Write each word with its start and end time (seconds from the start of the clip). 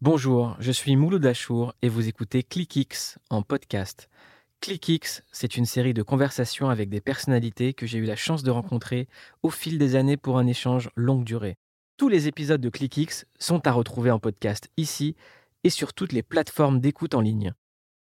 Bonjour, 0.00 0.54
je 0.60 0.70
suis 0.70 0.94
Mouloud 0.94 1.26
Achour 1.26 1.74
et 1.82 1.88
vous 1.88 2.06
écoutez 2.06 2.44
ClickX 2.44 3.18
en 3.30 3.42
podcast. 3.42 4.08
ClickX, 4.60 5.24
c'est 5.32 5.56
une 5.56 5.64
série 5.64 5.92
de 5.92 6.04
conversations 6.04 6.70
avec 6.70 6.88
des 6.88 7.00
personnalités 7.00 7.74
que 7.74 7.84
j'ai 7.84 7.98
eu 7.98 8.04
la 8.04 8.14
chance 8.14 8.44
de 8.44 8.52
rencontrer 8.52 9.08
au 9.42 9.50
fil 9.50 9.76
des 9.76 9.96
années 9.96 10.16
pour 10.16 10.38
un 10.38 10.46
échange 10.46 10.88
longue 10.94 11.24
durée. 11.24 11.56
Tous 11.96 12.08
les 12.08 12.28
épisodes 12.28 12.60
de 12.60 12.70
ClickX 12.70 13.24
sont 13.40 13.66
à 13.66 13.72
retrouver 13.72 14.12
en 14.12 14.20
podcast 14.20 14.70
ici 14.76 15.16
et 15.64 15.70
sur 15.70 15.92
toutes 15.92 16.12
les 16.12 16.22
plateformes 16.22 16.78
d'écoute 16.78 17.16
en 17.16 17.20
ligne. 17.20 17.52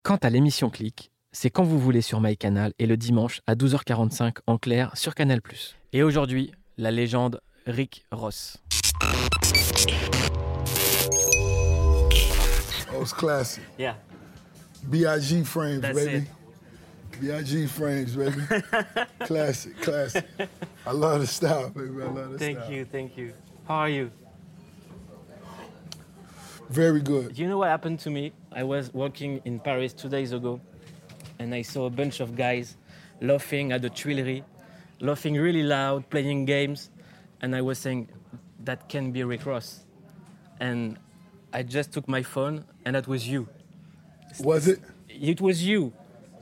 Quant 0.02 0.16
à 0.16 0.30
l'émission 0.30 0.70
Click, 0.70 1.12
c'est 1.30 1.50
quand 1.50 1.62
vous 1.62 1.78
voulez 1.78 2.02
sur 2.02 2.20
MyCanal 2.20 2.72
et 2.80 2.86
le 2.86 2.96
dimanche 2.96 3.40
à 3.46 3.54
12h45 3.54 4.38
en 4.48 4.58
clair 4.58 4.90
sur 4.96 5.14
Canal+. 5.14 5.40
Et 5.92 6.02
aujourd'hui, 6.02 6.50
la 6.76 6.90
légende 6.90 7.40
Rick 7.68 8.04
Ross. 8.10 8.58
Oh, 12.94 12.98
that 12.98 13.00
was 13.00 13.12
classic. 13.12 13.64
Yeah. 13.76 13.94
B.I.G. 14.88 15.42
frames, 15.42 15.80
That's 15.80 15.98
baby. 15.98 16.26
B.I.G. 17.20 17.66
frames, 17.66 18.14
baby. 18.14 18.40
classic, 19.20 19.80
classic. 19.80 20.24
I 20.86 20.92
love 20.92 21.20
the 21.20 21.26
style, 21.26 21.70
baby. 21.70 22.02
I 22.02 22.06
love 22.06 22.30
the 22.32 22.38
Thank 22.38 22.58
style. 22.58 22.70
you, 22.70 22.84
thank 22.84 23.16
you. 23.16 23.32
How 23.66 23.74
are 23.74 23.88
you? 23.88 24.12
Very 26.70 27.00
good. 27.00 27.36
You 27.36 27.48
know 27.48 27.58
what 27.58 27.68
happened 27.68 27.98
to 28.00 28.10
me? 28.10 28.32
I 28.52 28.62
was 28.62 28.94
walking 28.94 29.40
in 29.44 29.58
Paris 29.58 29.92
two 29.92 30.08
days 30.08 30.32
ago 30.32 30.60
and 31.40 31.52
I 31.52 31.62
saw 31.62 31.86
a 31.86 31.90
bunch 31.90 32.20
of 32.20 32.36
guys 32.36 32.76
laughing 33.20 33.72
at 33.72 33.82
the 33.82 33.90
Tuileries, 33.90 34.44
laughing 35.00 35.34
really 35.34 35.64
loud, 35.64 36.08
playing 36.10 36.44
games. 36.44 36.90
And 37.42 37.56
I 37.56 37.60
was 37.60 37.78
saying, 37.78 38.08
that 38.60 38.88
can 38.88 39.10
be 39.10 39.24
Rick 39.24 39.46
Ross. 39.46 39.80
And 40.60 40.96
I 41.54 41.62
just 41.62 41.92
took 41.92 42.08
my 42.08 42.22
phone 42.22 42.64
and 42.84 42.96
that 42.96 43.06
was 43.06 43.28
you. 43.28 43.48
Was 44.40 44.66
it? 44.66 44.80
It 45.08 45.40
was 45.40 45.64
you 45.64 45.92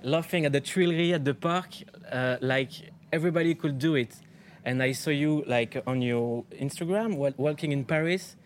laughing 0.02 0.46
at 0.46 0.52
the 0.52 0.60
Tuileries 0.60 1.12
at 1.12 1.24
the 1.24 1.34
park, 1.34 1.68
uh, 2.10 2.38
like 2.40 2.70
everybody 3.12 3.54
could 3.54 3.78
do 3.78 3.94
it. 3.94 4.16
And 4.64 4.82
I 4.82 4.92
saw 4.92 5.10
you 5.10 5.44
like 5.46 5.82
on 5.86 6.00
your 6.00 6.44
Instagram 6.52 7.16
wa- 7.16 7.32
walking 7.36 7.72
in 7.72 7.84
Paris, 7.84 8.36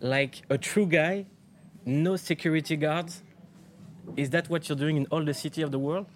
like 0.00 0.42
a 0.50 0.58
true 0.58 0.86
guy, 0.86 1.26
no 1.86 2.16
security 2.16 2.76
guards. 2.76 3.22
Is 4.16 4.30
that 4.30 4.50
what 4.50 4.68
you're 4.68 4.76
doing 4.76 4.96
in 4.98 5.06
all 5.06 5.24
the 5.24 5.34
city 5.34 5.62
of 5.62 5.70
the 5.70 5.78
world? 5.78 6.06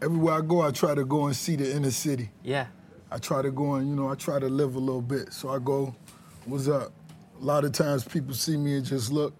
Everywhere 0.00 0.34
I 0.34 0.40
go, 0.40 0.62
I 0.62 0.70
try 0.70 0.94
to 0.94 1.04
go 1.04 1.26
and 1.26 1.34
see 1.34 1.56
the 1.56 1.74
inner 1.74 1.90
city. 1.90 2.30
Yeah. 2.44 2.66
I 3.10 3.18
try 3.18 3.42
to 3.42 3.50
go 3.50 3.74
and, 3.74 3.88
you 3.88 3.96
know, 3.96 4.08
I 4.08 4.14
try 4.14 4.38
to 4.38 4.48
live 4.48 4.76
a 4.76 4.78
little 4.78 5.02
bit. 5.02 5.32
So 5.32 5.48
I 5.48 5.58
go, 5.58 5.96
what's 6.44 6.68
up? 6.68 6.92
A 7.40 7.44
lot 7.44 7.64
of 7.64 7.72
times 7.72 8.04
people 8.04 8.34
see 8.34 8.56
me 8.56 8.76
and 8.76 8.84
just 8.84 9.12
look, 9.12 9.34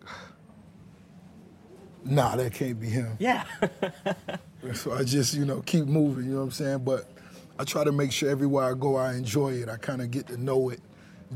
nah, 2.04 2.36
that 2.36 2.52
can't 2.52 2.78
be 2.80 2.88
him. 2.88 3.16
Yeah. 3.18 3.44
So 4.74 4.92
I 4.92 5.04
just, 5.04 5.34
you 5.34 5.44
know, 5.44 5.60
keep 5.60 5.86
moving, 5.86 6.24
you 6.24 6.32
know 6.32 6.38
what 6.38 6.44
I'm 6.46 6.50
saying? 6.50 6.78
But 6.80 7.08
I 7.60 7.64
try 7.64 7.84
to 7.84 7.92
make 7.92 8.10
sure 8.10 8.28
everywhere 8.28 8.64
I 8.64 8.74
go, 8.74 8.96
I 8.96 9.14
enjoy 9.14 9.52
it. 9.52 9.68
I 9.68 9.76
kind 9.76 10.02
of 10.02 10.10
get 10.10 10.26
to 10.26 10.36
know 10.36 10.70
it, 10.70 10.80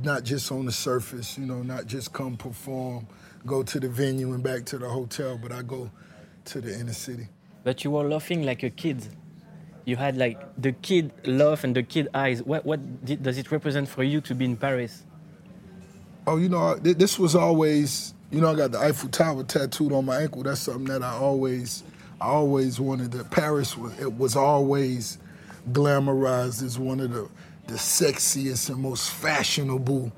not 0.03 0.25
just 0.25 0.51
on 0.51 0.67
the 0.67 0.73
surface, 0.73 1.39
you 1.39 1.47
know, 1.47 1.63
not 1.63 1.87
just 1.87 2.13
come 2.13 2.37
perform, 2.37 3.07
go 3.47 3.63
to 3.63 3.79
the 3.79 3.89
venue 3.89 4.33
and 4.33 4.43
back 4.43 4.65
to 4.67 4.79
the 4.79 4.89
hotel, 4.89 5.39
but 5.41 5.53
I 5.53 5.63
go 5.63 5.89
to 6.47 6.61
the 6.61 6.77
inner 6.77 6.93
city. 6.93 7.29
but 7.63 7.85
you 7.85 7.93
were 7.93 8.09
laughing 8.09 8.43
like 8.43 8.65
a 8.65 8.71
kid. 8.71 9.07
You 9.85 9.95
had 9.97 10.17
like 10.17 10.41
the 10.59 10.73
kid 10.73 11.13
laugh 11.25 11.63
and 11.63 11.77
the 11.77 11.85
kid 11.85 12.09
eyes. 12.15 12.43
What, 12.43 12.67
what 12.67 13.05
did, 13.05 13.23
does 13.23 13.39
it 13.39 13.53
represent 13.53 13.89
for 13.89 14.03
you 14.03 14.21
to 14.23 14.35
be 14.35 14.45
in 14.45 14.57
Paris? 14.57 15.05
Oh, 16.27 16.37
you 16.37 16.49
know, 16.49 16.77
th- 16.79 16.99
this 16.99 17.19
was 17.19 17.35
always, 17.35 18.15
you 18.31 18.41
know, 18.41 18.53
I 18.53 18.55
got 18.55 18.73
the 18.73 18.79
Eiffel 18.79 19.09
Tower 19.09 19.43
tattooed 19.45 19.93
on 19.93 20.05
my 20.05 20.23
ankle. 20.23 20.43
That's 20.45 20.61
something 20.61 20.85
that 20.85 21.03
I 21.03 21.13
always, 21.15 21.83
I 22.21 22.27
always 22.27 22.79
wanted. 22.79 23.13
To, 23.13 23.25
Paris 23.25 23.77
was, 23.77 23.99
it 23.99 24.13
was 24.13 24.37
always 24.37 25.19
glamorized 25.73 26.63
as 26.63 26.79
one 26.79 27.01
of 27.01 27.13
the, 27.13 27.29
the 27.67 27.75
sexiest 27.75 28.71
and 28.71 28.79
most 28.81 29.11
fashionable 29.11 30.13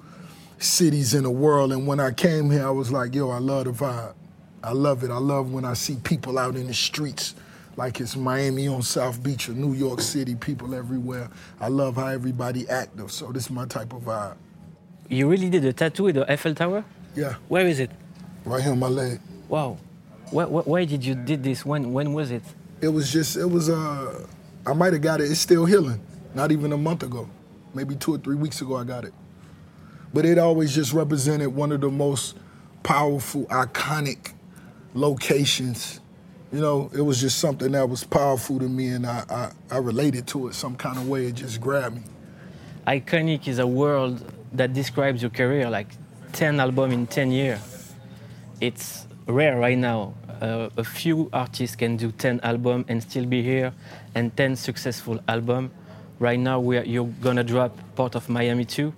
cities 0.58 1.14
in 1.14 1.24
the 1.24 1.30
world. 1.30 1.72
And 1.72 1.86
when 1.86 2.00
I 2.00 2.10
came 2.12 2.50
here, 2.50 2.66
I 2.66 2.70
was 2.70 2.92
like, 2.92 3.14
yo, 3.14 3.30
I 3.30 3.38
love 3.38 3.64
the 3.64 3.72
vibe. 3.72 4.14
I 4.62 4.72
love 4.72 5.04
it. 5.04 5.10
I 5.10 5.18
love 5.18 5.52
when 5.52 5.64
I 5.64 5.74
see 5.74 5.96
people 5.96 6.38
out 6.38 6.56
in 6.56 6.66
the 6.66 6.74
streets 6.74 7.34
like 7.76 8.00
it's 8.00 8.16
Miami 8.16 8.68
on 8.68 8.82
South 8.82 9.22
Beach 9.22 9.48
or 9.48 9.52
New 9.52 9.72
York 9.74 10.00
City, 10.00 10.34
people 10.34 10.74
everywhere. 10.74 11.28
I 11.60 11.68
love 11.68 11.96
how 11.96 12.08
everybody 12.08 12.68
active. 12.68 13.10
So 13.10 13.32
this 13.32 13.44
is 13.44 13.50
my 13.50 13.66
type 13.66 13.92
of 13.92 14.02
vibe. 14.02 14.36
You 15.08 15.28
really 15.28 15.50
did 15.50 15.64
a 15.64 15.72
tattoo 15.72 16.04
with 16.04 16.14
the 16.16 16.30
Eiffel 16.30 16.54
Tower? 16.54 16.84
Yeah, 17.14 17.34
Where 17.48 17.66
is 17.66 17.78
it? 17.80 17.90
right 18.44 18.62
here 18.62 18.72
on 18.72 18.78
my 18.78 18.88
leg. 18.88 19.20
Wow. 19.48 19.78
Why, 20.30 20.44
why, 20.44 20.62
why 20.62 20.84
did 20.84 21.04
you 21.04 21.14
did 21.14 21.42
this? 21.42 21.64
When 21.64 21.92
when 21.92 22.12
was 22.12 22.30
it? 22.30 22.42
It 22.80 22.88
was 22.88 23.10
just, 23.12 23.36
it 23.36 23.46
was, 23.46 23.70
uh, 23.70 24.26
I 24.66 24.72
might 24.74 24.92
have 24.92 25.00
got 25.02 25.20
it. 25.20 25.30
It's 25.30 25.40
still 25.40 25.64
healing. 25.64 26.00
Not 26.34 26.50
even 26.52 26.72
a 26.72 26.76
month 26.76 27.02
ago. 27.04 27.28
Maybe 27.72 27.94
two 27.94 28.14
or 28.14 28.18
three 28.18 28.34
weeks 28.36 28.60
ago, 28.60 28.76
I 28.76 28.84
got 28.84 29.04
it. 29.04 29.14
But 30.12 30.26
it 30.26 30.38
always 30.38 30.74
just 30.74 30.92
represented 30.92 31.48
one 31.54 31.72
of 31.72 31.80
the 31.80 31.90
most 31.90 32.36
powerful, 32.82 33.44
iconic 33.46 34.32
locations. 34.94 36.00
You 36.52 36.60
know, 36.60 36.90
it 36.94 37.00
was 37.00 37.20
just 37.20 37.38
something 37.38 37.72
that 37.72 37.88
was 37.88 38.04
powerful 38.04 38.58
to 38.58 38.68
me, 38.68 38.88
and 38.88 39.06
I, 39.06 39.24
I, 39.30 39.50
I 39.76 39.78
related 39.78 40.26
to 40.28 40.48
it 40.48 40.54
some 40.54 40.76
kind 40.76 40.98
of 40.98 41.08
way. 41.08 41.26
It 41.26 41.34
just 41.36 41.60
grabbed 41.60 41.96
me. 41.96 42.02
Iconic 42.86 43.48
is 43.48 43.58
a 43.58 43.66
word 43.66 44.20
that 44.54 44.72
describes 44.72 45.20
your 45.22 45.30
career, 45.30 45.68
like 45.70 45.88
10 46.32 46.60
albums 46.60 46.94
in 46.94 47.06
10 47.06 47.30
years. 47.32 47.92
It's 48.60 49.06
rare 49.26 49.58
right 49.58 49.78
now. 49.78 50.14
Uh, 50.40 50.68
a 50.76 50.84
few 50.84 51.28
artists 51.32 51.76
can 51.76 51.96
do 51.96 52.10
10 52.12 52.40
albums 52.42 52.86
and 52.88 53.02
still 53.02 53.24
be 53.26 53.42
here, 53.42 53.72
and 54.14 54.34
10 54.36 54.56
successful 54.56 55.20
albums. 55.28 55.70
Right 56.18 56.38
now, 56.38 56.60
we 56.60 56.78
are, 56.78 56.84
you're 56.84 57.10
gonna 57.20 57.44
drop 57.44 57.76
Port 57.96 58.14
of 58.14 58.28
Miami 58.28 58.64
2. 58.64 58.92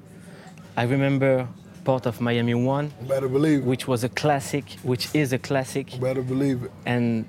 I 0.76 0.82
remember 0.84 1.48
Port 1.84 2.06
of 2.06 2.20
Miami 2.20 2.54
1, 2.54 2.92
Better 3.08 3.28
believe 3.28 3.60
it. 3.60 3.64
which 3.64 3.88
was 3.88 4.04
a 4.04 4.08
classic, 4.08 4.64
which 4.82 5.08
is 5.14 5.32
a 5.32 5.38
classic. 5.38 5.98
Better 6.00 6.22
believe 6.22 6.64
it. 6.64 6.70
and 6.84 7.24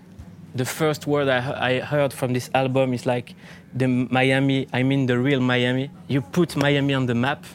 the 0.55 0.65
first 0.65 1.05
word 1.05 1.27
I, 1.27 1.75
I 1.75 1.79
heard 1.81 2.11
from 2.11 2.33
this 2.33 2.49
album 2.55 2.93
is 2.93 3.05
like 3.05 3.35
the 3.75 3.87
Miami, 3.87 4.67
I 4.73 4.81
mean 4.83 5.05
the 5.05 5.19
real 5.19 5.39
Miami. 5.39 5.91
You 6.07 6.21
put 6.21 6.55
Miami 6.55 6.93
on 6.95 7.05
the 7.05 7.13
map 7.13 7.45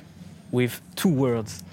with 0.53 0.81
two 0.95 1.09
words. 1.09 1.65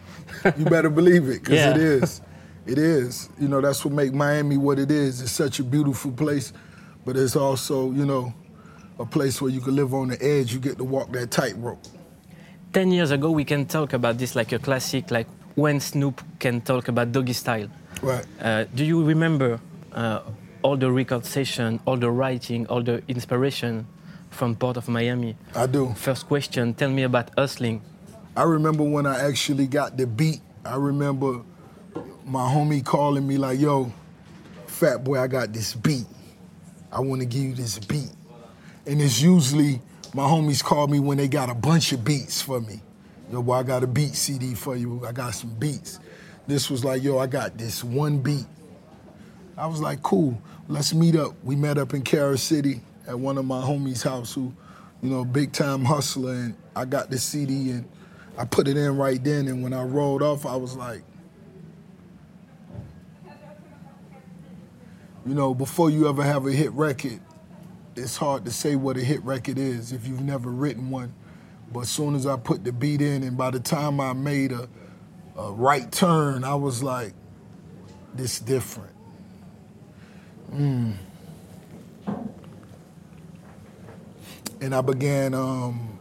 You 0.57 0.66
better 0.66 0.90
believe 0.90 1.28
it, 1.29 1.44
because 1.44 1.56
Yeah. 1.56 1.72
it 1.72 1.78
is. 1.78 2.22
It 2.66 2.78
is. 2.78 3.29
You 3.40 3.47
know, 3.47 3.62
that's 3.62 3.84
what 3.85 3.94
make 3.94 4.13
Miami 4.13 4.57
what 4.57 4.79
it 4.79 4.90
is. 4.90 5.22
It's 5.22 5.31
such 5.31 5.59
a 5.59 5.63
beautiful 5.63 6.12
place, 6.12 6.53
but 7.06 7.16
it's 7.17 7.35
also, 7.35 7.91
you 7.91 8.06
know, 8.06 8.34
a 9.00 9.06
place 9.06 9.41
where 9.41 9.51
you 9.51 9.59
can 9.62 9.75
live 9.75 9.94
on 9.94 10.09
the 10.09 10.23
edge. 10.23 10.53
You 10.53 10.59
get 10.59 10.78
to 10.78 10.84
walk 10.84 11.12
that 11.13 11.29
tightrope. 11.31 11.84
10 12.73 12.91
years 12.91 13.12
ago, 13.12 13.31
we 13.31 13.44
can 13.44 13.66
talk 13.66 13.94
about 13.94 14.17
this 14.17 14.35
like 14.35 14.51
a 14.51 14.59
classic, 14.59 15.09
like 15.11 15.28
when 15.56 15.79
Snoop 15.79 16.22
can 16.40 16.61
talk 16.61 16.88
about 16.88 17.11
Doggy 17.11 17.34
Style. 17.34 17.67
Right. 18.02 18.26
Uh, 18.40 18.66
do 18.76 18.85
you 18.85 19.03
remember 19.03 19.59
uh, 19.93 20.22
all 20.61 20.78
the 20.78 20.91
record 20.91 21.26
session, 21.26 21.79
all 21.85 21.97
the 21.97 22.11
writing, 22.11 22.67
all 22.67 22.84
the 22.84 23.02
inspiration 23.08 23.87
from 24.29 24.55
Port 24.55 24.78
of 24.78 24.87
Miami? 24.87 25.35
I 25.55 25.66
do. 25.66 25.93
First 25.96 26.28
question, 26.28 26.73
tell 26.76 26.90
me 26.91 27.03
about 27.03 27.31
hustling. 27.35 27.81
I 28.35 28.43
remember 28.43 28.84
when 28.84 29.05
I 29.05 29.28
actually 29.28 29.67
got 29.67 29.97
the 29.97 30.08
beat. 30.08 30.41
I 30.64 30.76
remember 30.76 31.41
my 32.26 32.41
homie 32.41 32.85
calling 32.85 33.28
me 33.28 33.37
like, 33.37 33.59
yo, 33.59 33.91
fat 34.67 35.03
boy, 35.03 35.20
I 35.20 35.28
got 35.28 35.52
this 35.52 35.73
beat. 35.73 36.05
I 36.91 36.99
want 37.02 37.22
to 37.22 37.26
give 37.26 37.41
you 37.41 37.53
this 37.53 37.79
beat. 37.79 38.11
And 38.85 39.02
it's 39.02 39.22
usually 39.22 39.81
my 40.14 40.23
homies 40.23 40.64
call 40.64 40.87
me 40.87 40.99
when 40.99 41.17
they 41.17 41.28
got 41.28 41.49
a 41.49 41.55
bunch 41.55 41.91
of 41.91 42.03
beats 42.03 42.41
for 42.41 42.61
me. 42.61 42.81
Yo, 43.31 43.43
boy, 43.43 43.53
I 43.53 43.64
got 43.64 43.84
a 43.84 43.87
beat 43.87 44.16
CD 44.16 44.55
for 44.55 44.76
you. 44.76 45.05
I 45.05 45.11
got 45.11 45.35
some 45.35 45.53
beats. 45.55 45.99
This 46.47 46.70
was 46.70 46.84
like, 46.84 47.03
yo, 47.03 47.20
I 47.20 47.28
got 47.28 47.58
this 47.58 47.84
one 47.84 48.20
beat. 48.20 48.46
I 49.55 49.67
was 49.67 49.81
like, 49.81 50.02
cool, 50.02 50.41
let's 50.67 50.93
meet 50.93 51.16
up. 51.16 51.35
We 51.43 51.55
met 51.55 51.78
up 51.78 51.93
in 51.93 52.02
Carol 52.02 52.37
City 52.37 52.81
at 53.08 53.20
one 53.20 53.37
of 53.37 53.46
my 53.46 53.61
homies' 53.61 54.03
house 54.03 54.34
who, 54.34 54.53
you 55.02 55.09
know, 55.09 55.26
big 55.26 55.52
time 55.52 55.84
hustler. 55.85 56.34
And 56.34 56.55
I 56.76 56.85
got 56.85 57.09
the 57.09 57.20
CD 57.20 57.72
and 57.72 57.87
I 58.40 58.46
put 58.46 58.70
it 58.70 58.78
in 58.78 58.96
right 58.96 59.22
then, 59.22 59.50
and 59.50 59.62
when 59.62 59.74
I 59.74 59.84
rolled 59.84 60.22
off, 60.24 60.46
I 60.46 60.56
was 60.56 60.74
like, 60.74 61.02
you 65.26 65.34
know, 65.36 65.53
before 65.53 65.90
you 65.90 66.08
ever 66.08 66.24
have 66.24 66.47
a 66.47 66.52
hit 66.53 66.72
record, 66.72 67.20
it's 67.97 68.16
hard 68.16 68.46
to 68.46 68.52
say 68.52 68.78
what 68.78 68.96
a 68.96 69.02
hit 69.02 69.22
record 69.26 69.58
is 69.58 69.91
if 69.91 70.08
you've 70.08 70.22
never 70.22 70.50
written 70.50 70.90
one. 70.90 71.14
But 71.74 71.82
as 71.82 71.90
soon 71.90 72.16
as 72.16 72.26
I 72.26 72.38
put 72.38 72.64
the 72.64 72.72
beat 72.72 73.02
in, 73.02 73.24
and 73.24 73.38
by 73.38 73.52
the 73.52 73.59
time 73.59 74.00
I 74.00 74.14
made 74.14 74.53
a, 74.53 74.70
a 75.36 75.52
right 75.52 75.91
turn, 75.91 76.46
I 76.46 76.56
was 76.56 76.82
like, 76.82 77.12
this 78.14 78.40
different. 78.40 78.96
Mm. 80.53 80.94
And 84.62 84.74
I 84.74 84.80
began 84.80 85.34
um, 85.34 85.98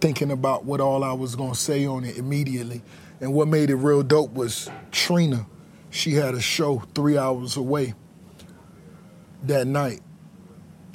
thinking 0.00 0.30
about 0.30 0.64
what 0.64 0.80
all 0.80 1.04
I 1.04 1.12
was 1.12 1.36
gonna 1.36 1.54
say 1.54 1.86
on 1.86 2.04
it 2.04 2.16
immediately. 2.16 2.82
And 3.20 3.34
what 3.34 3.48
made 3.48 3.70
it 3.70 3.76
real 3.76 4.02
dope 4.02 4.32
was 4.32 4.70
Trina. 4.90 5.46
She 5.90 6.14
had 6.14 6.34
a 6.34 6.40
show 6.40 6.82
three 6.94 7.18
hours 7.18 7.56
away 7.56 7.94
that 9.44 9.66
night. 9.66 10.00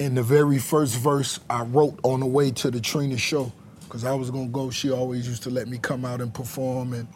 And 0.00 0.16
the 0.16 0.22
very 0.22 0.58
first 0.58 0.96
verse 0.96 1.40
I 1.48 1.62
wrote 1.62 1.98
on 2.02 2.20
the 2.20 2.26
way 2.26 2.50
to 2.50 2.70
the 2.70 2.80
Trina 2.80 3.16
show, 3.16 3.52
because 3.84 4.04
I 4.04 4.14
was 4.14 4.30
gonna 4.30 4.48
go. 4.48 4.70
She 4.70 4.90
always 4.90 5.26
used 5.28 5.44
to 5.44 5.50
let 5.50 5.68
me 5.68 5.78
come 5.78 6.04
out 6.04 6.20
and 6.20 6.34
perform. 6.34 6.92
And 6.92 7.08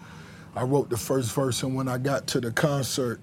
I 0.54 0.62
wrote 0.62 0.90
the 0.90 0.96
first 0.96 1.34
verse. 1.34 1.62
And 1.62 1.74
when 1.74 1.88
I 1.88 1.98
got 1.98 2.26
to 2.28 2.40
the 2.40 2.52
concert, 2.52 3.20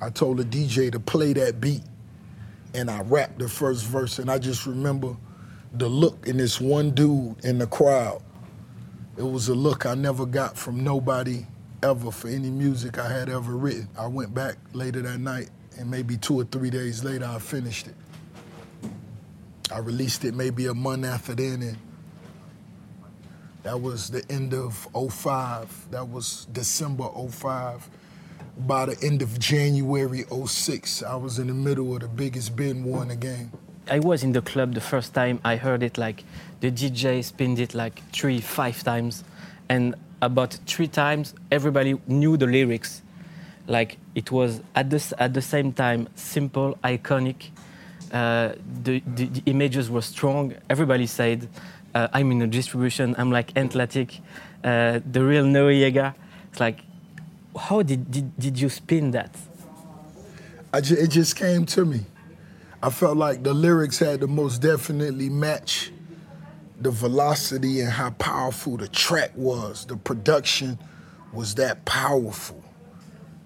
I 0.00 0.10
told 0.10 0.38
the 0.38 0.44
DJ 0.44 0.90
to 0.92 1.00
play 1.00 1.32
that 1.34 1.60
beat. 1.60 1.82
And 2.74 2.90
I 2.90 3.02
rapped 3.02 3.38
the 3.38 3.48
first 3.48 3.84
verse. 3.84 4.18
And 4.18 4.30
I 4.30 4.38
just 4.38 4.66
remember 4.66 5.16
the 5.74 5.88
look 5.88 6.26
in 6.26 6.36
this 6.36 6.60
one 6.60 6.92
dude 6.92 7.44
in 7.44 7.58
the 7.58 7.66
crowd. 7.66 8.22
It 9.16 9.22
was 9.22 9.48
a 9.48 9.54
look 9.54 9.86
I 9.86 9.94
never 9.94 10.24
got 10.24 10.56
from 10.56 10.82
nobody 10.84 11.46
ever 11.82 12.10
for 12.10 12.28
any 12.28 12.50
music 12.50 12.98
I 12.98 13.08
had 13.08 13.28
ever 13.28 13.56
written. 13.56 13.88
I 13.98 14.06
went 14.06 14.32
back 14.34 14.56
later 14.72 15.02
that 15.02 15.18
night, 15.18 15.50
and 15.78 15.90
maybe 15.90 16.16
two 16.16 16.40
or 16.40 16.44
three 16.44 16.70
days 16.70 17.04
later, 17.04 17.24
I 17.24 17.38
finished 17.38 17.88
it. 17.88 17.94
I 19.72 19.78
released 19.78 20.24
it 20.24 20.34
maybe 20.34 20.66
a 20.66 20.74
month 20.74 21.04
after 21.04 21.34
then, 21.34 21.62
and 21.62 21.78
that 23.64 23.80
was 23.80 24.10
the 24.10 24.24
end 24.30 24.54
of 24.54 24.88
05. 24.94 25.90
That 25.90 26.08
was 26.08 26.46
December 26.52 27.08
05. 27.08 27.88
By 28.58 28.86
the 28.86 28.96
end 29.04 29.22
of 29.22 29.38
January 29.40 30.24
06, 30.46 31.02
I 31.02 31.16
was 31.16 31.40
in 31.40 31.48
the 31.48 31.54
middle 31.54 31.94
of 31.94 32.00
the 32.02 32.08
biggest 32.08 32.54
bin 32.54 32.84
war 32.84 33.02
in 33.02 33.08
the 33.08 33.16
game. 33.16 33.50
I 33.88 33.98
was 33.98 34.22
in 34.24 34.32
the 34.32 34.40
club 34.40 34.74
the 34.74 34.80
first 34.80 35.12
time 35.14 35.40
I 35.44 35.56
heard 35.56 35.82
it, 35.82 35.98
like 35.98 36.24
the 36.60 36.70
DJ 36.70 37.22
spinned 37.22 37.58
it 37.58 37.74
like 37.74 38.02
three, 38.12 38.40
five 38.40 38.82
times. 38.82 39.24
And 39.68 39.94
about 40.22 40.54
three 40.66 40.88
times, 40.88 41.34
everybody 41.50 42.00
knew 42.06 42.36
the 42.36 42.46
lyrics. 42.46 43.02
Like 43.66 43.98
it 44.14 44.30
was 44.30 44.60
at 44.74 44.90
the, 44.90 45.14
at 45.18 45.34
the 45.34 45.42
same 45.42 45.72
time 45.72 46.08
simple, 46.14 46.78
iconic. 46.82 47.50
Uh, 48.12 48.52
the, 48.82 49.02
the, 49.06 49.26
the, 49.26 49.42
images 49.46 49.90
were 49.90 50.02
strong. 50.02 50.54
Everybody 50.70 51.06
said, 51.06 51.48
uh, 51.94 52.08
I'm 52.12 52.30
in 52.30 52.42
a 52.42 52.46
distribution, 52.46 53.14
I'm 53.18 53.30
like 53.30 53.56
Atlantic, 53.56 54.20
uh, 54.62 55.00
the 55.10 55.24
real 55.24 55.44
Noriega. 55.44 56.14
It's 56.50 56.60
like, 56.60 56.80
how 57.58 57.82
did, 57.82 58.10
did, 58.10 58.38
did 58.38 58.60
you 58.60 58.68
spin 58.68 59.10
that? 59.12 59.34
Ju- 60.80 60.96
it 60.96 61.08
just 61.08 61.36
came 61.36 61.66
to 61.66 61.84
me. 61.84 62.00
I 62.84 62.90
felt 62.90 63.16
like 63.16 63.42
the 63.42 63.54
lyrics 63.54 63.98
had 63.98 64.20
to 64.20 64.26
most 64.26 64.60
definitely 64.60 65.30
match 65.30 65.90
the 66.78 66.90
velocity 66.90 67.80
and 67.80 67.88
how 67.88 68.10
powerful 68.10 68.76
the 68.76 68.88
track 68.88 69.32
was. 69.34 69.86
The 69.86 69.96
production 69.96 70.78
was 71.32 71.54
that 71.54 71.86
powerful. 71.86 72.62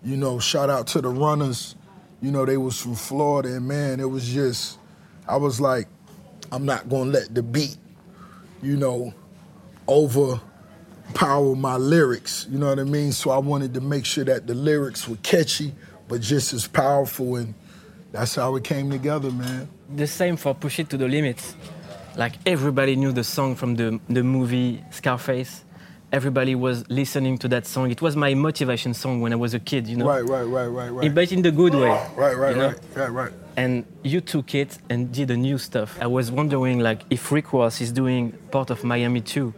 You 0.03 0.17
know, 0.17 0.41
shout 0.41 0.71
out 0.71 0.89
to 0.89 1.01
the 1.01 1.11
runners. 1.11 1.77
You 2.21 2.33
know, 2.33 2.45
they 2.45 2.57
was 2.57 2.81
from 2.81 2.97
Florida 2.97 3.55
and 3.55 3.69
man, 3.69 4.01
it 4.01 4.11
was 4.11 4.29
just 4.29 4.81
I 5.29 5.37
was 5.37 5.61
like, 5.61 5.87
I'm 6.51 6.67
not 6.67 6.89
gonna 6.89 7.11
let 7.11 7.33
the 7.33 7.45
beat, 7.45 7.77
you 8.61 8.77
know, 8.77 9.15
overpower 9.89 11.55
my 11.55 11.77
lyrics. 11.77 12.49
You 12.51 12.59
know 12.59 12.71
what 12.71 12.81
I 12.81 12.85
mean? 12.85 13.13
So 13.13 13.31
I 13.31 13.39
wanted 13.39 13.73
to 13.75 13.81
make 13.81 14.05
sure 14.05 14.25
that 14.25 14.49
the 14.49 14.55
lyrics 14.55 15.07
were 15.07 15.19
catchy, 15.23 15.77
but 16.09 16.23
just 16.23 16.53
as 16.53 16.67
powerful 16.67 17.37
and 17.37 17.55
that's 18.11 18.35
how 18.35 18.57
it 18.57 18.65
came 18.65 18.91
together, 18.91 19.31
man. 19.31 19.69
The 19.95 20.07
same 20.07 20.37
for 20.37 20.55
Push 20.55 20.81
It 20.81 20.91
to 20.91 20.97
the 20.97 21.09
Limit. 21.09 21.55
Like 22.17 22.35
everybody 22.47 22.97
knew 22.97 23.13
the 23.13 23.25
song 23.25 23.55
from 23.55 23.77
the, 23.77 24.01
the 24.09 24.23
movie 24.23 24.83
Scarface. 24.91 25.65
Everybody 26.11 26.55
was 26.55 26.89
listening 26.89 27.37
to 27.39 27.49
that 27.49 27.67
song. 27.67 27.91
It 27.91 28.01
was 28.01 28.17
my 28.17 28.33
motivation 28.33 28.95
song 28.95 29.21
when 29.21 29.33
I 29.33 29.37
was 29.37 29.53
a 29.53 29.59
kid, 29.59 29.87
you 29.87 29.97
know. 29.97 30.07
Right, 30.07 30.25
right, 30.25 30.43
right, 30.43 30.67
right, 30.67 30.89
right. 30.89 31.15
But 31.15 31.33
in 31.33 31.43
the 31.43 31.51
good 31.51 31.75
way. 31.75 31.91
Right, 32.17 32.35
right, 32.35 32.57
you 32.57 32.63
know? 32.63 32.69
right, 32.69 32.97
right, 32.97 33.09
right. 33.11 33.33
And 33.59 33.85
you 34.03 34.23
took 34.23 34.55
it 34.55 34.79
and 34.89 35.13
did 35.13 35.29
the 35.29 35.37
new 35.37 35.59
stuff. 35.59 35.99
I 36.01 36.07
was 36.07 36.31
wondering, 36.33 36.79
like, 36.79 37.03
if 37.11 37.31
Rick 37.31 37.53
Ross 37.53 37.83
is 37.83 37.93
doing 37.93 38.33
Port 38.51 38.71
of 38.71 38.85
Miami 38.85 39.21
2. 39.21 39.53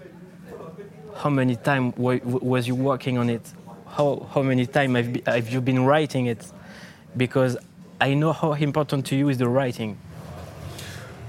How 1.16 1.30
many 1.30 1.54
times 1.54 1.94
was 1.96 2.66
you 2.66 2.74
working 2.74 3.16
on 3.16 3.30
it? 3.30 3.42
How 3.86 4.26
how 4.34 4.42
many 4.42 4.66
times 4.66 4.96
have, 4.96 5.26
have 5.26 5.50
you 5.50 5.60
been 5.60 5.84
writing 5.84 6.26
it? 6.26 6.50
Because 7.16 7.56
I 8.00 8.14
know 8.14 8.32
how 8.32 8.54
important 8.54 9.04
to 9.06 9.16
you 9.16 9.28
is 9.28 9.36
the 9.36 9.48
writing. 9.48 9.98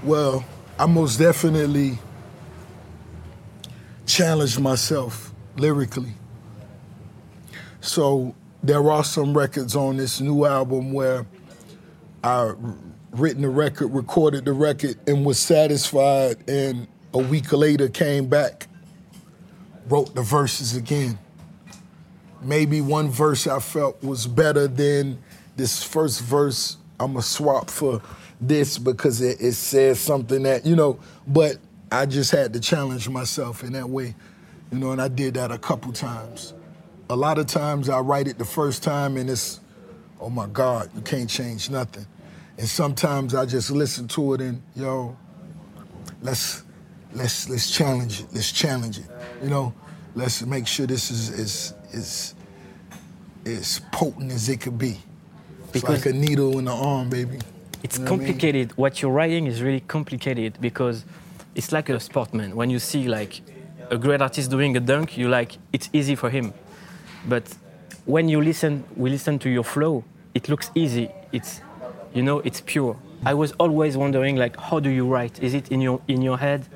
Well, 0.02 0.42
I 0.78 0.86
most 0.86 1.18
definitely 1.18 1.98
challenged 4.06 4.58
myself 4.58 5.34
lyrically. 5.56 6.14
So 7.82 8.34
there 8.62 8.90
are 8.90 9.04
some 9.04 9.36
records 9.36 9.76
on 9.76 9.98
this 9.98 10.20
new 10.20 10.46
album 10.46 10.92
where 10.92 11.26
I 12.24 12.54
written 13.10 13.42
the 13.42 13.50
record, 13.50 13.88
recorded 13.88 14.46
the 14.46 14.52
record, 14.52 14.96
and 15.06 15.26
was 15.26 15.38
satisfied, 15.38 16.48
and 16.48 16.86
a 17.12 17.18
week 17.18 17.52
later 17.52 17.88
came 17.88 18.28
back, 18.28 18.66
wrote 19.88 20.14
the 20.14 20.22
verses 20.22 20.74
again. 20.74 21.18
Maybe 22.40 22.80
one 22.80 23.10
verse 23.10 23.46
I 23.46 23.60
felt 23.60 24.02
was 24.02 24.26
better 24.26 24.66
than 24.68 25.18
this 25.56 25.82
first 25.82 26.20
verse. 26.20 26.76
I'm 27.00 27.16
a 27.16 27.22
swap 27.22 27.70
for 27.70 28.00
this 28.40 28.78
because 28.78 29.20
it, 29.20 29.40
it 29.40 29.52
says 29.52 30.00
something 30.00 30.42
that 30.44 30.66
you 30.66 30.76
know. 30.76 30.98
But 31.26 31.58
I 31.90 32.06
just 32.06 32.30
had 32.30 32.52
to 32.54 32.60
challenge 32.60 33.08
myself 33.08 33.62
in 33.62 33.74
that 33.74 33.88
way, 33.88 34.14
you 34.70 34.78
know, 34.78 34.92
and 34.92 35.02
I 35.02 35.08
did 35.08 35.34
that 35.34 35.52
a 35.52 35.58
couple 35.58 35.92
times. 35.92 36.54
A 37.10 37.16
lot 37.16 37.36
of 37.36 37.46
times 37.46 37.90
I 37.90 37.98
write 38.00 38.28
it 38.28 38.38
the 38.38 38.46
first 38.46 38.82
time 38.82 39.18
and 39.18 39.28
it's, 39.28 39.60
oh 40.18 40.30
my 40.30 40.46
God, 40.46 40.88
you 40.94 41.02
can't 41.02 41.28
change 41.28 41.68
nothing. 41.68 42.06
And 42.56 42.66
sometimes 42.66 43.34
I 43.34 43.44
just 43.44 43.70
listen 43.70 44.08
to 44.08 44.34
it 44.34 44.40
and 44.40 44.62
yo, 44.74 45.16
let's 46.22 46.62
let's 47.12 47.48
let's 47.50 47.70
challenge 47.70 48.20
it. 48.20 48.26
Let's 48.32 48.52
challenge 48.52 48.98
it. 48.98 49.06
You 49.42 49.50
know, 49.50 49.74
let's 50.14 50.42
make 50.46 50.66
sure 50.66 50.86
this 50.86 51.10
is 51.10 51.28
is 51.28 51.74
is 51.92 52.34
as 53.44 53.80
potent 53.92 54.32
as 54.32 54.48
it 54.48 54.60
could 54.60 54.78
be. 54.78 54.98
It's 55.74 55.84
like 55.88 56.06
a 56.06 56.12
needle 56.12 56.58
in 56.58 56.66
the 56.66 56.72
arm, 56.72 57.08
baby. 57.08 57.38
It's 57.82 57.98
You 57.98 58.04
know 58.04 58.10
what 58.10 58.14
I 58.14 58.18
mean? 58.18 58.26
complicated. 58.26 58.72
What, 58.76 59.02
you're 59.02 59.10
writing 59.10 59.46
is 59.46 59.62
really 59.62 59.80
complicated 59.80 60.58
because 60.60 61.04
it's 61.54 61.72
like 61.72 61.88
a 61.88 61.98
sportman. 61.98 62.54
When 62.54 62.70
you 62.70 62.78
see 62.78 63.08
like 63.08 63.40
a 63.90 63.96
great 63.98 64.20
artist 64.22 64.50
doing 64.50 64.76
a 64.76 64.80
dunk, 64.80 65.16
you 65.16 65.28
like 65.28 65.58
it's 65.72 65.88
easy 65.92 66.14
for 66.14 66.30
him. 66.30 66.52
But 67.28 67.44
when 68.04 68.28
you 68.28 68.40
listen, 68.40 68.84
we 68.96 69.10
listen 69.10 69.38
to 69.40 69.50
your 69.50 69.64
flow. 69.64 70.04
It 70.34 70.48
looks 70.48 70.70
easy. 70.74 71.10
It's, 71.32 71.60
you 72.14 72.22
know, 72.22 72.38
it's 72.40 72.60
pure. 72.60 72.96
I 73.24 73.34
was 73.34 73.52
always 73.52 73.96
wondering 73.96 74.36
like, 74.36 74.56
how 74.58 74.80
do 74.80 74.90
you 74.90 75.06
write? 75.06 75.42
Is 75.42 75.54
it 75.54 75.70
in 75.70 75.80
your 75.80 76.00
in 76.08 76.22
your 76.22 76.38
head? 76.38 76.66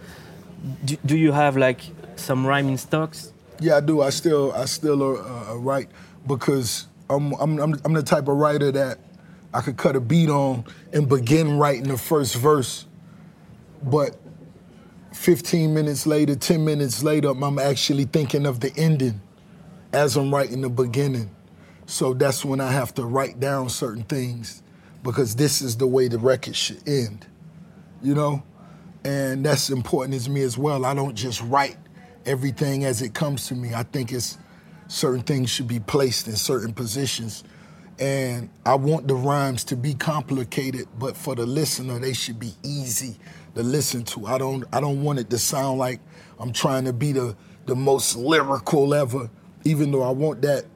Do, 0.85 0.97
do 1.05 1.17
you 1.17 1.33
have 1.33 1.57
like 1.57 1.81
some 2.17 2.47
rhyme 2.47 2.69
in 2.69 2.79
stocks? 2.79 3.33
Yeah, 3.61 3.77
I 3.77 3.81
do. 3.81 4.03
I 4.03 4.11
still, 4.11 4.53
I 4.53 4.67
still 4.67 5.03
uh, 5.03 5.53
uh, 5.53 5.57
write 5.57 5.89
because 6.27 6.87
I'm, 7.09 7.33
I'm, 7.35 7.59
I'm, 7.59 7.75
I'm 7.85 7.93
the 7.93 8.03
type 8.03 8.29
of 8.29 8.37
writer 8.37 8.73
that 8.73 8.99
I 9.55 9.61
could 9.61 9.77
cut 9.77 9.97
a 9.97 10.01
beat 10.01 10.29
on 10.29 10.65
and 10.93 11.09
begin 11.09 11.59
writing 11.59 11.85
the 11.85 11.97
first 11.97 12.35
verse, 12.37 12.87
but 13.83 14.17
15 15.13 15.73
minutes 15.73 16.07
later, 16.07 16.35
10 16.35 16.65
minutes 16.65 17.03
later, 17.03 17.29
I'm 17.29 17.59
actually 17.59 18.05
thinking 18.05 18.47
of 18.47 18.61
the 18.61 18.73
ending 18.77 19.21
as 19.93 20.17
I'm 20.17 20.33
writing 20.33 20.61
the 20.61 20.69
beginning. 20.69 21.31
So 21.87 22.13
that's 22.13 22.45
when 22.45 22.61
I 22.61 22.71
have 22.71 22.93
to 22.95 23.05
write 23.05 23.41
down 23.41 23.69
certain 23.69 24.03
things 24.03 24.63
because 25.03 25.37
this 25.37 25.63
is 25.63 25.77
the 25.77 25.87
way 25.87 26.09
the 26.09 26.19
record 26.19 26.57
should 26.57 26.87
end, 26.87 27.27
you 28.03 28.15
know? 28.15 28.43
And 29.05 29.47
that's 29.47 29.71
important 29.71 30.15
as 30.15 30.29
me 30.29 30.43
as 30.43 30.59
well. 30.59 30.85
I 30.85 30.93
don't 30.93 31.15
just 31.15 31.41
write 31.43 31.77
everything 32.27 32.85
as 32.85 33.03
it 33.03 33.15
comes 33.15 33.47
to 33.47 33.55
me. 33.55 33.73
I 33.73 33.85
think 33.85 34.13
it's 34.13 34.37
certain 34.89 35.23
things 35.23 35.51
should 35.51 35.69
be 35.69 35.81
placed 35.81 36.29
in 36.29 36.37
certain 36.37 36.73
positions. 36.73 37.45
And 37.99 38.51
I 38.65 38.75
want 38.75 39.09
the 39.09 39.15
rhymes 39.15 39.65
to 39.65 39.77
be 39.77 39.95
complicated, 39.95 40.87
but 40.99 41.17
for 41.17 41.35
the 41.35 41.47
listener, 41.47 41.99
they 41.99 42.13
should 42.13 42.39
be 42.39 42.55
easy 42.63 43.17
to 43.55 43.63
listen 43.63 44.05
to. 44.05 44.27
I 44.27 44.39
don't 44.39 44.65
I 44.73 44.81
don't 44.81 45.03
want 45.03 45.19
it 45.19 45.31
to 45.31 45.39
sound 45.39 45.79
like 45.79 46.01
I'm 46.39 46.53
trying 46.53 46.85
to 46.85 46.93
be 46.93 47.13
the 47.13 47.37
the 47.67 47.75
most 47.75 48.17
lyrical 48.17 48.95
ever, 48.95 49.31
even 49.65 49.91
though 49.93 50.03
I 50.03 50.11
want 50.11 50.43
that 50.43 50.67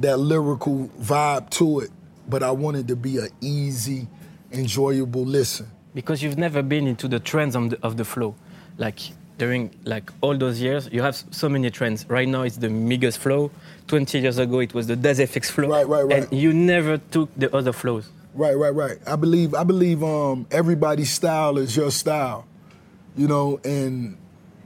that 0.00 0.18
lyrical 0.18 0.90
vibe 1.00 1.50
to 1.50 1.80
it. 1.80 1.90
but 2.28 2.42
I 2.42 2.50
wanted 2.50 2.88
to 2.88 2.96
be 2.96 3.16
an 3.18 3.28
easy, 3.40 4.06
enjoyable 4.52 5.24
listen. 5.24 5.70
Because 5.94 6.22
you've 6.22 6.38
never 6.38 6.62
been 6.62 6.86
into 6.86 7.08
the 7.08 7.18
trends 7.18 7.56
of 7.56 7.70
the, 7.70 7.78
of 7.82 7.96
the 7.96 8.04
flow. 8.04 8.34
Like 8.76 9.00
during 9.38 9.70
like 9.84 10.10
all 10.20 10.36
those 10.36 10.60
years, 10.60 10.88
you 10.92 11.02
have 11.02 11.16
so 11.30 11.48
many 11.48 11.70
trends. 11.70 12.04
Right 12.08 12.28
now 12.28 12.42
it's 12.42 12.56
the 12.56 12.68
Migos 12.68 13.16
flow. 13.16 13.50
20 13.86 14.18
years 14.18 14.38
ago 14.38 14.58
it 14.60 14.74
was 14.74 14.86
the 14.86 14.96
Das 14.96 15.18
EFX 15.18 15.50
flow. 15.50 15.68
Right, 15.68 15.88
right, 15.88 16.02
right. 16.02 16.30
And 16.30 16.32
you 16.32 16.52
never 16.52 16.98
took 16.98 17.30
the 17.36 17.54
other 17.56 17.72
flows. 17.72 18.10
Right, 18.34 18.54
right, 18.54 18.74
right. 18.74 18.98
I 19.06 19.16
believe 19.16 19.54
I 19.54 19.64
believe 19.64 20.04
um, 20.04 20.46
everybody's 20.50 21.10
style 21.10 21.58
is 21.58 21.76
your 21.76 21.90
style, 21.90 22.46
you 23.16 23.26
know. 23.26 23.60
And 23.64 24.16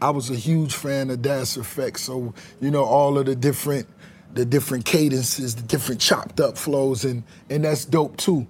I 0.01 0.11
was 0.11 0.31
a 0.31 0.35
huge 0.35 0.75
fan 0.75 1.09
of 1.11 1.23
Das 1.23 1.57
EFX, 1.57 1.99
so 2.01 2.35
you 2.61 2.71
know 2.71 2.85
all 2.85 3.17
of 3.17 3.27
the 3.27 3.37
different 3.37 3.87
the 4.35 4.45
different 4.45 4.85
cadences, 4.85 5.55
the 5.55 5.63
different 5.63 6.01
chopped 6.01 6.41
up 6.41 6.59
flows, 6.59 7.05
and 7.05 7.23
and 7.49 7.65
that's 7.65 7.87
dope 7.87 8.17
too. 8.19 8.47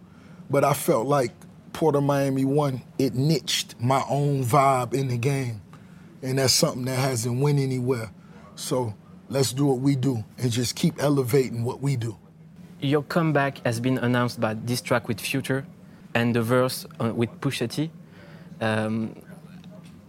But 0.50 0.64
I 0.64 0.73
felt 0.75 1.07
like 1.07 1.31
Port 1.73 1.95
of 1.95 2.02
Miami 2.02 2.45
One, 2.45 2.83
it 2.99 3.14
niched 3.14 3.81
my 3.81 4.02
own 4.09 4.45
vibe 4.45 4.93
in 4.93 5.09
the 5.09 5.19
game, 5.19 5.62
and 6.23 6.38
that's 6.38 6.52
something 6.52 6.85
that 6.85 6.99
hasn't 6.99 7.41
went 7.41 7.59
anywhere. 7.59 8.11
So 8.55 8.95
let's 9.29 9.52
do 9.52 9.67
what 9.67 9.79
we 9.81 9.97
do 9.97 10.25
and 10.38 10.50
just 10.50 10.76
keep 10.76 11.02
elevating 11.02 11.64
what 11.64 11.81
we 11.81 11.97
do. 11.97 12.17
Your 12.81 13.02
comeback 13.02 13.64
has 13.64 13.81
been 13.81 13.99
announced 13.99 14.41
by 14.41 14.55
this 14.55 14.81
track 14.81 15.09
with 15.09 15.21
Future 15.21 15.67
and 16.14 16.35
the 16.35 16.43
verse 16.43 16.87
uh, 17.00 17.12
with 17.14 17.31
Pusha 17.41 17.71
T. 17.71 17.91
Um, 18.61 19.14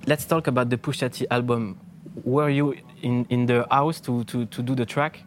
let's 0.06 0.26
talk 0.26 0.48
about 0.48 0.70
the 0.70 0.78
Pusha 0.78 1.12
T 1.12 1.28
album. 1.30 1.80
Were 2.24 2.50
you 2.50 2.76
in, 3.02 3.26
in 3.30 3.46
the 3.46 3.66
house 3.70 4.00
to, 4.02 4.24
to, 4.26 4.46
to 4.46 4.62
do 4.62 4.76
the 4.76 4.86
track? 4.86 5.24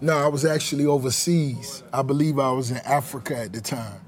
No, 0.00 0.16
I 0.16 0.26
was 0.26 0.44
actually 0.44 0.86
overseas. 0.86 1.84
I 1.92 2.02
believe 2.02 2.38
I 2.38 2.50
was 2.50 2.70
in 2.70 2.78
Africa 2.78 3.38
at 3.38 3.52
the 3.52 3.60
time. 3.60 4.00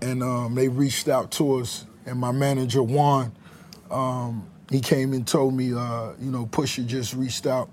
And 0.00 0.22
um, 0.22 0.54
they 0.54 0.68
reached 0.68 1.08
out 1.08 1.30
to 1.32 1.60
us, 1.60 1.86
and 2.06 2.18
my 2.18 2.32
manager, 2.32 2.82
Juan, 2.82 3.32
um, 3.90 4.48
he 4.72 4.80
came 4.80 5.12
and 5.12 5.26
told 5.26 5.54
me, 5.54 5.72
uh, 5.72 6.12
you 6.20 6.30
know, 6.30 6.46
Pusha 6.46 6.86
just 6.86 7.14
reached 7.14 7.46
out 7.46 7.70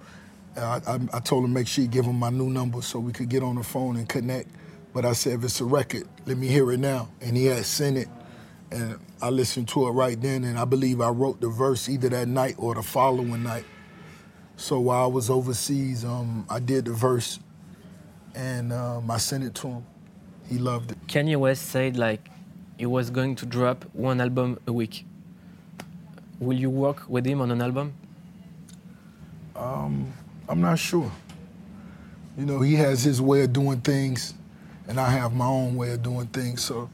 I, 0.59 0.81
I, 0.87 0.99
I, 1.13 1.19
told 1.19 1.45
him 1.45 1.53
make 1.53 1.67
sure 1.67 1.83
you 1.83 1.89
give 1.89 2.05
him 2.05 2.17
my 2.17 2.29
new 2.29 2.49
number 2.49 2.81
so 2.81 2.99
we 2.99 3.11
could 3.11 3.29
get 3.29 3.43
on 3.43 3.55
the 3.55 3.63
phone 3.63 3.95
and 3.97 4.07
connect. 4.07 4.49
But 4.93 5.05
I 5.05 5.13
said, 5.13 5.33
if 5.33 5.43
it's 5.43 5.61
a 5.61 5.65
record, 5.65 6.07
let 6.25 6.37
me 6.37 6.47
hear 6.47 6.71
it 6.71 6.79
now. 6.79 7.09
And 7.21 7.37
he 7.37 7.45
had 7.45 7.65
sent 7.65 7.97
it, 7.97 8.07
and 8.71 8.99
I 9.21 9.29
listened 9.29 9.67
to 9.69 9.87
it 9.87 9.91
right 9.91 10.19
then. 10.19 10.43
And 10.43 10.57
I 10.57 10.65
believe 10.65 11.01
I 11.01 11.09
wrote 11.09 11.41
the 11.41 11.49
verse 11.49 11.87
either 11.87 12.09
that 12.09 12.27
night 12.27 12.55
or 12.57 12.75
the 12.75 12.81
following 12.81 13.43
night. 13.43 13.65
So 14.57 14.79
while 14.79 15.03
I 15.03 15.07
was 15.07 15.29
overseas, 15.29 16.03
um, 16.03 16.45
I 16.49 16.59
did 16.59 16.85
the 16.85 16.93
verse, 16.93 17.39
and 18.35 18.73
um, 18.73 19.09
I 19.09 19.17
sent 19.17 19.43
it 19.43 19.55
to 19.55 19.67
him. 19.67 19.85
He 20.47 20.57
loved 20.57 20.91
it. 20.91 21.07
Kanye 21.07 21.37
West 21.37 21.67
said 21.67 21.95
like 21.95 22.27
he 22.77 22.87
was 22.87 23.11
going 23.11 23.35
to 23.35 23.45
drop 23.45 23.85
one 23.93 24.19
album 24.19 24.57
a 24.65 24.73
week. 24.73 25.05
Will 26.39 26.57
you 26.57 26.69
work 26.69 27.03
with 27.09 27.25
him 27.25 27.41
on 27.41 27.51
an 27.51 27.61
album? 27.61 27.93
Um, 29.55 30.13
I'm 30.47 30.61
not 30.61 30.79
sure. 30.79 31.11
You 32.37 32.45
know, 32.45 32.61
he 32.61 32.75
has 32.75 33.03
his 33.03 33.21
way 33.21 33.43
of 33.43 33.51
doing 33.51 33.81
things, 33.81 34.33
and 34.87 34.99
I 34.99 35.09
have 35.09 35.33
my 35.33 35.45
own 35.45 35.75
way 35.75 35.91
of 35.91 36.01
doing 36.01 36.27
things. 36.27 36.63
So 36.63 36.89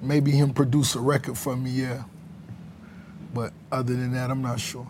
maybe 0.00 0.30
him 0.30 0.54
produce 0.54 0.94
a 0.94 1.00
record 1.00 1.36
for 1.36 1.54
me, 1.54 1.70
yeah. 1.70 2.04
But 3.34 3.52
other 3.70 3.94
than 3.94 4.12
that, 4.12 4.30
I'm 4.30 4.40
not 4.40 4.58
sure. 4.58 4.86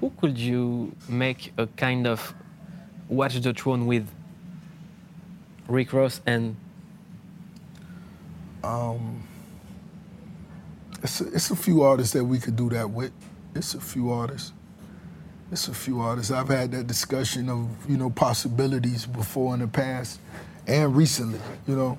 Who 0.00 0.10
could 0.20 0.36
you 0.36 0.96
make 1.08 1.52
a 1.56 1.68
kind 1.68 2.06
of 2.06 2.34
Watch 3.08 3.40
the 3.40 3.52
Throne 3.52 3.86
with? 3.86 4.08
Rick 5.68 5.92
Ross 5.92 6.20
and. 6.26 6.56
Um, 8.64 9.22
it's 11.02 11.20
a, 11.20 11.26
it's 11.32 11.50
a 11.50 11.56
few 11.56 11.82
artists 11.82 12.12
that 12.12 12.24
we 12.24 12.38
could 12.38 12.56
do 12.56 12.68
that 12.70 12.90
with. 12.90 13.12
It's 13.54 13.74
a 13.74 13.80
few 13.80 14.10
artists. 14.10 14.52
It's 15.50 15.68
a 15.68 15.74
few 15.74 16.00
artists. 16.00 16.30
I've 16.30 16.48
had 16.48 16.70
that 16.72 16.86
discussion 16.86 17.48
of, 17.48 17.68
you 17.88 17.96
know, 17.96 18.10
possibilities 18.10 19.06
before 19.06 19.54
in 19.54 19.60
the 19.60 19.66
past 19.66 20.20
and 20.66 20.94
recently, 20.94 21.40
you 21.66 21.76
know. 21.76 21.98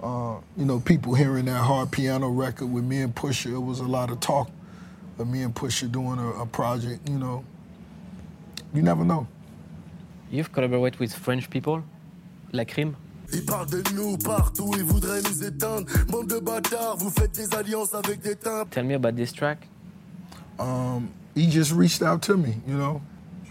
Uh, 0.00 0.40
you 0.56 0.64
know, 0.64 0.78
people 0.78 1.12
hearing 1.12 1.46
that 1.46 1.60
hard 1.60 1.90
piano 1.90 2.28
record 2.28 2.72
with 2.72 2.84
me 2.84 3.02
and 3.02 3.12
Pusha, 3.12 3.52
it 3.52 3.58
was 3.58 3.80
a 3.80 3.84
lot 3.84 4.10
of 4.10 4.20
talk 4.20 4.48
of 5.18 5.28
me 5.28 5.42
and 5.42 5.52
Pusha 5.52 5.90
doing 5.90 6.20
a, 6.20 6.42
a 6.42 6.46
project, 6.46 7.08
you 7.08 7.18
know. 7.18 7.44
You 8.72 8.82
never 8.82 9.04
know. 9.04 9.26
You've 10.30 10.52
collaborated 10.52 11.00
with 11.00 11.12
French 11.14 11.50
people, 11.50 11.82
like 12.52 12.76
Rim? 12.76 12.96
Ils 13.32 13.44
parlent 13.44 13.68
de 13.68 13.82
nous 13.94 14.16
partout, 14.16 14.72
ils 14.76 14.84
voudraient 14.84 15.20
nous 15.22 15.44
éteindre. 15.44 15.86
Bande 16.08 16.28
de 16.28 16.38
bâtards, 16.38 16.96
vous 16.96 17.10
faites 17.10 17.32
des 17.34 17.54
alliances 17.54 17.94
avec 17.94 18.20
des 18.20 18.36
timbres. 18.36 18.70
Tell 18.70 18.84
me 18.84 18.94
about 18.94 19.12
this 19.16 19.32
track. 19.32 19.66
Um, 20.58 21.10
he 21.34 21.46
just 21.50 21.72
reached 21.72 22.02
out 22.02 22.22
to 22.22 22.36
me, 22.36 22.54
you 22.66 22.74
know. 22.74 23.00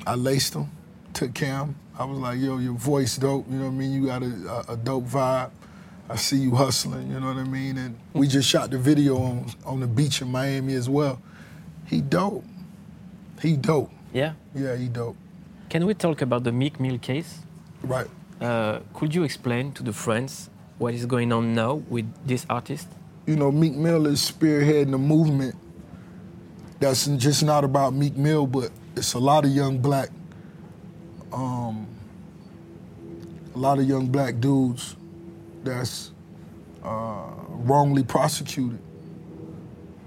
I 0.05 0.15
laced 0.15 0.55
him, 0.55 0.67
took 1.13 1.33
Cam. 1.33 1.75
I 1.99 2.05
was 2.05 2.17
like, 2.19 2.39
yo, 2.39 2.57
your 2.57 2.73
voice 2.73 3.17
dope, 3.17 3.45
you 3.49 3.57
know 3.57 3.65
what 3.65 3.71
I 3.71 3.75
mean? 3.75 3.91
You 3.93 4.07
got 4.07 4.23
a, 4.23 4.65
a, 4.69 4.73
a 4.73 4.77
dope 4.77 5.05
vibe. 5.05 5.51
I 6.09 6.15
see 6.15 6.37
you 6.37 6.55
hustling, 6.55 7.11
you 7.11 7.19
know 7.19 7.27
what 7.27 7.37
I 7.37 7.43
mean? 7.43 7.77
And 7.77 7.97
we 8.13 8.27
just 8.27 8.47
shot 8.49 8.71
the 8.71 8.77
video 8.77 9.17
on, 9.17 9.45
on 9.65 9.79
the 9.79 9.87
beach 9.87 10.21
in 10.21 10.31
Miami 10.31 10.73
as 10.75 10.89
well. 10.89 11.21
He 11.85 12.01
dope. 12.01 12.45
He 13.41 13.57
dope. 13.57 13.91
Yeah? 14.13 14.33
Yeah, 14.55 14.75
he 14.75 14.87
dope. 14.87 15.17
Can 15.69 15.85
we 15.85 15.93
talk 15.93 16.21
about 16.21 16.43
the 16.43 16.51
Meek 16.51 16.79
Mill 16.79 16.97
case? 16.97 17.39
Right. 17.83 18.07
Uh, 18.39 18.79
could 18.93 19.15
you 19.15 19.23
explain 19.23 19.71
to 19.71 19.83
the 19.83 19.93
friends 19.93 20.49
what 20.77 20.93
is 20.93 21.05
going 21.05 21.31
on 21.31 21.55
now 21.55 21.75
with 21.89 22.05
this 22.25 22.45
artist? 22.49 22.87
You 23.25 23.35
know, 23.35 23.51
Meek 23.51 23.73
Mill 23.73 24.05
is 24.05 24.19
spearheading 24.19 24.93
a 24.93 24.97
movement 24.97 25.55
that's 26.79 27.07
just 27.07 27.43
not 27.43 27.63
about 27.63 27.93
Meek 27.93 28.15
Mill, 28.15 28.45
but 28.45 28.69
it's 28.95 29.13
a 29.13 29.19
lot 29.19 29.43
of 29.43 29.51
young 29.51 29.79
black, 29.79 30.09
um, 31.33 31.87
a 33.55 33.57
lot 33.57 33.79
of 33.79 33.85
young 33.85 34.07
black 34.07 34.39
dudes 34.39 34.95
that's 35.63 36.11
uh, 36.83 37.31
wrongly 37.47 38.03
prosecuted 38.03 38.79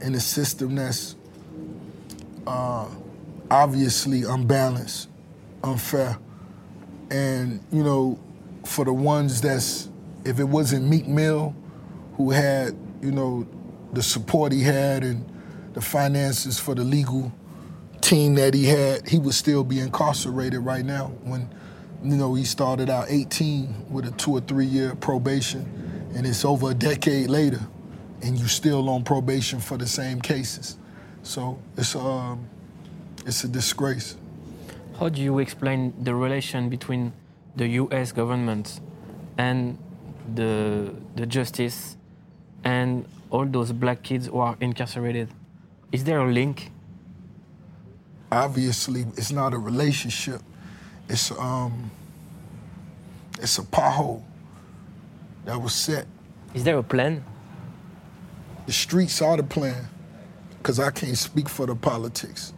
in 0.01 0.15
a 0.15 0.21
system 0.21 0.77
that's 0.77 1.17
uh, 2.47 2.89
obviously 3.51 4.23
unbalanced, 4.23 5.09
unfair, 5.65 6.17
and 7.11 7.65
you 7.73 7.83
know, 7.83 8.19
for 8.65 8.85
the 8.85 8.93
ones 8.93 9.41
that's 9.41 9.89
if 10.25 10.39
it 10.39 10.45
wasn't 10.45 10.87
Meek 10.87 11.07
Mill 11.07 11.55
who 12.17 12.31
had 12.31 12.77
you 13.03 13.11
know 13.11 13.47
the 13.93 14.03
support 14.03 14.53
he 14.53 14.63
had 14.63 15.03
and 15.03 15.27
the 15.73 15.81
finances 15.81 16.59
for 16.59 16.75
the 16.75 16.85
legal 16.85 17.33
team 18.01 18.35
that 18.35 18.55
he 18.55 18.65
had, 18.65 19.09
he 19.09 19.19
would 19.19 19.35
still 19.35 19.65
be 19.65 19.81
incarcerated 19.81 20.61
right 20.61 20.85
now. 20.85 21.07
When 21.25 21.49
you 22.03 22.17
know 22.17 22.35
he 22.35 22.45
started 22.45 22.91
out 22.91 23.07
18 23.09 23.87
with 23.91 24.07
a 24.07 24.11
two 24.13 24.33
or 24.33 24.41
three 24.41 24.67
year 24.67 24.95
probation, 24.95 26.11
and 26.15 26.27
it's 26.27 26.45
over 26.45 26.71
a 26.71 26.75
decade 26.75 27.31
later, 27.31 27.61
and 28.23 28.39
you're 28.39 28.49
still 28.49 28.89
on 28.89 29.05
probation 29.05 29.61
for 29.61 29.77
the 29.77 29.87
same 29.87 30.21
cases. 30.21 30.77
So 31.23 31.61
it's 31.77 31.95
um, 31.95 32.49
it's 33.27 33.45
a 33.45 33.49
disgrace. 33.49 34.17
How 35.01 35.09
do 35.09 35.23
you 35.23 35.39
explain 35.39 35.95
the 36.05 36.15
relation 36.15 36.69
between 36.69 37.15
the 37.57 37.67
U.S. 37.69 38.13
government 38.13 38.81
and 39.39 39.79
the 40.35 40.93
the 41.17 41.25
justice 41.25 41.97
and 42.65 43.07
all 43.31 43.47
those 43.47 43.73
black 43.73 44.03
kids 44.03 44.27
who 44.27 44.41
are 44.41 44.59
incarcerated? 44.61 45.31
Is 45.91 46.05
there 46.05 46.21
a 46.21 46.31
link? 46.31 46.71
Obviously, 48.31 49.07
it's 49.17 49.33
not 49.33 49.55
a 49.55 49.59
relationship. 49.59 50.43
It's 51.09 51.31
um, 51.31 51.91
it's 53.41 53.57
a 53.57 53.63
pothole 53.63 54.23
that 55.47 55.59
was 55.59 55.73
set. 55.73 56.07
Is 56.53 56.63
there 56.63 56.77
a 56.77 56.83
plan? 56.83 57.25
The 58.67 58.73
streets 58.73 59.23
are 59.23 59.39
the 59.39 59.45
plan, 59.45 59.89
because 60.59 60.79
I 60.79 60.91
can't 60.91 61.17
speak 61.17 61.49
for 61.49 61.65
the 61.65 61.75
politics. 61.75 62.53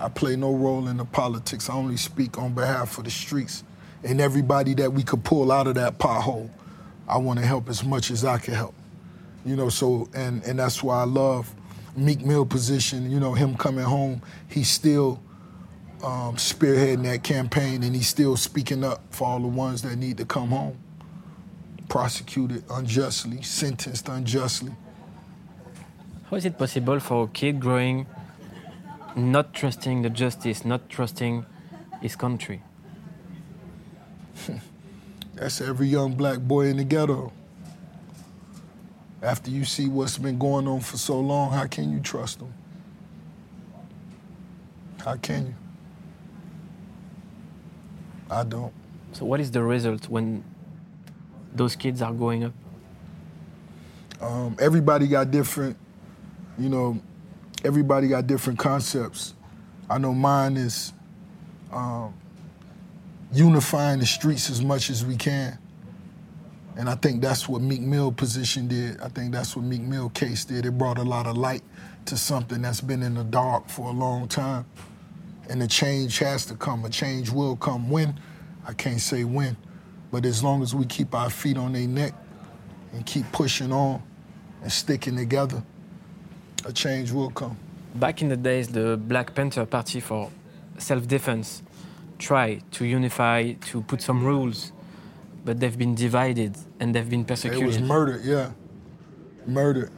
I 0.00 0.08
play 0.08 0.34
no 0.34 0.54
role 0.54 0.88
in 0.88 0.96
the 0.96 1.04
politics. 1.04 1.68
I 1.68 1.74
only 1.74 1.98
speak 1.98 2.38
on 2.38 2.54
behalf 2.54 2.96
of 2.96 3.04
the 3.04 3.10
streets 3.10 3.62
and 4.02 4.18
everybody 4.18 4.72
that 4.74 4.92
we 4.92 5.02
could 5.02 5.22
pull 5.22 5.52
out 5.52 5.66
of 5.66 5.74
that 5.74 5.98
pothole. 5.98 6.48
I 7.06 7.18
want 7.18 7.38
to 7.38 7.44
help 7.44 7.68
as 7.68 7.84
much 7.84 8.10
as 8.10 8.24
I 8.24 8.38
can 8.38 8.54
help. 8.54 8.74
You 9.44 9.56
know, 9.56 9.68
so 9.68 10.08
and 10.14 10.42
and 10.44 10.58
that's 10.58 10.82
why 10.82 11.00
I 11.00 11.04
love 11.04 11.54
Meek 11.96 12.24
Mill 12.24 12.46
position, 12.46 13.10
you 13.10 13.20
know, 13.20 13.34
him 13.34 13.56
coming 13.56 13.84
home, 13.84 14.22
he's 14.48 14.68
still 14.70 15.20
um, 16.02 16.36
spearheading 16.36 17.02
that 17.02 17.22
campaign 17.22 17.82
and 17.82 17.94
he's 17.94 18.08
still 18.08 18.36
speaking 18.36 18.84
up 18.84 19.02
for 19.10 19.26
all 19.28 19.40
the 19.40 19.48
ones 19.48 19.82
that 19.82 19.96
need 19.96 20.16
to 20.16 20.24
come 20.24 20.48
home. 20.48 20.78
Prosecuted 21.88 22.64
unjustly, 22.70 23.42
sentenced 23.42 24.08
unjustly. 24.08 24.72
How 26.30 26.36
is 26.36 26.44
it 26.44 26.56
possible 26.56 27.00
for 27.00 27.24
a 27.24 27.28
kid 27.28 27.60
growing 27.60 28.06
not 29.16 29.54
trusting 29.54 30.02
the 30.02 30.10
justice, 30.10 30.64
not 30.64 30.88
trusting 30.88 31.46
his 32.00 32.16
country? 32.16 32.62
That's 35.34 35.60
every 35.60 35.88
young 35.88 36.14
black 36.14 36.38
boy 36.38 36.66
in 36.66 36.76
the 36.76 36.84
ghetto. 36.84 37.32
After 39.22 39.50
you 39.50 39.64
see 39.64 39.86
what's 39.88 40.16
been 40.18 40.38
going 40.38 40.66
on 40.66 40.80
for 40.80 40.96
so 40.96 41.20
long, 41.20 41.52
how 41.52 41.66
can 41.66 41.92
you 41.92 42.00
trust 42.00 42.38
them? 42.38 42.54
How 45.04 45.16
can 45.16 45.46
you? 45.46 45.54
I 48.30 48.44
don't. 48.44 48.72
So, 49.12 49.24
what 49.24 49.40
is 49.40 49.50
the 49.50 49.62
result 49.62 50.08
when 50.08 50.44
those 51.54 51.74
kids 51.74 52.00
are 52.00 52.12
growing 52.12 52.44
up? 52.44 52.52
Um, 54.20 54.56
everybody 54.60 55.08
got 55.08 55.30
different, 55.30 55.76
you 56.58 56.68
know, 56.68 57.00
everybody 57.64 58.08
got 58.08 58.26
different 58.26 58.58
concepts. 58.58 59.34
I 59.88 59.98
know 59.98 60.14
mine 60.14 60.56
is 60.56 60.92
um, 61.72 62.14
unifying 63.32 64.00
the 64.00 64.06
streets 64.06 64.50
as 64.50 64.62
much 64.62 64.90
as 64.90 65.04
we 65.04 65.16
can. 65.16 65.58
And 66.76 66.88
I 66.88 66.94
think 66.94 67.20
that's 67.20 67.48
what 67.48 67.60
Meek 67.60 67.80
Mill 67.80 68.12
position 68.12 68.68
did. 68.68 69.00
I 69.00 69.08
think 69.08 69.32
that's 69.32 69.56
what 69.56 69.64
Meek 69.64 69.82
Mill 69.82 70.08
case 70.10 70.44
did. 70.44 70.64
It 70.64 70.78
brought 70.78 70.98
a 70.98 71.02
lot 71.02 71.26
of 71.26 71.36
light 71.36 71.62
to 72.06 72.16
something 72.16 72.62
that's 72.62 72.80
been 72.80 73.02
in 73.02 73.14
the 73.14 73.24
dark 73.24 73.68
for 73.68 73.88
a 73.88 73.92
long 73.92 74.28
time. 74.28 74.64
And 75.48 75.60
the 75.60 75.66
change 75.66 76.18
has 76.18 76.46
to 76.46 76.54
come. 76.54 76.84
A 76.84 76.90
change 76.90 77.30
will 77.30 77.56
come. 77.56 77.90
When? 77.90 78.18
I 78.66 78.72
can't 78.72 79.00
say 79.00 79.24
when. 79.24 79.56
But 80.12 80.24
as 80.24 80.42
long 80.42 80.62
as 80.62 80.74
we 80.74 80.86
keep 80.86 81.14
our 81.14 81.30
feet 81.30 81.56
on 81.56 81.72
their 81.72 81.86
neck 81.86 82.14
and 82.92 83.04
keep 83.04 83.30
pushing 83.32 83.72
on 83.72 84.02
and 84.62 84.70
sticking 84.70 85.16
together, 85.16 85.62
a 86.64 86.72
change 86.72 87.12
will 87.12 87.30
come. 87.30 87.56
Back 87.94 88.22
in 88.22 88.28
the 88.28 88.36
days, 88.36 88.68
the 88.68 88.96
Black 88.96 89.34
Panther 89.34 89.66
Party 89.66 90.00
for 90.00 90.30
self-defense 90.78 91.62
tried 92.18 92.62
to 92.72 92.84
unify, 92.84 93.52
to 93.52 93.82
put 93.82 94.02
some 94.02 94.24
rules, 94.24 94.72
but 95.44 95.58
they've 95.58 95.76
been 95.76 95.94
divided 95.94 96.56
and 96.78 96.94
they've 96.94 97.08
been 97.08 97.24
persecuted. 97.24 97.62
It 97.62 97.66
was 97.66 97.80
murdered, 97.80 98.24
yeah. 98.24 98.52
Murdered, 99.46 99.90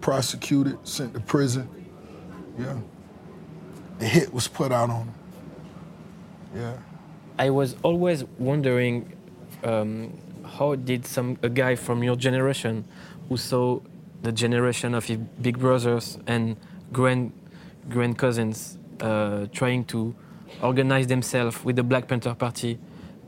prosecuted, 0.00 0.78
sent 0.86 1.14
to 1.14 1.20
prison. 1.20 1.68
Yeah. 2.58 2.78
The 3.98 4.06
hit 4.06 4.32
was 4.32 4.46
put 4.46 4.72
out 4.72 4.90
on 4.90 5.06
them. 5.06 5.14
Yeah. 6.54 6.76
I 7.38 7.50
was 7.50 7.76
always 7.82 8.24
wondering 8.38 9.16
um, 9.64 10.16
how 10.44 10.74
did 10.76 11.06
some 11.06 11.38
a 11.42 11.48
guy 11.48 11.74
from 11.74 12.02
your 12.04 12.16
generation 12.16 12.84
who 13.28 13.36
saw 13.36 13.80
the 14.24 14.32
generation 14.32 14.94
of 14.94 15.06
big 15.42 15.58
brothers 15.58 16.18
and 16.26 16.56
grand 16.92 17.30
grand 17.90 18.16
cousins 18.16 18.78
uh, 19.00 19.46
trying 19.52 19.84
to 19.84 20.14
organize 20.62 21.06
themselves 21.06 21.62
with 21.62 21.76
the 21.76 21.82
Black 21.82 22.08
Panther 22.08 22.34
Party 22.34 22.78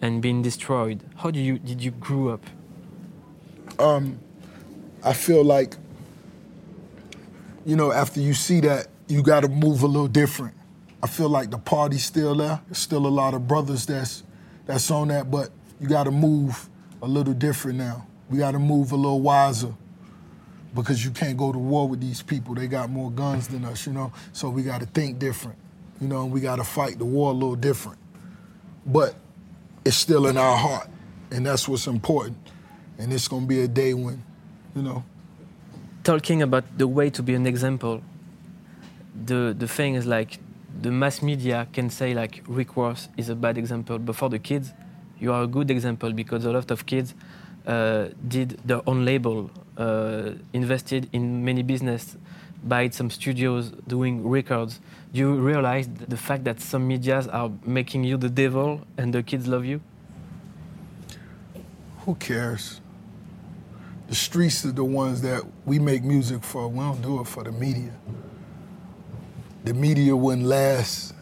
and 0.01 0.23
being 0.23 0.41
destroyed. 0.41 1.05
How 1.17 1.31
do 1.31 1.39
you 1.39 1.59
did 1.59 1.83
you 1.85 1.91
grow 1.91 2.29
up? 2.29 2.45
Um, 3.79 4.19
I 5.05 5.13
feel 5.13 5.45
like 5.45 5.77
you 7.67 7.77
know 7.77 7.93
after 7.93 8.21
you 8.21 8.33
see 8.33 8.61
that 8.61 8.89
you 9.07 9.23
got 9.23 9.41
to 9.41 9.49
move 9.49 9.83
a 9.83 9.87
little 9.87 10.09
different. 10.09 10.55
I 11.03 11.09
feel 11.09 11.29
like 11.29 11.51
the 11.51 11.59
party's 11.59 12.05
still 12.05 12.35
there. 12.35 12.59
There's 12.67 12.79
still 12.79 13.07
a 13.07 13.15
lot 13.23 13.35
of 13.35 13.47
brothers 13.47 13.85
that's 13.85 14.23
that's 14.65 14.91
on 14.91 15.09
that, 15.09 15.31
but 15.31 15.51
you 15.79 15.89
got 15.89 16.05
to 16.05 16.11
move 16.11 16.71
a 17.03 17.07
little 17.07 17.35
different 17.35 17.77
now. 17.77 18.07
We 18.31 18.39
got 18.39 18.53
to 18.53 18.59
move 18.59 18.93
a 18.93 18.97
little 18.97 19.21
wiser 19.21 19.75
because 20.77 21.05
you 21.05 21.11
can't 21.11 21.37
go 21.37 21.53
to 21.53 21.59
war 21.59 21.89
with 21.89 22.01
these 22.01 22.23
people. 22.23 22.55
They 22.55 22.69
got 22.69 22.91
more 22.91 23.11
guns 23.11 23.49
than 23.49 23.65
us, 23.65 23.87
you 23.87 23.93
know. 23.93 24.13
So 24.33 24.51
we 24.51 24.63
got 24.63 24.81
to 24.81 24.87
think 24.87 25.19
different, 25.19 25.59
you 26.01 26.07
know. 26.07 26.23
And 26.23 26.33
we 26.33 26.41
got 26.41 26.57
to 26.57 26.65
fight 26.65 26.99
the 26.99 27.05
war 27.05 27.31
a 27.31 27.35
little 27.35 27.57
different, 27.57 27.99
but 28.85 29.17
it's 29.85 29.97
still 29.97 30.27
in 30.27 30.37
our 30.37 30.57
heart, 30.57 30.89
and 31.31 31.47
that's 31.47 31.67
what's 31.69 31.87
important. 31.87 32.39
And 32.99 33.13
it's 33.13 33.29
gonna 33.29 33.47
be 33.47 33.61
a 33.61 33.69
day 33.69 33.95
when, 33.95 34.23
you 34.75 34.83
know. 34.83 35.05
Talking 36.05 36.43
about 36.43 36.65
the 36.79 36.87
way 36.87 37.11
to 37.11 37.23
be 37.23 37.35
an 37.35 37.47
example, 37.47 38.03
the 39.25 39.55
the 39.59 39.69
thing 39.69 39.95
is 39.95 40.07
like 40.07 40.39
the 40.83 40.91
mass 40.91 41.23
media 41.23 41.67
can 41.73 41.91
say 41.91 42.15
like 42.15 42.43
Rick 42.47 42.77
Ross 42.77 43.09
is 43.17 43.29
a 43.29 43.35
bad 43.35 43.59
example, 43.59 43.99
but 43.99 44.17
for 44.17 44.29
the 44.29 44.39
kids, 44.39 44.73
you 45.19 45.33
are 45.33 45.43
a 45.43 45.47
good 45.47 45.71
example 45.71 46.13
because 46.13 46.45
a 46.45 46.53
lot 46.53 46.71
of 46.71 46.87
kids 46.87 47.15
uh, 47.67 48.09
did 48.29 48.61
their 48.65 48.83
own 48.87 49.05
label, 49.05 49.51
Uh, 49.77 50.33
invested 50.53 51.09
in 51.13 51.45
many 51.45 51.63
business, 51.63 52.17
buy 52.65 52.89
some 52.89 53.11
studios, 53.11 53.71
doing 53.87 54.27
records. 54.27 54.81
Do 55.13 55.19
you 55.21 55.35
realize 55.35 55.89
the 55.89 56.17
fact 56.17 56.45
that 56.45 56.61
some 56.61 56.89
medias 56.89 57.29
are 57.29 57.51
making 57.65 58.05
you 58.05 58.17
the 58.17 58.31
devil 58.31 58.81
and 58.97 59.13
the 59.13 59.23
kids 59.23 59.47
love 59.47 59.65
you? 59.65 59.81
Who 62.01 62.15
cares? 62.15 62.81
The 64.09 64.15
streets 64.15 64.65
are 64.65 64.73
the 64.73 64.85
ones 64.85 65.21
that 65.23 65.43
we 65.65 65.79
make 65.79 66.05
music 66.05 66.43
for. 66.43 66.69
We 66.69 66.79
don't 66.79 67.03
do 67.03 67.21
it 67.21 67.27
for 67.27 67.45
the 67.45 67.53
media 67.53 67.93
the 69.67 69.75
media 69.75 70.15
wouldn't 70.15 70.47
last, 70.47 71.13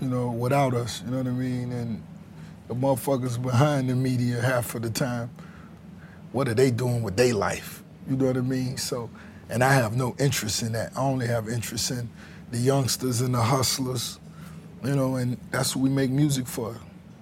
you 0.00 0.08
know, 0.08 0.32
without 0.32 0.74
us. 0.74 1.02
You 1.04 1.12
know 1.12 1.18
what 1.18 1.28
I 1.28 1.30
mean? 1.30 1.70
And 1.70 2.02
the 2.66 2.74
motherfuckers 2.74 3.40
behind 3.40 3.88
the 3.88 3.94
media 3.94 4.40
half 4.40 4.74
of 4.74 4.82
the 4.82 4.90
time, 4.90 5.30
what 6.32 6.48
are 6.48 6.54
they 6.54 6.70
doing 6.70 7.02
with 7.02 7.16
their 7.16 7.34
life? 7.34 7.82
You 8.08 8.16
know 8.16 8.26
what 8.26 8.36
I 8.36 8.40
mean? 8.40 8.76
So, 8.76 9.10
and 9.48 9.62
I 9.64 9.72
have 9.72 9.96
no 9.96 10.14
interest 10.18 10.62
in 10.62 10.72
that. 10.72 10.92
I 10.96 11.00
only 11.00 11.26
have 11.26 11.48
interest 11.48 11.90
in 11.90 12.08
the 12.50 12.58
youngsters 12.58 13.20
and 13.20 13.34
the 13.34 13.42
hustlers, 13.42 14.18
you 14.84 14.94
know, 14.94 15.16
and 15.16 15.36
that's 15.50 15.76
what 15.76 15.82
we 15.82 15.90
make 15.90 16.10
music 16.10 16.46
for. 16.46 16.76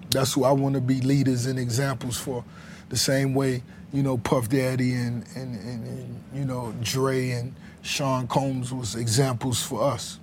That's 0.09 0.33
who 0.33 0.43
I 0.43 0.51
want 0.51 0.75
to 0.75 0.81
be 0.81 1.01
leaders 1.01 1.45
and 1.45 1.59
examples 1.59 2.17
for. 2.17 2.43
The 2.89 2.97
same 2.97 3.35
way, 3.35 3.61
you 3.93 4.01
know, 4.01 4.17
Puff 4.17 4.49
Daddy 4.49 4.93
and, 4.93 5.23
and, 5.35 5.55
and, 5.55 5.87
and 5.87 6.23
you 6.33 6.45
know, 6.45 6.73
Dre 6.81 7.31
and 7.31 7.53
Sean 7.81 8.27
Combs 8.27 8.73
was 8.73 8.95
examples 8.95 9.61
for 9.61 9.83
us. 9.83 10.19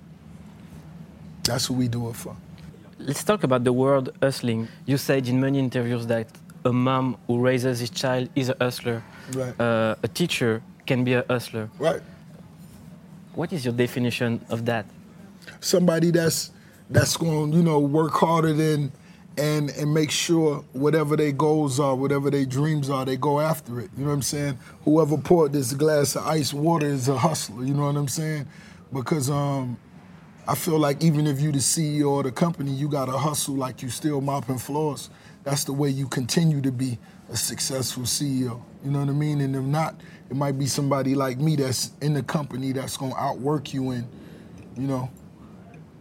That's 1.43 1.69
what 1.69 1.79
we 1.79 1.87
do 1.87 2.09
it 2.09 2.15
for. 2.15 2.35
Let's 2.99 3.23
talk 3.23 3.43
about 3.43 3.63
the 3.63 3.71
word 3.71 4.09
hustling. 4.21 4.67
You 4.85 4.97
said 4.97 5.27
in 5.27 5.39
many 5.39 5.59
interviews 5.59 6.07
that 6.07 6.27
a 6.67 6.73
mom 6.73 7.17
who 7.27 7.39
raises 7.39 7.79
his 7.79 7.89
child 7.89 8.29
is 8.35 8.49
a 8.49 8.55
hustler. 8.59 9.03
Right. 9.33 9.59
Uh, 9.59 9.95
a 10.03 10.07
teacher 10.07 10.61
can 10.85 11.03
be 11.03 11.13
a 11.13 11.25
hustler. 11.29 11.69
Right. 11.79 12.01
What 13.33 13.53
is 13.53 13.63
your 13.65 13.73
definition 13.73 14.45
of 14.49 14.65
that? 14.65 14.85
Somebody 15.59 16.11
that's 16.11 16.51
that's 16.89 17.17
going 17.17 17.51
to 17.51 17.57
you 17.57 17.63
know 17.63 17.79
work 17.79 18.13
harder 18.13 18.53
than 18.53 18.91
and 19.37 19.69
and 19.71 19.93
make 19.93 20.11
sure 20.11 20.63
whatever 20.73 21.15
their 21.15 21.31
goals 21.31 21.79
are, 21.79 21.95
whatever 21.95 22.29
their 22.29 22.45
dreams 22.45 22.89
are, 22.89 23.05
they 23.05 23.17
go 23.17 23.39
after 23.39 23.79
it. 23.79 23.89
You 23.95 24.03
know 24.03 24.09
what 24.09 24.15
I'm 24.15 24.21
saying? 24.21 24.57
Whoever 24.83 25.17
poured 25.17 25.53
this 25.53 25.73
glass 25.73 26.15
of 26.15 26.25
ice 26.25 26.53
water 26.53 26.87
is 26.87 27.07
a 27.07 27.17
hustler. 27.17 27.63
You 27.63 27.73
know 27.73 27.85
what 27.85 27.95
I'm 27.95 28.07
saying? 28.07 28.47
Because 28.91 29.29
um, 29.29 29.77
I 30.47 30.55
feel 30.55 30.79
like 30.79 31.03
even 31.03 31.27
if 31.27 31.39
you 31.39 31.51
the 31.51 31.59
CEO 31.59 32.19
of 32.19 32.23
the 32.23 32.31
company, 32.31 32.71
you 32.71 32.89
got 32.89 33.05
to 33.05 33.17
hustle 33.17 33.55
like 33.55 33.81
you 33.81 33.89
still 33.89 34.21
mopping 34.21 34.57
floors. 34.57 35.09
That's 35.47 35.63
the 35.63 35.71
way 35.71 35.87
you 35.87 36.09
continue 36.09 36.59
to 36.59 36.73
be 36.73 36.97
a 37.31 37.37
successful 37.37 38.03
CEO. 38.03 38.61
You 38.83 38.91
know 38.91 38.99
what 38.99 39.07
I 39.07 39.13
mean? 39.13 39.39
And 39.39 39.55
if 39.55 39.63
not, 39.63 39.95
it 40.29 40.35
might 40.35 40.59
be 40.59 40.65
somebody 40.65 41.15
like 41.15 41.37
me 41.37 41.55
that's 41.55 41.91
in 42.01 42.13
the 42.13 42.21
company 42.21 42.73
that's 42.73 42.97
gonna 42.97 43.15
outwork 43.15 43.73
you 43.73 43.91
and, 43.91 44.05
you 44.75 44.87
know, 44.87 45.09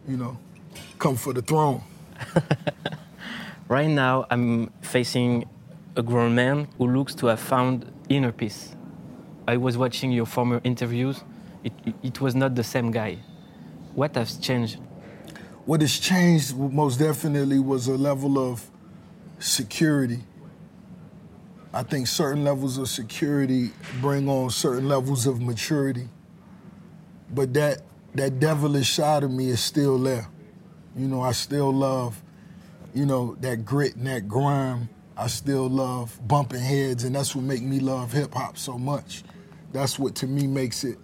you 0.08 0.16
know, 0.16 0.36
come 0.98 1.14
for 1.14 1.32
the 1.32 1.42
throne. 1.42 1.80
right 3.68 3.86
now, 3.86 4.26
I'm 4.32 4.72
facing 4.80 5.48
a 5.94 6.02
grown 6.02 6.34
man 6.34 6.66
who 6.76 6.88
looks 6.88 7.14
to 7.14 7.28
have 7.28 7.38
found 7.38 7.88
inner 8.08 8.32
peace. 8.32 8.74
I 9.46 9.58
was 9.58 9.78
watching 9.78 10.10
your 10.10 10.26
former 10.26 10.60
interviews. 10.64 11.22
It, 11.62 11.72
it, 11.86 11.94
it 12.02 12.20
was 12.20 12.34
not 12.34 12.56
the 12.56 12.64
same 12.64 12.90
guy. 12.90 13.18
What 13.94 14.16
has 14.16 14.38
changed? 14.38 14.80
What 15.66 15.82
has 15.82 16.00
changed 16.00 16.56
most 16.56 16.98
definitely 16.98 17.60
was 17.60 17.86
a 17.86 17.96
level 17.96 18.40
of 18.40 18.68
security. 19.38 20.20
I 21.72 21.82
think 21.82 22.06
certain 22.06 22.44
levels 22.44 22.78
of 22.78 22.88
security 22.88 23.70
bring 24.00 24.28
on 24.28 24.50
certain 24.50 24.88
levels 24.88 25.26
of 25.26 25.40
maturity. 25.40 26.08
But 27.30 27.54
that 27.54 27.82
that 28.14 28.40
devilish 28.40 28.94
side 28.94 29.22
of 29.22 29.30
me 29.30 29.50
is 29.50 29.60
still 29.60 29.98
there. 29.98 30.28
You 30.96 31.06
know, 31.06 31.20
I 31.20 31.32
still 31.32 31.72
love, 31.72 32.22
you 32.94 33.04
know, 33.04 33.36
that 33.40 33.64
grit 33.64 33.96
and 33.96 34.06
that 34.06 34.26
grime. 34.26 34.88
I 35.16 35.26
still 35.26 35.68
love 35.68 36.18
bumping 36.26 36.60
heads, 36.60 37.04
and 37.04 37.14
that's 37.14 37.34
what 37.34 37.44
make 37.44 37.62
me 37.62 37.80
love 37.80 38.12
hip 38.12 38.34
hop 38.34 38.56
so 38.56 38.78
much. 38.78 39.22
That's 39.72 39.98
what 39.98 40.14
to 40.16 40.26
me 40.26 40.46
makes 40.46 40.84
it 40.84 40.98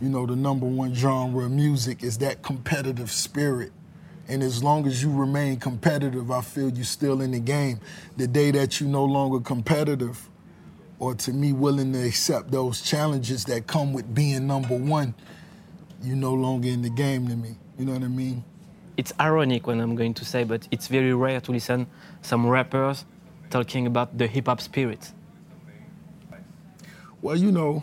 you 0.00 0.08
know, 0.08 0.24
the 0.24 0.34
number 0.34 0.66
one 0.66 0.94
genre 0.94 1.44
of 1.44 1.50
music 1.50 2.02
is 2.02 2.18
that 2.18 2.42
competitive 2.42 3.10
spirit. 3.10 3.72
And 4.30 4.44
as 4.44 4.62
long 4.62 4.86
as 4.86 5.02
you 5.02 5.10
remain 5.10 5.58
competitive, 5.58 6.30
I 6.30 6.40
feel 6.40 6.70
you're 6.70 6.84
still 6.84 7.20
in 7.20 7.32
the 7.32 7.40
game. 7.40 7.80
The 8.16 8.28
day 8.28 8.52
that 8.52 8.80
you're 8.80 8.88
no 8.88 9.04
longer 9.04 9.40
competitive, 9.40 10.28
or 11.00 11.16
to 11.16 11.32
me, 11.32 11.52
willing 11.52 11.92
to 11.94 12.06
accept 12.06 12.52
those 12.52 12.80
challenges 12.80 13.44
that 13.46 13.66
come 13.66 13.92
with 13.92 14.14
being 14.14 14.46
number 14.46 14.76
one, 14.76 15.14
you're 16.00 16.14
no 16.14 16.32
longer 16.32 16.68
in 16.68 16.82
the 16.82 16.90
game 16.90 17.26
to 17.26 17.34
me. 17.34 17.56
You 17.76 17.86
know 17.86 17.94
what 17.94 18.04
I 18.04 18.08
mean? 18.08 18.44
It's 18.96 19.12
ironic 19.18 19.66
when 19.66 19.80
I'm 19.80 19.96
going 19.96 20.14
to 20.14 20.24
say, 20.24 20.44
but 20.44 20.68
it's 20.70 20.86
very 20.86 21.12
rare 21.12 21.40
to 21.40 21.50
listen 21.50 21.88
some 22.22 22.46
rappers 22.46 23.04
talking 23.50 23.88
about 23.88 24.16
the 24.16 24.28
hip 24.28 24.46
hop 24.46 24.60
spirit? 24.60 25.10
Well, 27.20 27.36
you 27.36 27.50
know, 27.50 27.82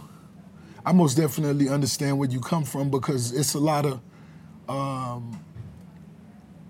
I 0.86 0.94
most 0.94 1.16
definitely 1.16 1.68
understand 1.68 2.18
where 2.18 2.30
you 2.30 2.40
come 2.40 2.64
from 2.64 2.90
because 2.90 3.34
it's 3.34 3.54
a 3.54 3.60
lot 3.60 3.86
of, 3.86 4.00
um, 4.70 5.44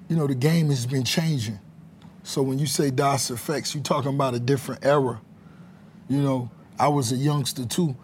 you 0.09 0.15
know, 0.15 0.27
the 0.27 0.35
game 0.35 0.69
has 0.69 0.85
been 0.85 1.03
changing. 1.03 1.59
So 2.23 2.41
when 2.41 2.59
you 2.59 2.65
say 2.65 2.91
Das 2.91 3.29
EFX, 3.29 3.73
you're 3.73 3.83
talking 3.83 4.13
about 4.13 4.33
a 4.33 4.39
different 4.39 4.85
era. 4.85 5.21
You 6.09 6.21
know, 6.21 6.51
I 6.79 6.87
was 6.87 7.11
a 7.11 7.15
youngster 7.15 7.65
too, 7.65 7.95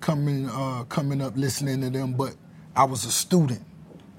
coming 0.00 0.48
uh, 0.48 0.84
coming 0.84 1.20
up 1.20 1.36
listening 1.36 1.80
to 1.82 1.90
them, 1.90 2.12
but 2.12 2.36
I 2.76 2.84
was 2.84 3.04
a 3.04 3.10
student. 3.10 3.62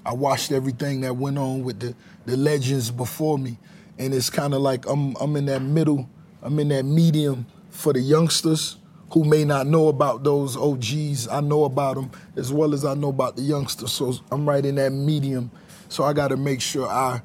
I 0.04 0.12
watched 0.14 0.52
everything 0.52 1.00
that 1.02 1.14
went 1.14 1.38
on 1.38 1.62
with 1.62 1.80
the, 1.80 1.94
the 2.26 2.36
legends 2.36 2.90
before 2.90 3.38
me. 3.38 3.58
And 3.98 4.12
it's 4.12 4.30
kind 4.30 4.52
of 4.52 4.60
like 4.60 4.86
I'm, 4.88 5.16
I'm 5.20 5.36
in 5.36 5.46
that 5.46 5.62
middle, 5.62 6.08
I'm 6.42 6.58
in 6.58 6.68
that 6.68 6.84
medium 6.84 7.46
for 7.70 7.92
the 7.92 8.00
youngsters 8.00 8.76
who 9.12 9.24
may 9.24 9.44
not 9.44 9.66
know 9.66 9.88
about 9.88 10.24
those 10.24 10.56
OGs. 10.56 11.28
I 11.28 11.40
know 11.40 11.64
about 11.64 11.96
them 11.96 12.10
as 12.36 12.52
well 12.52 12.74
as 12.74 12.84
I 12.84 12.94
know 12.94 13.10
about 13.10 13.36
the 13.36 13.42
youngsters. 13.42 13.92
So 13.92 14.14
I'm 14.30 14.48
right 14.48 14.64
in 14.64 14.76
that 14.76 14.90
medium. 14.90 15.50
So 15.88 16.04
I 16.04 16.12
got 16.12 16.28
to 16.28 16.36
make 16.36 16.60
sure 16.60 16.88
I, 16.88 17.20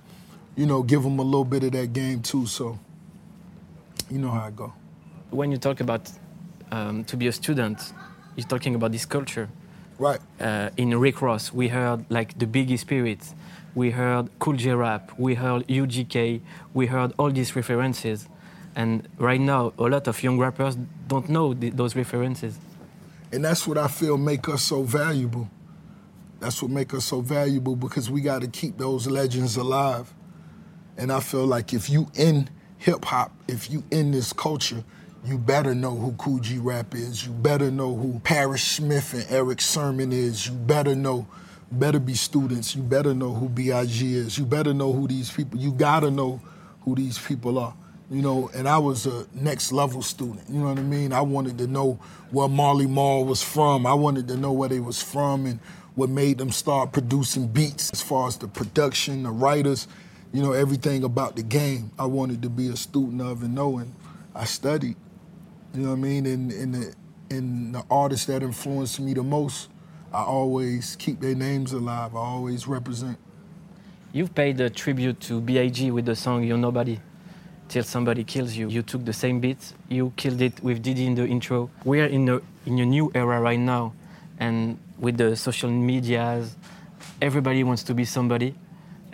you 0.57 0.65
know, 0.65 0.83
give 0.83 1.03
them 1.03 1.19
a 1.19 1.23
little 1.23 1.45
bit 1.45 1.63
of 1.63 1.71
that 1.71 1.93
game 1.93 2.21
too. 2.21 2.45
So 2.47 2.77
you 4.09 4.17
know 4.17 4.31
how 4.31 4.47
I 4.47 4.51
go. 4.51 4.73
When 5.29 5.51
you 5.51 5.57
talk 5.57 5.79
about 5.79 6.11
um, 6.71 7.03
to 7.05 7.15
be 7.15 7.27
a 7.27 7.31
student, 7.31 7.93
you're 8.35 8.47
talking 8.47 8.75
about 8.75 8.91
this 8.91 9.05
culture. 9.05 9.49
Right. 9.99 10.19
Uh, 10.39 10.69
in 10.77 10.97
Rick 10.99 11.21
Ross, 11.21 11.53
we 11.53 11.69
heard 11.69 12.05
like 12.09 12.37
the 12.37 12.45
Biggie 12.45 12.77
Spirit, 12.77 13.19
we 13.73 13.91
heard 13.91 14.29
Kool 14.39 14.55
G 14.55 14.71
Rap, 14.71 15.11
we 15.17 15.35
heard 15.35 15.67
UGK, 15.67 16.41
we 16.73 16.85
heard 16.87 17.13
all 17.17 17.31
these 17.31 17.55
references. 17.55 18.27
And 18.75 19.07
right 19.17 19.41
now, 19.41 19.73
a 19.77 19.83
lot 19.83 20.07
of 20.07 20.21
young 20.21 20.37
rappers 20.37 20.77
don't 21.07 21.29
know 21.29 21.53
th 21.53 21.73
those 21.73 21.95
references. 21.95 22.59
And 23.31 23.43
that's 23.43 23.67
what 23.67 23.77
I 23.77 23.87
feel 23.87 24.17
make 24.17 24.47
us 24.49 24.63
so 24.63 24.83
valuable. 24.83 25.49
That's 26.39 26.61
what 26.61 26.71
make 26.71 26.93
us 26.93 27.05
so 27.05 27.21
valuable 27.21 27.75
because 27.75 28.09
we 28.09 28.21
got 28.21 28.41
to 28.41 28.47
keep 28.47 28.77
those 28.77 29.07
legends 29.07 29.57
alive. 29.57 30.13
And 30.97 31.11
I 31.11 31.19
feel 31.19 31.45
like 31.45 31.73
if 31.73 31.89
you 31.89 32.07
in 32.15 32.49
hip 32.77 33.05
hop, 33.05 33.31
if 33.47 33.69
you 33.69 33.83
in 33.91 34.11
this 34.11 34.33
culture, 34.33 34.83
you 35.25 35.37
better 35.37 35.75
know 35.75 35.95
who 35.95 36.13
Kool 36.13 36.39
G 36.39 36.57
Rap 36.57 36.95
is. 36.95 37.25
You 37.25 37.33
better 37.33 37.69
know 37.69 37.95
who 37.95 38.19
Parrish 38.19 38.63
Smith 38.63 39.13
and 39.13 39.25
Erick 39.29 39.61
Sermon 39.61 40.11
is. 40.11 40.47
You 40.47 40.53
better 40.53 40.95
know, 40.95 41.27
better 41.71 41.99
be 41.99 42.13
students. 42.13 42.75
You 42.75 42.81
better 42.81 43.13
know 43.13 43.33
who 43.33 43.49
B.I.G. 43.49 44.15
is. 44.15 44.37
You 44.37 44.45
better 44.45 44.73
know 44.73 44.93
who 44.93 45.07
these 45.07 45.29
people, 45.31 45.59
you 45.59 45.71
gotta 45.71 46.09
know 46.09 46.41
who 46.81 46.95
these 46.95 47.17
people 47.19 47.59
are. 47.59 47.73
You 48.09 48.21
know, 48.21 48.49
and 48.55 48.69
I 48.69 48.77
was 48.77 49.05
a 49.05 49.27
next 49.33 49.73
level 49.73 50.01
student. 50.01 50.49
You 50.49 50.59
know 50.59 50.69
what 50.69 50.79
I 50.79 50.83
mean? 50.83 51.11
I 51.11 51.19
wanted 51.19 51.57
to 51.57 51.67
know 51.67 51.99
where 52.31 52.47
Marley 52.47 52.87
Marl 52.87 53.25
was 53.25 53.43
from. 53.43 53.85
I 53.85 53.93
wanted 53.93 54.29
to 54.29 54.37
know 54.37 54.53
where 54.53 54.69
they 54.69 54.79
was 54.79 55.03
from 55.03 55.45
and 55.45 55.59
what 55.95 56.09
made 56.09 56.37
them 56.37 56.51
start 56.51 56.93
producing 56.93 57.47
beats 57.47 57.91
as 57.91 58.01
far 58.01 58.29
as 58.29 58.37
the 58.37 58.47
production, 58.47 59.23
the 59.23 59.31
writers, 59.31 59.89
you 60.33 60.41
know, 60.41 60.53
everything 60.53 61.03
about 61.03 61.35
the 61.35 61.43
game. 61.43 61.91
I 61.97 62.05
wanted 62.05 62.41
to 62.43 62.49
be 62.49 62.69
a 62.69 62.75
student 62.75 63.21
of 63.21 63.43
and 63.43 63.55
know, 63.55 63.77
and 63.77 63.93
I 64.35 64.45
studied. 64.45 64.95
You 65.73 65.83
know 65.83 65.89
what 65.89 65.95
I 65.95 66.01
mean? 66.01 66.25
And, 66.25 66.51
and, 66.51 66.73
the, 66.75 66.95
and 67.29 67.75
the 67.75 67.83
artists 67.89 68.25
that 68.27 68.43
influenced 68.43 68.99
me 68.99 69.13
the 69.13 69.23
most, 69.23 69.69
I 70.13 70.23
always 70.23 70.95
keep 70.95 71.19
their 71.19 71.35
names 71.35 71.73
alive. 71.73 72.15
I 72.15 72.19
always 72.19 72.67
represent. 72.67 73.17
You've 74.13 74.33
paid 74.33 74.59
a 74.61 74.69
tribute 74.69 75.19
to 75.21 75.41
B.I.G. 75.41 75.91
with 75.91 76.05
the 76.05 76.15
song 76.15 76.43
You're 76.43 76.57
Nobody 76.57 76.99
till 77.67 77.83
somebody 77.83 78.23
kills 78.23 78.55
you. 78.55 78.69
You 78.69 78.81
took 78.81 79.05
the 79.05 79.13
same 79.13 79.39
beat, 79.39 79.73
you 79.89 80.13
killed 80.15 80.41
it 80.41 80.61
with 80.63 80.81
Diddy 80.81 81.05
in 81.05 81.15
the 81.15 81.25
intro. 81.25 81.69
We 81.83 82.01
are 82.01 82.05
in 82.05 82.29
a, 82.29 82.39
in 82.65 82.79
a 82.79 82.85
new 82.85 83.11
era 83.13 83.39
right 83.41 83.59
now, 83.59 83.93
and 84.39 84.79
with 84.97 85.17
the 85.17 85.35
social 85.35 85.69
medias, 85.69 86.55
everybody 87.21 87.63
wants 87.63 87.83
to 87.83 87.93
be 87.93 88.05
somebody. 88.05 88.55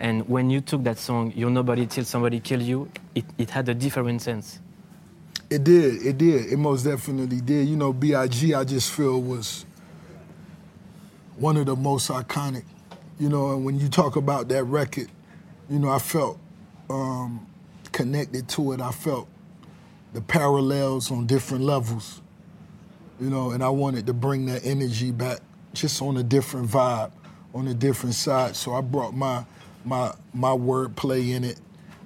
And 0.00 0.28
when 0.28 0.50
you 0.50 0.60
took 0.60 0.82
that 0.84 0.98
song, 0.98 1.32
You're 1.36 1.50
Nobody 1.50 1.86
Till 1.86 2.04
Somebody 2.04 2.40
Kill 2.40 2.60
You, 2.60 2.90
it, 3.14 3.24
it 3.38 3.50
had 3.50 3.68
a 3.68 3.74
different 3.74 4.22
sense. 4.22 4.60
It 5.50 5.62
did. 5.62 6.04
It 6.04 6.18
did. 6.18 6.52
It 6.52 6.56
most 6.56 6.82
definitely 6.82 7.40
did. 7.40 7.68
You 7.68 7.76
know, 7.76 7.92
B.I.G. 7.92 8.54
I 8.54 8.64
just 8.64 8.90
feel 8.90 9.20
was 9.20 9.64
one 11.36 11.56
of 11.56 11.66
the 11.66 11.76
most 11.76 12.10
iconic. 12.10 12.64
You 13.20 13.28
know, 13.28 13.52
and 13.52 13.64
when 13.64 13.78
you 13.78 13.88
talk 13.88 14.16
about 14.16 14.48
that 14.48 14.64
record, 14.64 15.08
you 15.70 15.78
know, 15.78 15.88
I 15.88 15.98
felt 15.98 16.38
um, 16.90 17.46
connected 17.92 18.48
to 18.48 18.72
it. 18.72 18.80
I 18.80 18.90
felt 18.90 19.28
the 20.12 20.20
parallels 20.20 21.12
on 21.12 21.26
different 21.26 21.64
levels. 21.64 22.20
You 23.20 23.30
know, 23.30 23.52
and 23.52 23.62
I 23.62 23.68
wanted 23.68 24.06
to 24.06 24.12
bring 24.12 24.46
that 24.46 24.64
energy 24.64 25.12
back, 25.12 25.38
just 25.72 26.02
on 26.02 26.16
a 26.16 26.22
different 26.24 26.68
vibe, 26.68 27.12
on 27.54 27.68
a 27.68 27.74
different 27.74 28.16
side. 28.16 28.56
So 28.56 28.74
I 28.74 28.80
brought 28.80 29.14
my 29.14 29.44
my 29.84 30.12
my 30.32 30.50
wordplay 30.50 31.34
in 31.34 31.44
it 31.44 31.60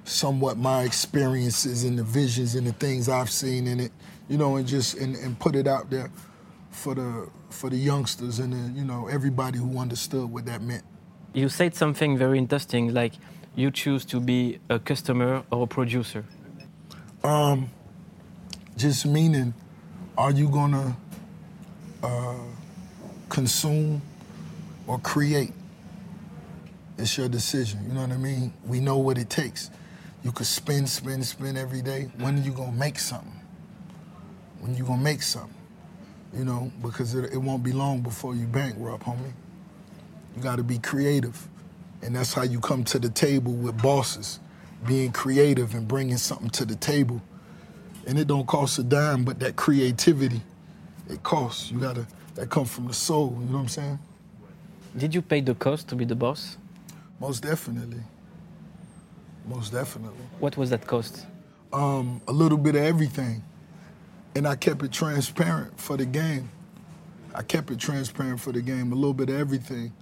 somewhat 0.09 0.57
my 0.57 0.83
experiences 0.83 1.85
and 1.85 1.99
the 1.99 2.03
visions 2.03 2.55
and 2.55 2.67
the 2.67 2.73
things 2.73 3.09
I've 3.09 3.31
seen 3.31 3.67
in 3.67 3.81
it, 3.81 3.93
you 4.29 4.39
know, 4.39 4.57
and 4.57 4.67
just 4.67 4.97
and, 4.97 5.15
and 5.17 5.39
put 5.39 5.55
it 5.55 5.67
out 5.67 5.91
there 5.91 6.11
for 6.71 6.95
the 6.95 7.29
for 7.51 7.71
the 7.71 7.77
youngsters 7.77 8.39
and 8.39 8.53
the, 8.53 8.79
you 8.79 8.85
know 8.85 9.09
everybody 9.09 9.59
who 9.59 9.79
understood 9.79 10.31
what 10.31 10.47
that 10.47 10.63
meant. 10.63 10.85
You 11.35 11.49
said 11.49 11.75
something 11.75 12.17
very 12.17 12.39
interesting, 12.39 12.95
like 12.95 13.13
you 13.55 13.71
choose 13.71 14.05
to 14.07 14.21
be 14.21 14.59
a 14.71 14.79
customer 14.79 15.43
or 15.51 15.65
a 15.65 15.67
producer. 15.67 16.25
Um, 17.23 17.71
just 18.77 19.07
meaning, 19.07 19.55
are 20.17 20.31
you 20.31 20.49
gonna 20.49 20.97
uh, 22.03 22.35
consume 23.29 24.01
or 24.87 24.99
create? 25.01 25.53
It's 26.99 27.17
your 27.17 27.29
decision. 27.29 27.85
You 27.87 27.95
know 27.95 28.01
what 28.01 28.11
I 28.11 28.17
mean? 28.17 28.53
We 28.67 28.81
know 28.81 28.99
what 28.99 29.19
it 29.19 29.31
takes. 29.31 29.71
You 30.25 30.33
could 30.33 30.47
spin, 30.47 30.87
spin, 30.89 31.23
spin 31.23 31.57
every 31.57 31.81
day. 31.81 32.11
When 32.19 32.37
are 32.37 32.43
you 32.43 32.51
gonna 32.51 32.73
make 32.73 32.99
something? 32.99 33.33
When 34.59 34.75
are 34.75 34.77
you 34.77 34.85
gonna 34.85 35.01
make 35.01 35.23
something? 35.23 35.55
You 36.37 36.45
know, 36.45 36.73
because 36.83 37.15
it, 37.15 37.33
it 37.33 37.37
won't 37.37 37.63
be 37.63 37.73
long 37.73 38.01
before 38.01 38.35
you 38.35 38.47
bankrupt, 38.47 39.05
homie. 39.05 39.33
You 40.37 40.43
gotta 40.43 40.65
be 40.65 40.79
creative. 40.79 41.49
And 42.03 42.17
that's 42.17 42.33
how 42.33 42.43
you 42.43 42.59
come 42.59 42.83
to 42.85 42.99
the 42.99 43.09
table 43.09 43.53
with 43.53 43.81
bosses, 43.81 44.41
being 44.87 45.13
creative 45.13 45.75
and 45.75 45.87
bringing 45.87 46.17
something 46.17 46.51
to 46.51 46.65
the 46.65 46.77
table. 46.77 47.23
And 48.07 48.19
it 48.19 48.27
don't 48.27 48.47
cost 48.47 48.79
a 48.79 48.83
dime, 48.83 49.25
but 49.25 49.39
that 49.39 49.55
creativity, 49.55 50.41
it 51.09 51.23
costs. 51.23 51.71
You 51.71 51.79
gotta, 51.79 52.07
that 52.35 52.51
comes 52.51 52.71
from 52.71 52.89
the 52.89 52.95
soul, 52.95 53.37
you 53.41 53.47
know 53.47 53.55
what 53.55 53.63
I'm 53.63 53.69
saying? 53.69 53.99
Did 54.97 55.15
you 55.15 55.23
pay 55.23 55.41
the 55.41 55.55
cost 55.55 55.89
to 55.89 55.97
be 55.97 56.05
the 56.05 56.17
boss? 56.17 56.57
Most 57.21 57.43
definitely. 57.43 58.03
Most 59.47 59.73
definitely. 59.73 60.25
What 60.39 60.57
was 60.57 60.71
that 60.71 60.87
cost? 60.87 61.27
Um, 61.73 62.21
a 62.29 62.33
little 62.33 62.59
bit 62.59 62.77
of 62.77 62.83
everything. 62.83 63.43
And 64.35 64.47
I 64.47 64.57
kept 64.57 64.83
it 64.83 64.93
transparent 64.93 65.79
for 65.81 65.97
the 65.97 66.07
game. 66.07 66.51
I 67.35 67.43
kept 67.43 67.71
it 67.71 67.79
transparent 67.79 68.41
for 68.41 68.53
the 68.53 68.63
game. 68.63 68.93
A 68.93 68.95
little 68.95 69.15
bit 69.15 69.31
of 69.31 69.37
everything. 69.37 69.93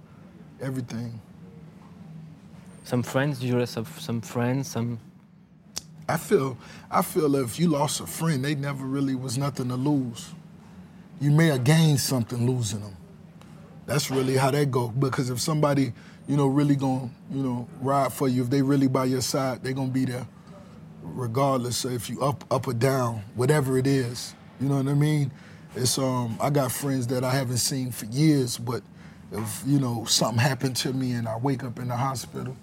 Everything. 0.61 1.19
Some 2.83 3.03
friends, 3.03 3.43
you 3.43 3.55
have 3.57 3.69
some 3.99 4.21
friends, 4.21 4.69
some 4.69 4.99
I 6.09 6.17
feel 6.17 6.57
I 6.89 7.01
feel 7.01 7.35
if 7.35 7.59
you 7.59 7.67
lost 7.69 7.99
a 7.99 8.07
friend, 8.07 8.43
they 8.43 8.55
never 8.55 8.85
really 8.85 9.15
was 9.15 9.37
nothing 9.37 9.67
to 9.69 9.75
lose. 9.75 10.33
You 11.19 11.31
may 11.31 11.47
have 11.47 11.63
gained 11.63 11.99
something 11.99 12.49
losing 12.49 12.79
them. 12.79 12.95
That's 13.85 14.09
really 14.09 14.37
how 14.37 14.51
that 14.51 14.71
go. 14.71 14.89
Because 14.89 15.29
if 15.29 15.41
somebody 15.41 15.93
you 16.27 16.35
know, 16.35 16.47
really 16.47 16.75
gonna, 16.75 17.09
you 17.31 17.41
know, 17.41 17.67
ride 17.81 18.11
for 18.11 18.27
you. 18.27 18.43
If 18.43 18.49
they 18.49 18.61
really 18.61 18.87
by 18.87 19.05
your 19.05 19.21
side, 19.21 19.63
they 19.63 19.73
gonna 19.73 19.89
be 19.89 20.05
there, 20.05 20.27
regardless 21.01 21.85
if 21.85 22.09
you 22.09 22.21
up, 22.21 22.43
up 22.51 22.67
or 22.67 22.73
down, 22.73 23.23
whatever 23.35 23.77
it 23.77 23.87
is. 23.87 24.35
You 24.59 24.69
know 24.69 24.77
what 24.77 24.87
I 24.87 24.93
mean? 24.93 25.31
It's 25.75 25.97
um, 25.97 26.37
I 26.41 26.49
got 26.49 26.71
friends 26.71 27.07
that 27.07 27.23
I 27.23 27.31
haven't 27.31 27.57
seen 27.57 27.91
for 27.91 28.05
years, 28.05 28.57
but 28.57 28.81
if 29.31 29.63
you 29.65 29.79
know 29.79 30.05
something 30.05 30.39
happened 30.39 30.75
to 30.77 30.93
me 30.93 31.11
and 31.13 31.27
I 31.27 31.37
wake 31.37 31.63
up 31.63 31.79
in 31.79 31.87
the 31.87 31.95
hospital, 31.95 32.55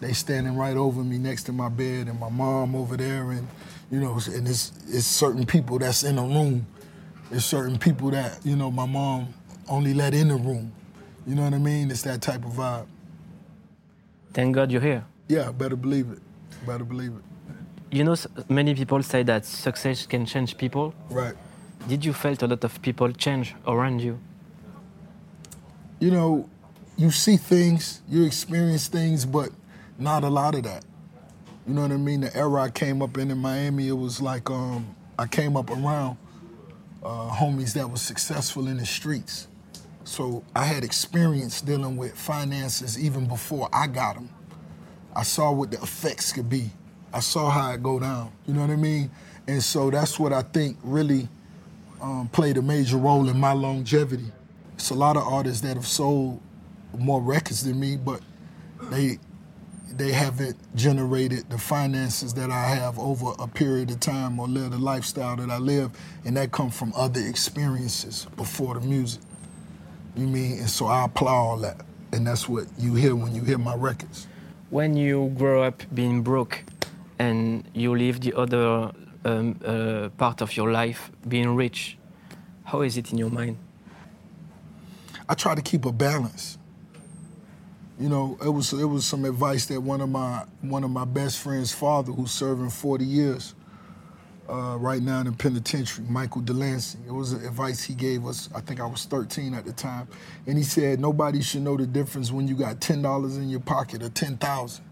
they 0.00 0.12
standing 0.12 0.56
right 0.56 0.76
over 0.76 1.02
me 1.02 1.18
next 1.18 1.44
to 1.44 1.52
my 1.52 1.68
bed, 1.68 2.08
and 2.08 2.18
my 2.18 2.30
mom 2.30 2.74
over 2.74 2.96
there, 2.96 3.30
and 3.30 3.46
you 3.90 4.00
know, 4.00 4.18
and 4.26 4.48
it's 4.48 4.72
it's 4.88 5.06
certain 5.06 5.46
people 5.46 5.78
that's 5.78 6.02
in 6.02 6.16
the 6.16 6.22
room. 6.22 6.66
It's 7.30 7.44
certain 7.44 7.78
people 7.78 8.10
that 8.10 8.44
you 8.44 8.56
know 8.56 8.70
my 8.70 8.86
mom 8.86 9.34
only 9.68 9.94
let 9.94 10.14
in 10.14 10.28
the 10.28 10.36
room. 10.36 10.72
You 11.26 11.34
know 11.34 11.44
what 11.44 11.54
I 11.54 11.58
mean? 11.58 11.90
It's 11.90 12.02
that 12.02 12.22
type 12.22 12.44
of 12.44 12.52
vibe. 12.52 12.86
Thank 14.34 14.54
God 14.54 14.70
you're 14.72 14.80
here. 14.80 15.04
Yeah, 15.28 15.52
better 15.52 15.76
believe 15.76 16.10
it. 16.10 16.18
Better 16.66 16.84
believe 16.84 17.12
it. 17.12 17.96
You 17.96 18.02
know, 18.02 18.16
many 18.48 18.74
people 18.74 19.02
say 19.02 19.22
that 19.22 19.46
success 19.46 20.06
can 20.06 20.26
change 20.26 20.58
people. 20.58 20.92
Right. 21.08 21.34
Did 21.88 22.04
you 22.04 22.12
felt 22.12 22.42
a 22.42 22.48
lot 22.48 22.64
of 22.64 22.82
people 22.82 23.12
change 23.12 23.54
around 23.66 24.00
you? 24.00 24.18
You 26.00 26.10
know, 26.10 26.50
you 26.96 27.12
see 27.12 27.36
things, 27.36 28.02
you 28.08 28.24
experience 28.24 28.88
things, 28.88 29.24
but 29.24 29.50
not 29.98 30.24
a 30.24 30.28
lot 30.28 30.56
of 30.56 30.64
that. 30.64 30.84
You 31.66 31.74
know 31.74 31.82
what 31.82 31.92
I 31.92 31.96
mean? 31.96 32.22
The 32.22 32.36
era 32.36 32.62
I 32.62 32.70
came 32.70 33.00
up 33.02 33.16
in 33.16 33.30
in 33.30 33.38
Miami, 33.38 33.88
it 33.88 33.92
was 33.96 34.20
like 34.20 34.50
um, 34.50 34.96
I 35.18 35.26
came 35.26 35.56
up 35.56 35.70
around 35.70 36.16
uh, 37.02 37.30
homies 37.30 37.74
that 37.74 37.88
was 37.88 38.02
successful 38.02 38.66
in 38.66 38.78
the 38.78 38.86
streets. 38.86 39.46
So 40.04 40.44
I 40.54 40.64
had 40.64 40.84
experience 40.84 41.60
dealing 41.62 41.96
with 41.96 42.14
finances 42.14 43.02
even 43.02 43.26
before 43.26 43.68
I 43.72 43.86
got 43.86 44.14
them. 44.16 44.28
I 45.16 45.22
saw 45.22 45.52
what 45.52 45.70
the 45.70 45.78
effects 45.78 46.32
could 46.32 46.48
be. 46.50 46.70
I 47.12 47.20
saw 47.20 47.48
how 47.50 47.72
it 47.72 47.82
go 47.82 47.98
down. 47.98 48.32
You 48.46 48.54
know 48.54 48.60
what 48.60 48.70
I 48.70 48.76
mean? 48.76 49.10
And 49.46 49.62
so 49.62 49.90
that's 49.90 50.18
what 50.18 50.32
I 50.32 50.42
think 50.42 50.76
really 50.82 51.28
um, 52.02 52.28
played 52.32 52.56
a 52.58 52.62
major 52.62 52.96
role 52.96 53.28
in 53.28 53.38
my 53.38 53.52
longevity. 53.52 54.26
It's 54.74 54.90
a 54.90 54.94
lot 54.94 55.16
of 55.16 55.22
artists 55.22 55.62
that 55.62 55.76
have 55.76 55.86
sold 55.86 56.40
more 56.98 57.20
records 57.20 57.64
than 57.64 57.80
me, 57.80 57.96
but 57.96 58.20
they 58.90 59.18
they 59.96 60.10
haven't 60.10 60.56
generated 60.74 61.48
the 61.50 61.58
finances 61.58 62.34
that 62.34 62.50
I 62.50 62.66
have 62.66 62.98
over 62.98 63.32
a 63.38 63.46
period 63.46 63.90
of 63.92 64.00
time 64.00 64.40
or 64.40 64.48
live 64.48 64.72
the 64.72 64.78
lifestyle 64.78 65.36
that 65.36 65.50
I 65.50 65.58
live, 65.58 65.92
and 66.24 66.36
that 66.36 66.50
come 66.50 66.70
from 66.70 66.92
other 66.96 67.20
experiences 67.20 68.26
before 68.36 68.74
the 68.74 68.80
music. 68.80 69.22
You 70.16 70.26
mean? 70.26 70.58
And 70.58 70.70
so 70.70 70.86
I 70.86 71.04
apply 71.04 71.32
all 71.32 71.56
that, 71.58 71.80
and 72.12 72.26
that's 72.26 72.48
what 72.48 72.66
you 72.78 72.94
hear 72.94 73.16
when 73.16 73.34
you 73.34 73.42
hear 73.42 73.58
my 73.58 73.74
records. 73.74 74.26
When 74.70 74.96
you 74.96 75.32
grow 75.36 75.62
up 75.62 75.82
being 75.92 76.22
broke, 76.22 76.64
and 77.18 77.68
you 77.74 77.96
live 77.96 78.20
the 78.20 78.34
other 78.34 78.92
um, 79.24 79.58
uh, 79.64 80.08
part 80.16 80.40
of 80.40 80.56
your 80.56 80.70
life 80.70 81.10
being 81.26 81.54
rich, 81.54 81.96
how 82.64 82.82
is 82.82 82.96
it 82.96 83.12
in 83.12 83.18
your 83.18 83.30
mind? 83.30 83.58
I 85.28 85.34
try 85.34 85.54
to 85.54 85.62
keep 85.62 85.84
a 85.84 85.92
balance. 85.92 86.58
You 87.98 88.08
know, 88.08 88.36
it 88.44 88.48
was 88.48 88.72
it 88.72 88.84
was 88.84 89.06
some 89.06 89.24
advice 89.24 89.66
that 89.66 89.80
one 89.80 90.00
of 90.00 90.08
my 90.08 90.44
one 90.60 90.84
of 90.84 90.90
my 90.90 91.04
best 91.04 91.38
friends' 91.38 91.72
father, 91.72 92.12
who's 92.12 92.32
serving 92.32 92.70
40 92.70 93.04
years 93.04 93.54
uh, 94.48 94.76
right 94.78 95.02
now 95.02 95.20
in 95.20 95.26
the 95.26 95.32
penitentiary, 95.32 96.04
Michael 96.08 96.42
Delancey. 96.42 96.98
It 97.06 97.12
was 97.12 97.32
advice 97.32 97.82
he 97.82 97.94
gave 97.94 98.26
us. 98.26 98.48
I 98.54 98.60
think 98.60 98.80
I 98.80 98.86
was 98.86 99.04
13 99.04 99.54
at 99.54 99.64
the 99.64 99.72
time, 99.72 100.08
and 100.46 100.58
he 100.58 100.64
said 100.64 101.00
nobody 101.00 101.42
should 101.42 101.62
know 101.62 101.76
the 101.76 101.86
difference 101.86 102.30
when 102.30 102.46
you 102.48 102.54
got 102.54 102.80
ten 102.80 103.02
dollars 103.02 103.36
in 103.36 103.48
your 103.48 103.60
pocket 103.60 104.02
or 104.02 104.10
ten 104.10 104.36
thousand. 104.36 104.84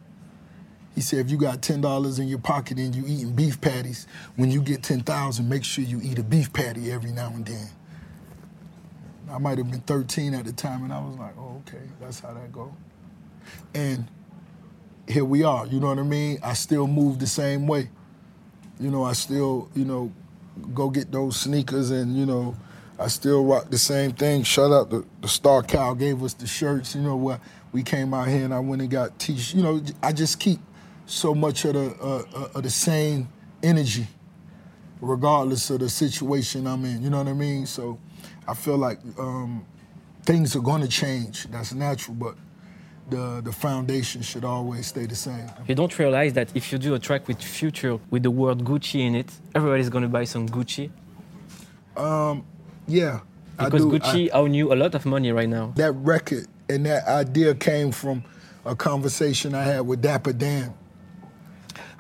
He 0.94 1.00
said 1.00 1.20
if 1.20 1.30
you 1.30 1.36
got 1.36 1.62
ten 1.62 1.80
dollars 1.80 2.18
in 2.18 2.28
your 2.28 2.38
pocket 2.38 2.78
and 2.78 2.94
you 2.94 3.04
eating 3.06 3.34
beef 3.34 3.60
patties, 3.60 4.06
when 4.36 4.50
you 4.50 4.62
get 4.62 4.82
ten 4.82 5.00
thousand, 5.00 5.48
make 5.48 5.64
sure 5.64 5.84
you 5.84 6.00
eat 6.02 6.18
a 6.18 6.24
beef 6.24 6.52
patty 6.52 6.90
every 6.90 7.10
now 7.12 7.28
and 7.28 7.44
then. 7.44 7.68
I 9.32 9.38
might 9.38 9.56
have 9.56 9.70
been 9.70 9.80
13 9.80 10.34
at 10.34 10.44
the 10.44 10.52
time, 10.52 10.84
and 10.84 10.92
I 10.92 11.00
was 11.00 11.16
like, 11.16 11.34
oh, 11.38 11.62
okay, 11.66 11.82
that's 12.00 12.20
how 12.20 12.34
that 12.34 12.52
go. 12.52 12.74
And 13.72 14.06
here 15.08 15.24
we 15.24 15.42
are, 15.42 15.66
you 15.66 15.80
know 15.80 15.88
what 15.88 15.98
I 15.98 16.02
mean? 16.02 16.38
I 16.42 16.52
still 16.52 16.86
move 16.86 17.18
the 17.18 17.26
same 17.26 17.66
way. 17.66 17.88
You 18.80 18.90
know, 18.90 19.04
I 19.04 19.12
still, 19.12 19.68
you 19.74 19.84
know, 19.84 20.12
go 20.74 20.90
get 20.90 21.10
those 21.12 21.40
sneakers 21.40 21.90
and, 21.90 22.16
you 22.16 22.26
know, 22.26 22.56
I 22.98 23.08
still 23.08 23.44
rock 23.44 23.70
the 23.70 23.78
same 23.78 24.12
thing. 24.12 24.42
Shut 24.42 24.70
up, 24.70 24.90
the, 24.90 25.04
the 25.20 25.28
Star 25.28 25.62
Cow 25.62 25.94
gave 25.94 26.22
us 26.22 26.34
the 26.34 26.46
shirts, 26.46 26.94
you 26.94 27.00
know 27.02 27.16
what? 27.16 27.40
We 27.72 27.82
came 27.82 28.12
out 28.12 28.28
here 28.28 28.44
and 28.44 28.52
I 28.52 28.58
went 28.60 28.82
and 28.82 28.90
got 28.90 29.18
t-shirts. 29.18 29.54
You 29.54 29.62
know, 29.62 29.82
I 30.02 30.12
just 30.12 30.38
keep 30.38 30.60
so 31.06 31.34
much 31.34 31.64
of 31.64 31.74
the, 31.74 31.96
uh, 32.00 32.24
uh, 32.34 32.48
of 32.54 32.62
the 32.62 32.70
same 32.70 33.28
energy 33.62 34.06
regardless 35.02 35.68
of 35.68 35.80
the 35.80 35.90
situation 35.90 36.66
I'm 36.66 36.84
in, 36.84 37.02
you 37.02 37.10
know 37.10 37.18
what 37.18 37.28
I 37.28 37.32
mean? 37.32 37.66
So 37.66 37.98
I 38.46 38.54
feel 38.54 38.78
like 38.78 39.00
um, 39.18 39.66
things 40.24 40.54
are 40.54 40.60
going 40.60 40.80
to 40.80 40.88
change. 40.88 41.44
That's 41.50 41.74
natural, 41.74 42.14
but 42.14 42.36
the 43.12 43.40
the 43.42 43.52
foundation 43.52 44.22
should 44.22 44.44
always 44.44 44.86
stay 44.86 45.06
the 45.06 45.14
same. 45.14 45.48
You 45.68 45.74
don't 45.74 45.96
realize 45.98 46.32
that 46.34 46.48
if 46.54 46.72
you 46.72 46.78
do 46.78 46.94
a 46.94 46.98
track 46.98 47.28
with 47.28 47.40
Future 47.42 47.98
with 48.10 48.22
the 48.22 48.30
word 48.30 48.58
Gucci 48.58 49.00
in 49.06 49.14
it, 49.14 49.30
everybody's 49.54 49.88
going 49.88 50.02
to 50.02 50.08
buy 50.08 50.24
some 50.24 50.48
Gucci. 50.48 50.90
Um, 51.96 52.44
yeah, 52.88 53.20
because 53.58 53.84
Gucci 53.84 54.28
I, 54.32 54.38
own 54.40 54.54
you 54.54 54.72
a 54.72 54.76
lot 54.76 54.94
of 54.94 55.04
money 55.06 55.30
right 55.32 55.48
now. 55.48 55.72
That 55.76 55.92
record 55.92 56.46
and 56.68 56.86
that 56.86 57.06
idea 57.06 57.54
came 57.54 57.92
from 57.92 58.24
a 58.64 58.74
conversation 58.74 59.54
I 59.54 59.64
had 59.64 59.80
with 59.82 60.00
Dapper 60.02 60.32
Dan. 60.32 60.74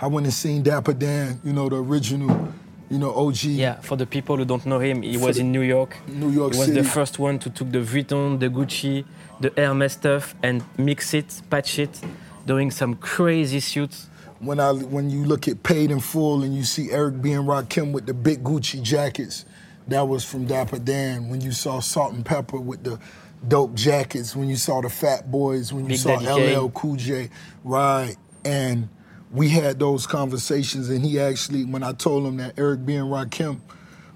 I 0.00 0.06
went 0.06 0.26
and 0.26 0.34
seen 0.34 0.62
Dapper 0.62 0.94
Dan, 0.94 1.40
you 1.44 1.52
know, 1.52 1.68
the 1.68 1.76
original 1.76 2.52
you 2.92 2.98
know, 2.98 3.12
OG. 3.14 3.44
Yeah, 3.44 3.76
for 3.80 3.96
the 3.96 4.06
people 4.06 4.36
who 4.36 4.44
don't 4.44 4.66
know 4.66 4.78
him, 4.78 5.00
he 5.02 5.16
was 5.16 5.38
in 5.38 5.50
New 5.50 5.62
York. 5.62 5.96
New 6.06 6.28
York 6.30 6.52
He 6.52 6.58
was 6.58 6.68
City. 6.68 6.80
the 6.82 6.88
first 6.88 7.18
one 7.18 7.38
to 7.38 7.48
took 7.48 7.72
the 7.72 7.78
Vuitton, 7.78 8.38
the 8.38 8.48
Gucci, 8.50 9.04
the 9.40 9.50
Hermes 9.56 9.92
stuff 9.92 10.34
and 10.42 10.62
mix 10.76 11.14
it, 11.14 11.40
patch 11.48 11.78
it, 11.78 12.00
doing 12.46 12.70
some 12.70 12.94
crazy 12.96 13.60
suits. 13.60 14.08
When 14.40 14.60
I 14.60 14.72
when 14.72 15.08
you 15.08 15.24
look 15.24 15.48
at 15.48 15.62
Paid 15.62 15.90
in 15.90 16.00
Full 16.00 16.42
and 16.42 16.54
you 16.54 16.64
see 16.64 16.90
Eric 16.90 17.22
B 17.22 17.32
and 17.32 17.48
Rakim 17.48 17.92
with 17.92 18.04
the 18.06 18.14
big 18.14 18.44
Gucci 18.44 18.82
jackets, 18.82 19.46
that 19.88 20.06
was 20.06 20.24
from 20.24 20.44
Dapper 20.46 20.78
Dan. 20.78 21.30
When 21.30 21.40
you 21.40 21.52
saw 21.52 21.80
Salt-N-Pepa 21.80 22.62
with 22.62 22.84
the 22.84 22.98
dope 23.48 23.74
jackets, 23.74 24.36
when 24.36 24.48
you 24.48 24.56
saw 24.56 24.82
the 24.82 24.90
Fat 24.90 25.30
Boys, 25.30 25.72
when 25.72 25.84
you 25.84 25.90
big 25.90 25.98
saw 25.98 26.16
LL 26.18 26.68
Cool 26.70 26.96
J, 26.96 27.30
right, 27.64 28.16
and 28.44 28.88
we 29.32 29.48
had 29.48 29.78
those 29.78 30.06
conversations, 30.06 30.90
and 30.90 31.04
he 31.04 31.18
actually, 31.18 31.64
when 31.64 31.82
I 31.82 31.92
told 31.92 32.26
him 32.26 32.36
that 32.36 32.58
Eric 32.58 32.84
B 32.84 32.94
and 32.96 33.08
Rakim, 33.08 33.60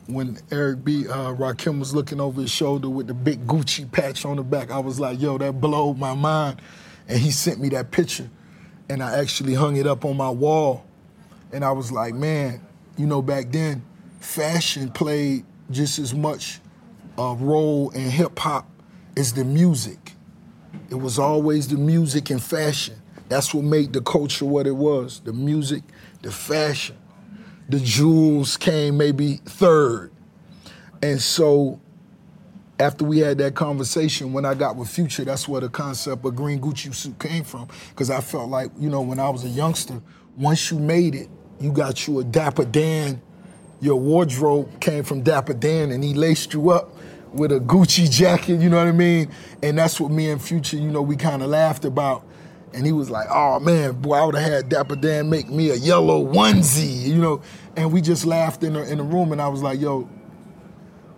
when 0.07 0.39
Eric 0.53 0.85
B, 0.85 1.09
uh, 1.09 1.33
Rakim 1.35 1.79
was 1.79 1.95
looking 1.95 2.21
over 2.21 2.43
his 2.43 2.51
shoulder 2.51 2.89
with 2.89 3.07
the 3.07 3.15
big 3.15 3.47
Gucci 3.47 3.91
patch 3.91 4.25
on 4.27 4.37
the 4.37 4.43
back, 4.43 4.71
I 4.71 4.79
was 4.79 5.01
like, 5.01 5.21
yo, 5.21 5.39
that 5.39 5.59
blowed 5.61 5.99
my 5.99 6.15
mind. 6.15 6.61
And 7.09 7.19
he 7.19 7.31
sent 7.31 7.61
me 7.61 7.71
that 7.71 7.91
picture, 7.91 8.29
and 8.91 9.03
I 9.03 9.19
actually 9.19 9.55
hung 9.55 9.77
it 9.77 9.87
up 9.87 10.05
on 10.05 10.17
my 10.17 10.31
wall. 10.31 10.85
And 11.51 11.65
I 11.65 11.73
was 11.73 11.91
like, 11.91 12.15
man, 12.15 12.61
you 12.99 13.07
know, 13.07 13.23
back 13.23 13.51
then, 13.51 13.83
fashion 14.21 14.91
played 14.91 15.45
just 15.71 15.99
as 15.99 16.15
much 16.15 16.61
a 17.17 17.35
role 17.35 17.91
in 17.91 18.11
hip 18.11 18.39
hop 18.39 18.69
as 19.17 19.33
the 19.33 19.45
music. 19.45 20.13
It 20.91 20.97
was 20.97 21.19
always 21.19 21.69
the 21.69 21.77
music 21.77 22.29
and 22.29 22.43
fashion. 22.43 23.01
That's 23.29 23.53
what 23.53 23.65
made 23.65 23.93
the 23.93 24.01
culture 24.01 24.45
what 24.45 24.67
it 24.67 24.77
was 24.77 25.21
the 25.21 25.33
music, 25.33 25.83
the 26.23 26.31
fashion. 26.31 26.97
The 27.69 27.81
jewels 27.81 28.57
came 28.57 28.97
maybe 28.97 29.41
third. 29.45 30.13
And 31.03 31.21
so 31.21 31.81
after 32.79 33.05
we 33.05 33.19
had 33.19 33.39
that 33.39 33.55
conversation, 33.55 34.33
when 34.33 34.45
I 34.45 34.55
got 34.55 34.77
with 34.77 34.89
Future, 34.89 35.25
that's 35.25 35.49
where 35.49 35.61
the 35.61 35.69
concept 35.69 36.25
of 36.25 36.37
green 36.37 36.61
Gucci 36.61 36.95
suit 36.95 37.19
came 37.19 37.43
from. 37.43 37.69
Because 37.91 38.11
I 38.11 38.21
felt 38.21 38.51
like, 38.51 38.71
you 38.79 38.89
know, 38.89 39.01
when 39.01 39.19
I 39.19 39.29
was 39.31 39.45
a 39.45 39.49
youngster, 39.49 40.01
once 40.37 40.71
you 40.71 40.79
made 40.79 41.15
it, 41.15 41.29
you 41.59 41.73
got 41.73 42.07
you 42.07 42.21
a 42.21 42.25
Dapper 42.25 42.65
Dan. 42.65 43.21
Your 43.81 43.97
wardrobe 43.97 44.81
came 44.81 45.05
from 45.05 45.23
Dapper 45.23 45.55
Dan, 45.55 45.91
and 45.91 46.05
he 46.05 46.15
laced 46.15 46.55
you 46.55 46.71
up 46.71 46.95
with 47.33 47.53
a 47.53 47.59
Gucci 47.59 48.11
jacket, 48.11 48.61
you 48.61 48.71
know 48.71 48.79
what 48.79 48.87
I 48.87 48.93
mean? 48.93 49.31
And 49.63 49.77
that's 49.77 50.01
what 50.01 50.11
me 50.11 50.31
and 50.31 50.41
Future, 50.41 50.77
you 50.77 50.91
know, 50.91 51.03
we 51.03 51.17
kind 51.17 51.43
of 51.43 51.49
laughed 51.49 51.85
about 51.85 52.25
and 52.77 52.85
he 52.85 52.93
was 52.93 53.11
like, 53.11 53.27
"Oh 53.31 53.59
man, 53.59 53.93
boy, 53.93 54.17
I 54.17 54.25
would 54.25 54.35
have 54.35 54.53
had 54.53 54.69
Dapper 54.69 54.97
Dan 54.97 55.31
make 55.31 55.49
me 55.49 55.71
a 55.71 55.75
yellow 55.75 56.25
onesie," 56.25 57.07
you 57.07 57.17
know. 57.17 57.41
And 57.75 57.91
we 57.91 58.03
just 58.03 58.27
laughed 58.27 58.63
in 58.63 58.75
the 58.75 58.83
in 58.89 58.99
the 58.99 59.05
room, 59.05 59.33
and 59.33 59.41
I 59.41 59.49
was 59.49 59.63
like, 59.63 59.81
"Yo," 59.81 60.09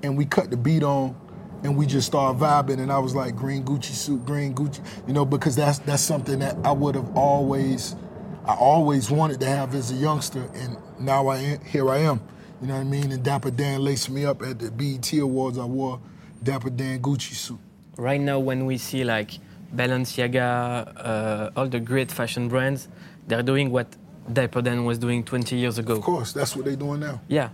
and 0.03 0.17
we 0.17 0.25
cut 0.25 0.51
the 0.51 0.57
beat 0.57 0.85
on, 0.85 1.17
and 1.65 1.77
we 1.77 1.85
just 1.85 2.07
started 2.07 2.41
vibing. 2.41 2.79
And 2.79 2.93
I 2.93 3.01
was 3.01 3.15
like, 3.15 3.35
"Green 3.35 3.65
Gucci 3.65 3.93
suit, 3.93 4.25
green 4.25 4.55
Gucci," 4.55 4.81
you 5.09 5.13
know, 5.13 5.25
because 5.25 5.57
that's 5.57 5.81
that's 5.81 6.03
something 6.03 6.39
that 6.39 6.57
I 6.65 6.71
would 6.71 6.95
have 6.95 7.17
always, 7.17 7.97
I 8.47 8.55
always 8.55 9.11
wanted 9.11 9.41
to 9.41 9.47
have 9.47 9.75
as 9.75 9.91
a 9.91 9.97
youngster, 9.97 10.49
and 10.55 10.77
now 11.01 11.27
I 11.27 11.39
am, 11.39 11.61
here 11.65 11.91
I 11.91 11.99
am. 11.99 12.21
You 12.61 12.69
know 12.69 12.75
what 12.75 12.81
I 12.81 12.85
mean? 12.85 13.11
And 13.11 13.23
Dapper 13.23 13.51
Dan 13.51 13.83
laced 13.83 14.11
me 14.11 14.25
up 14.25 14.43
at 14.43 14.61
the 14.61 14.71
BET 14.71 15.13
Awards. 15.13 15.59
I 15.59 15.65
wore 15.65 16.01
Dapper 16.43 16.71
Dan 16.71 17.01
Gucci 17.01 17.35
suit. 17.35 17.59
Right 17.97 18.21
now, 18.21 18.39
when 18.39 18.65
we 18.67 18.79
see 18.79 19.03
like 19.03 19.39
Balenciaga, 19.75 20.93
uh, 20.97 21.51
all 21.57 21.69
the 21.69 21.81
great 21.81 22.11
fashion 22.11 22.49
brands, 22.49 22.89
they're 23.27 23.43
doing 23.43 23.71
what 23.71 23.87
Dapper 24.33 24.63
Dan 24.63 24.85
was 24.85 24.99
doing 24.99 25.25
20 25.25 25.57
years 25.57 25.79
ago. 25.79 25.97
Of 25.97 26.03
course, 26.03 26.33
that's 26.33 26.57
what 26.57 26.65
they're 26.65 26.77
doing 26.77 27.01
now. 27.01 27.21
Yeah, 27.29 27.51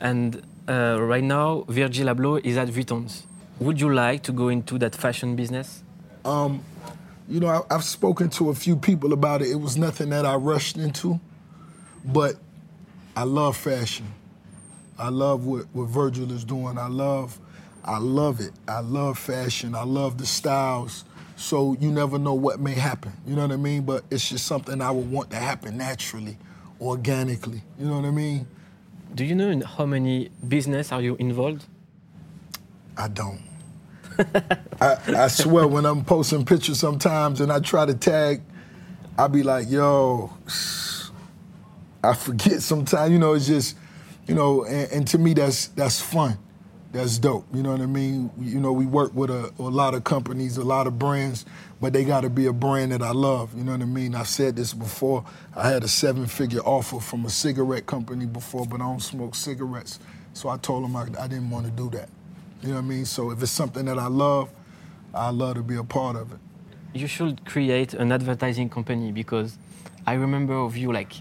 and 0.00 0.42
uh, 0.68 0.98
right 1.00 1.24
now 1.24 1.64
Virgil 1.68 2.06
Abloh 2.08 2.44
is 2.44 2.56
at 2.56 2.68
Vuittons. 2.68 3.22
Would 3.60 3.80
you 3.80 3.92
like 3.92 4.22
to 4.24 4.32
go 4.32 4.48
into 4.48 4.78
that 4.78 4.94
fashion 4.94 5.34
business? 5.36 5.82
Um, 6.24 6.62
you 7.28 7.40
know, 7.40 7.64
I, 7.70 7.74
have 7.74 7.84
spoken 7.84 8.28
to 8.30 8.50
a 8.50 8.54
few 8.54 8.76
people 8.76 9.12
about 9.12 9.42
it. 9.42 9.50
It 9.50 9.56
was 9.60 9.76
nothing 9.76 10.10
that 10.10 10.26
I 10.26 10.34
rushed 10.34 10.76
into, 10.76 11.20
but 12.04 12.36
I 13.16 13.22
love 13.22 13.56
fashion. 13.56 14.06
I 14.98 15.08
love 15.08 15.46
what, 15.46 15.66
what 15.72 15.88
Virgil 15.88 16.30
is 16.32 16.44
doing. 16.44 16.78
I 16.78 16.88
love, 16.88 17.38
I 17.84 17.98
love 17.98 18.40
it. 18.40 18.52
I 18.68 18.80
love 18.80 19.18
fashion. 19.18 19.74
I 19.74 19.84
love 19.84 20.18
the 20.18 20.26
styles. 20.26 21.04
So 21.36 21.76
you 21.78 21.90
never 21.90 22.18
know 22.18 22.34
what 22.34 22.60
may 22.60 22.72
happen. 22.72 23.12
You 23.26 23.36
know 23.36 23.42
what 23.42 23.52
I 23.52 23.56
mean? 23.56 23.82
But 23.82 24.04
it's 24.10 24.28
just 24.28 24.46
something 24.46 24.80
I 24.80 24.90
would 24.90 25.10
want 25.10 25.30
to 25.30 25.36
happen 25.36 25.76
naturally, 25.76 26.38
organically. 26.80 27.62
You 27.78 27.86
know 27.86 27.96
what 27.96 28.06
I 28.06 28.10
mean? 28.10 28.46
Do 29.14 29.24
you 29.24 29.34
know 29.34 29.48
in 29.48 29.60
how 29.60 29.86
many 29.86 30.30
business 30.46 30.92
are 30.92 31.00
you 31.02 31.16
involved? 31.16 31.66
I 32.96 33.08
don't. 33.08 33.40
I, 34.80 34.96
I 35.08 35.28
swear 35.28 35.66
when 35.68 35.84
I'm 35.84 36.04
posting 36.04 36.44
pictures 36.44 36.78
sometimes 36.78 37.40
and 37.42 37.52
I 37.52 37.60
try 37.60 37.84
to 37.84 37.94
tag, 37.94 38.40
I 39.18 39.28
be 39.28 39.42
like, 39.42 39.70
yo, 39.70 40.32
I 42.02 42.14
forget 42.14 42.62
sometimes. 42.62 43.12
You 43.12 43.18
know, 43.18 43.34
it's 43.34 43.46
just, 43.46 43.76
you 44.26 44.34
know, 44.34 44.64
and, 44.64 44.90
and 44.90 45.08
to 45.08 45.18
me 45.18 45.34
that's 45.34 45.68
that's 45.68 46.00
fun. 46.00 46.38
That's 46.92 47.18
dope. 47.18 47.46
You 47.52 47.62
know 47.62 47.72
what 47.72 47.80
I 47.80 47.86
mean? 47.86 48.30
You 48.40 48.60
know, 48.60 48.72
we 48.72 48.86
work 48.86 49.14
with 49.14 49.30
a, 49.30 49.52
a 49.58 49.62
lot 49.62 49.94
of 49.94 50.04
companies, 50.04 50.56
a 50.56 50.64
lot 50.64 50.86
of 50.86 50.98
brands, 50.98 51.44
but 51.80 51.92
they 51.92 52.04
got 52.04 52.22
to 52.22 52.30
be 52.30 52.46
a 52.46 52.52
brand 52.52 52.92
that 52.92 53.02
I 53.02 53.10
love. 53.10 53.54
You 53.54 53.64
know 53.64 53.72
what 53.72 53.82
I 53.82 53.86
mean? 53.86 54.14
I've 54.14 54.28
said 54.28 54.56
this 54.56 54.72
before. 54.72 55.24
I 55.54 55.68
had 55.68 55.84
a 55.84 55.88
seven-figure 55.88 56.60
offer 56.60 57.00
from 57.00 57.26
a 57.26 57.30
cigarette 57.30 57.86
company 57.86 58.24
before, 58.24 58.66
but 58.66 58.76
I 58.76 58.84
don't 58.84 59.02
smoke 59.02 59.34
cigarettes. 59.34 59.98
So 60.32 60.48
I 60.48 60.56
told 60.56 60.84
them 60.84 60.96
I, 60.96 61.02
I 61.20 61.26
didn't 61.26 61.50
want 61.50 61.66
to 61.66 61.72
do 61.72 61.90
that. 61.90 62.08
You 62.62 62.68
know 62.68 62.74
what 62.76 62.84
I 62.84 62.84
mean? 62.84 63.04
So 63.04 63.30
if 63.30 63.42
it's 63.42 63.52
something 63.52 63.84
that 63.86 63.98
I 63.98 64.06
love, 64.06 64.48
I 65.12 65.30
love 65.30 65.56
to 65.56 65.62
be 65.62 65.76
a 65.76 65.84
part 65.84 66.16
of 66.16 66.32
it. 66.32 66.38
You 66.94 67.06
should 67.06 67.44
create 67.44 67.92
an 67.94 68.10
advertising 68.10 68.70
company 68.70 69.12
because 69.12 69.58
I 70.06 70.14
remember 70.14 70.54
of 70.54 70.76
you 70.76 70.92
like 70.92 71.12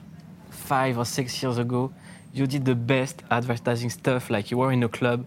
five 0.49 0.97
or 0.97 1.05
six 1.05 1.41
years 1.43 1.57
ago, 1.57 1.93
you 2.33 2.47
did 2.47 2.65
the 2.65 2.75
best 2.75 3.23
advertising 3.29 3.89
stuff. 3.89 4.29
Like 4.29 4.51
you 4.51 4.57
were 4.57 4.71
in 4.71 4.83
a 4.83 4.89
club, 4.89 5.25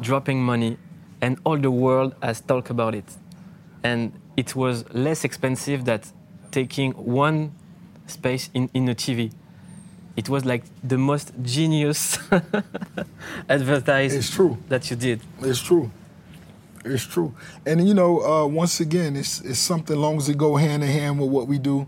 dropping 0.00 0.42
money, 0.42 0.76
and 1.20 1.38
all 1.44 1.58
the 1.58 1.70
world 1.70 2.14
has 2.22 2.40
talked 2.40 2.70
about 2.70 2.94
it. 2.94 3.04
And 3.82 4.12
it 4.36 4.54
was 4.54 4.84
less 4.94 5.24
expensive 5.24 5.84
than 5.84 6.00
taking 6.50 6.92
one 6.92 7.52
space 8.06 8.50
in, 8.54 8.70
in 8.74 8.88
a 8.88 8.94
TV. 8.94 9.32
It 10.16 10.28
was 10.28 10.44
like 10.44 10.64
the 10.82 10.98
most 10.98 11.32
genius 11.42 12.18
advertising 13.48 14.18
It's 14.18 14.30
true. 14.30 14.58
that 14.68 14.90
you 14.90 14.96
did. 14.96 15.20
It's 15.40 15.60
true. 15.60 15.90
It's 16.84 17.04
true. 17.04 17.34
And 17.66 17.86
you 17.86 17.94
know, 17.94 18.20
uh, 18.24 18.46
once 18.46 18.80
again, 18.80 19.16
it's 19.16 19.40
it's 19.42 19.58
something 19.58 19.96
long 19.96 20.16
as 20.16 20.28
it 20.28 20.38
go 20.38 20.56
hand 20.56 20.82
in 20.82 20.88
hand 20.90 21.20
with 21.20 21.30
what 21.30 21.46
we 21.46 21.58
do. 21.58 21.86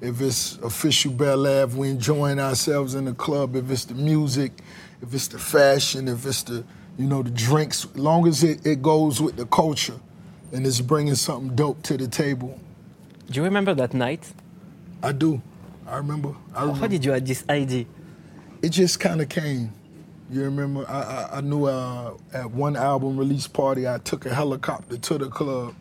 If 0.00 0.20
it's 0.22 0.56
official 0.58 1.12
Belaire, 1.12 1.64
if 1.64 1.74
we 1.74 1.90
enjoying 1.90 2.38
ourselves 2.38 2.94
in 2.94 3.04
the 3.04 3.12
club, 3.12 3.56
if 3.56 3.70
it's 3.70 3.84
the 3.84 3.94
music, 3.94 4.52
if 5.02 5.12
it's 5.12 5.28
the 5.28 5.38
fashion, 5.38 6.08
if 6.08 6.24
it's 6.24 6.42
the 6.44 6.64
you 7.00 7.06
know 7.06 7.22
the 7.22 7.30
drinks, 7.30 7.86
long 7.94 8.28
as 8.28 8.42
it, 8.44 8.64
it 8.66 8.82
goes 8.82 9.20
with 9.20 9.36
the 9.36 9.46
culture 9.46 9.98
and 10.52 10.66
it's 10.66 10.80
bringing 10.80 11.14
something 11.14 11.54
dope 11.56 11.82
to 11.84 11.96
the 11.96 12.08
table, 12.08 12.58
Do 13.30 13.34
you 13.34 13.44
remember 13.44 13.74
that 13.74 13.94
night? 13.94 14.32
I 15.02 15.12
do. 15.12 15.40
I 15.86 15.96
remember. 15.96 16.34
I 16.54 16.62
remember. 16.62 16.80
How 16.80 16.86
did 16.88 17.04
you 17.04 17.12
have 17.12 17.24
this 17.24 17.44
idea? 17.48 17.86
it 18.62 18.70
just 18.70 19.00
kind 19.00 19.20
of 19.20 19.28
came. 19.28 19.72
You 20.30 20.44
remember, 20.44 20.84
I, 20.88 21.00
I, 21.00 21.38
I 21.38 21.40
knew 21.40 21.64
uh, 21.64 22.14
at 22.32 22.50
one 22.50 22.76
album 22.76 23.16
release 23.16 23.48
party, 23.48 23.88
I 23.88 23.98
took 23.98 24.26
a 24.26 24.34
helicopter 24.34 24.96
to 24.96 25.18
the 25.18 25.28
club. 25.28 25.74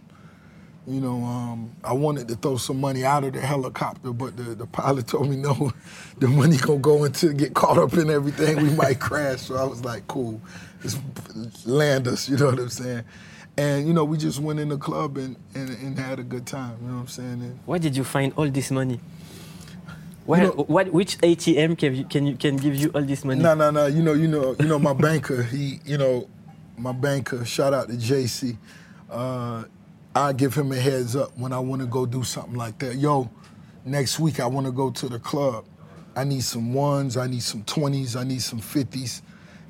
You 0.88 1.02
know, 1.02 1.24
um, 1.24 1.72
I 1.84 1.94
wanted 1.94 2.28
to 2.30 2.36
throw 2.36 2.58
some 2.58 2.82
money 2.82 3.06
out 3.06 3.24
of 3.24 3.34
the 3.34 3.42
helicopter, 3.42 4.12
but 4.12 4.36
the, 4.38 4.56
the 4.56 4.66
pilot 4.66 5.08
told 5.08 5.30
me 5.30 5.36
no, 5.38 5.72
the 6.18 6.28
money 6.28 6.58
gonna 6.58 6.80
go 6.80 7.04
into 7.04 7.34
get 7.34 7.54
caught 7.54 7.78
up 7.78 7.94
in 7.94 8.10
everything. 8.10 8.58
We 8.58 8.74
might 8.76 9.00
crash. 9.00 9.42
So 9.42 9.56
I 9.56 9.66
was 9.66 9.86
like, 9.86 10.08
cool, 10.08 10.42
just 10.82 11.00
land 11.68 12.08
us. 12.08 12.30
You 12.30 12.38
know 12.38 12.48
what 12.48 12.60
I'm 12.60 12.70
saying? 12.70 13.04
And 13.58 13.88
you 13.88 13.94
know, 13.94 14.06
we 14.06 14.18
just 14.18 14.40
went 14.40 14.60
in 14.60 14.70
the 14.70 14.78
club 14.78 15.18
and, 15.18 15.36
and, 15.54 15.70
and 15.70 16.00
had 16.00 16.20
a 16.20 16.24
good 16.24 16.46
time. 16.46 16.78
You 16.82 16.88
know 16.88 16.94
what 16.96 17.02
I'm 17.02 17.08
saying? 17.08 17.42
And 17.42 17.60
Where 17.66 17.80
did 17.80 17.96
you 17.98 18.04
find 18.04 18.32
all 18.38 18.50
this 18.50 18.72
money? 18.72 19.00
Where, 20.26 20.44
know- 20.44 20.66
what, 20.68 20.94
which 20.94 21.18
ATM 21.20 21.78
can 21.78 21.96
you, 21.96 22.06
can 22.06 22.26
you 22.28 22.36
can 22.38 22.56
give 22.56 22.76
you 22.76 22.92
all 22.94 23.02
this 23.02 23.26
money? 23.26 23.42
No, 23.42 23.56
no, 23.56 23.72
no. 23.72 23.88
You 23.88 24.02
know, 24.04 24.14
you 24.14 24.28
know, 24.28 24.56
you 24.60 24.66
know. 24.66 24.80
My 24.80 24.94
banker, 24.94 25.44
he, 25.44 25.80
you 25.86 25.98
know, 25.98 26.30
my 26.78 26.92
banker. 26.92 27.44
Shout 27.46 27.74
out 27.74 27.88
to 27.90 27.96
JC. 27.96 28.58
Uh, 29.10 29.64
I 30.16 30.34
give 30.34 30.54
him 30.54 30.72
a 30.72 30.76
heads 30.76 31.16
up 31.16 31.38
when 31.38 31.52
I 31.52 31.60
want 31.60 31.82
to 31.82 31.88
go 31.88 32.06
do 32.06 32.24
something 32.24 32.56
like 32.56 32.78
that. 32.80 32.96
Yo, 32.96 33.30
next 33.86 34.20
week 34.20 34.40
I 34.40 34.46
want 34.46 34.68
to 34.68 34.72
go 34.72 34.92
to 34.92 35.10
the 35.10 35.20
club. 35.20 35.66
I 36.16 36.24
need 36.24 36.44
some 36.44 36.74
ones. 36.74 37.18
I 37.18 37.28
need 37.28 37.44
some 37.44 37.64
twenties. 37.64 38.16
I 38.16 38.24
need 38.24 38.42
some 38.42 38.60
fifties. 38.60 39.22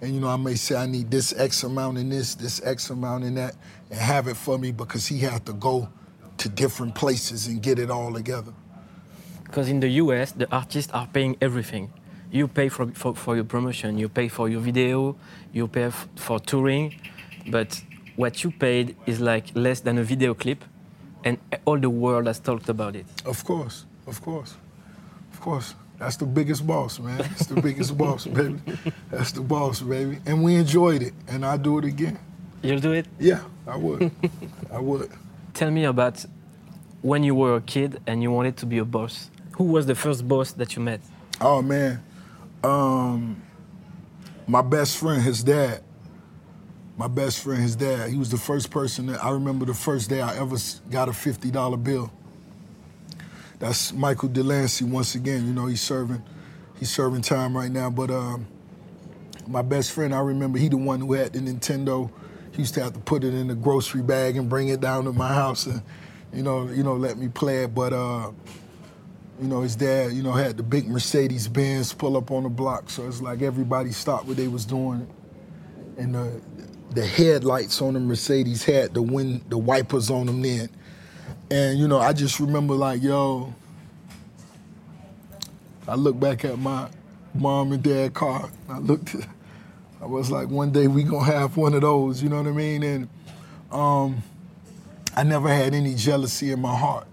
And 0.02 0.14
you 0.14 0.22
know, 0.22 0.30
I 0.30 0.38
may 0.38 0.56
say 0.56 0.76
I 0.76 0.86
need 0.86 1.12
this 1.12 1.34
X 1.38 1.64
amount 1.64 1.98
in 1.98 2.10
this, 2.10 2.36
this 2.36 2.62
X 2.64 2.90
amount 2.90 3.26
in 3.26 3.36
that, 3.36 3.56
and 3.90 4.00
have 4.00 4.28
it 4.28 4.38
for 4.38 4.58
me 4.58 4.72
because 4.72 5.08
he 5.08 5.20
had 5.20 5.46
to 5.46 5.54
go 5.54 5.90
to 6.38 6.50
different 6.50 6.96
places 6.96 7.48
and 7.48 7.62
get 7.62 7.80
it 7.80 7.92
all 7.92 8.14
together. 8.14 8.54
Because 9.44 9.68
in 9.68 9.80
the 9.80 9.90
US, 9.90 10.32
the 10.32 10.50
artists 10.52 10.92
are 10.94 11.08
paying 11.08 11.36
everything. 11.42 11.92
You 12.32 12.48
pay 12.48 12.70
for, 12.70 12.88
for, 12.92 13.16
for 13.16 13.36
your 13.36 13.44
promotion, 13.44 13.98
you 13.98 14.08
pay 14.08 14.28
for 14.28 14.48
your 14.48 14.62
video, 14.62 15.18
you 15.52 15.68
pay 15.68 15.86
f- 15.86 16.08
for 16.16 16.40
touring, 16.40 16.96
but 17.50 17.82
what 18.16 18.44
you 18.44 18.52
paid 18.52 18.96
is 19.06 19.20
like 19.20 19.46
less 19.56 19.80
than 19.80 19.98
a 19.98 20.04
video 20.04 20.34
clip, 20.34 20.64
and 21.24 21.40
all 21.66 21.80
the 21.80 21.90
world 21.90 22.28
has 22.28 22.40
talked 22.40 22.70
about 22.70 22.96
it. 22.96 23.06
Of 23.26 23.44
course, 23.44 23.86
of 24.06 24.22
course, 24.22 24.56
of 25.34 25.42
course. 25.42 25.74
That's 26.00 26.16
the 26.16 26.26
biggest 26.26 26.66
boss, 26.66 26.98
man. 26.98 27.18
That's 27.18 27.46
the 27.48 27.62
biggest 27.62 27.98
boss, 27.98 28.26
baby. 28.40 28.60
That's 29.12 29.34
the 29.34 29.42
boss, 29.42 29.82
baby. 29.82 30.20
And 30.26 30.42
we 30.44 30.56
enjoyed 30.56 31.02
it, 31.04 31.14
and 31.28 31.46
I 31.46 31.58
do 31.58 31.78
it 31.78 31.86
again. 31.86 32.18
You'll 32.62 32.80
do 32.80 32.94
it? 32.94 33.06
Yeah, 33.20 33.44
I 33.68 33.76
would. 33.76 34.10
I 34.72 34.80
would. 34.80 35.12
Tell 35.54 35.72
me 35.72 35.84
about 35.84 36.26
when 37.02 37.24
you 37.24 37.36
were 37.36 37.58
a 37.58 37.62
kid 37.62 38.02
and 38.08 38.24
you 38.24 38.32
wanted 38.32 38.56
to 38.58 38.66
be 38.66 38.78
a 38.78 38.86
boss. 38.86 39.30
Who 39.58 39.66
was 39.66 39.86
the 39.86 39.96
first 39.96 40.26
boss 40.26 40.54
that 40.54 40.76
you 40.78 40.82
met? 40.82 41.02
Oh 41.42 41.62
man, 41.62 42.02
um, 42.64 43.42
my 44.48 44.62
best 44.62 44.98
friend, 44.98 45.22
his 45.22 45.44
dad. 45.44 45.84
My 46.98 47.08
best 47.08 47.40
friend, 47.42 47.62
his 47.62 47.78
dad. 47.78 48.10
He 48.10 48.18
was 48.18 48.30
the 48.30 48.38
first 48.38 48.72
person 48.72 49.06
that 49.08 49.24
I 49.24 49.32
remember. 49.32 49.66
The 49.66 49.74
first 49.74 50.10
day 50.10 50.22
I 50.22 50.38
ever 50.38 50.56
got 50.90 51.08
a 51.10 51.14
fifty 51.14 51.52
dollar 51.52 51.78
bill. 51.78 52.12
That's 53.60 53.93
Michael 53.93 54.30
Delancey 54.30 54.86
once 54.86 55.15
again. 55.15 55.45
You 55.45 55.54
know 55.54 55.67
he's 55.67 55.82
serving, 55.82 56.24
he's 56.80 56.89
serving 56.89 57.22
time 57.22 57.56
right 57.56 57.72
now. 57.72 57.89
But 57.89 58.10
um, 58.10 58.48
my 59.48 59.62
best 59.62 59.91
friend, 59.91 60.15
I 60.15 60.19
remember 60.19 60.58
he 60.58 60.69
the 60.69 60.78
one 60.78 61.02
who 61.02 61.13
had 61.13 61.34
the 61.34 61.39
Nintendo. 61.39 62.10
He 62.52 62.60
used 62.60 62.74
to 62.76 62.84
have 62.84 62.93
to 62.93 63.00
put 63.00 63.24
it 63.24 63.34
in 63.34 63.48
the 63.48 63.56
grocery 63.56 64.02
bag 64.02 64.38
and 64.38 64.50
bring 64.50 64.69
it 64.69 64.82
down 64.82 65.04
to 65.06 65.13
my 65.13 65.28
house 65.28 65.65
and, 65.65 65.82
you 66.34 66.41
know, 66.41 66.67
you 66.67 66.84
know, 66.84 66.95
let 66.95 67.17
me 67.17 67.28
play 67.28 67.63
it. 67.63 67.76
But 67.76 67.93
uh, 67.93 68.32
you 69.41 69.48
know, 69.48 69.62
his 69.62 69.76
dad, 69.76 70.12
you 70.12 70.22
know, 70.22 70.34
had 70.34 70.58
the 70.58 70.63
big 70.63 70.88
Mercedes 70.88 71.48
Benz 71.48 71.93
pull 71.93 72.17
up 72.17 72.32
on 72.32 72.43
the 72.43 72.50
block. 72.50 72.89
So 72.89 73.08
it's 73.08 73.22
like 73.22 73.41
everybody 73.41 73.91
stopped 73.91 74.26
what 74.26 74.38
they 74.38 74.48
was 74.48 74.65
doing. 74.65 75.08
And 75.98 76.15
the, 76.15 76.41
the 76.91 77.06
headlights 77.06 77.82
on 77.82 77.93
the 77.93 78.00
Mercedes 78.00 78.63
had 78.63 78.93
the 78.93 79.02
wind, 79.02 79.43
the 79.50 79.58
wipers 79.58 80.10
on 80.10 80.26
them 80.26 80.41
then. 80.41 80.69
And, 81.52 81.80
you 81.80 81.88
know, 81.88 82.00
I 82.00 82.14
just 82.14 82.40
remember 82.40 82.76
like, 82.76 83.02
yo, 83.02 83.54
I 85.88 85.96
look 85.96 86.20
back 86.20 86.46
at 86.46 86.60
my 86.60 86.90
mom 87.34 87.72
and 87.72 87.82
dad 87.82 88.14
car. 88.14 88.50
And 88.68 88.76
I 88.76 88.80
looked, 88.80 89.16
I 90.02 90.06
was 90.06 90.30
like, 90.30 90.50
one 90.50 90.72
day 90.72 90.88
we 90.88 91.04
gonna 91.04 91.26
have 91.26 91.58
one 91.58 91.74
of 91.74 91.82
those, 91.82 92.22
you 92.22 92.30
know 92.30 92.38
what 92.38 92.48
I 92.48 92.52
mean? 92.52 92.84
And 92.84 93.10
um, 93.72 94.24
I 95.16 95.24
never 95.24 95.50
had 95.50 95.74
any 95.74 95.96
jealousy 95.96 96.52
in 96.52 96.62
my 96.62 96.76
heart. 96.76 97.08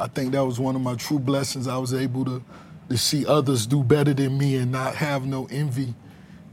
I 0.00 0.06
think 0.06 0.32
that 0.32 0.44
was 0.44 0.58
one 0.58 0.76
of 0.76 0.82
my 0.82 0.94
true 0.94 1.18
blessings. 1.18 1.68
I 1.68 1.76
was 1.76 1.92
able 1.92 2.24
to 2.24 2.42
to 2.88 2.96
see 2.96 3.26
others 3.26 3.66
do 3.66 3.82
better 3.84 4.14
than 4.14 4.38
me 4.38 4.56
and 4.56 4.72
not 4.72 4.94
have 4.94 5.26
no 5.26 5.46
envy, 5.50 5.94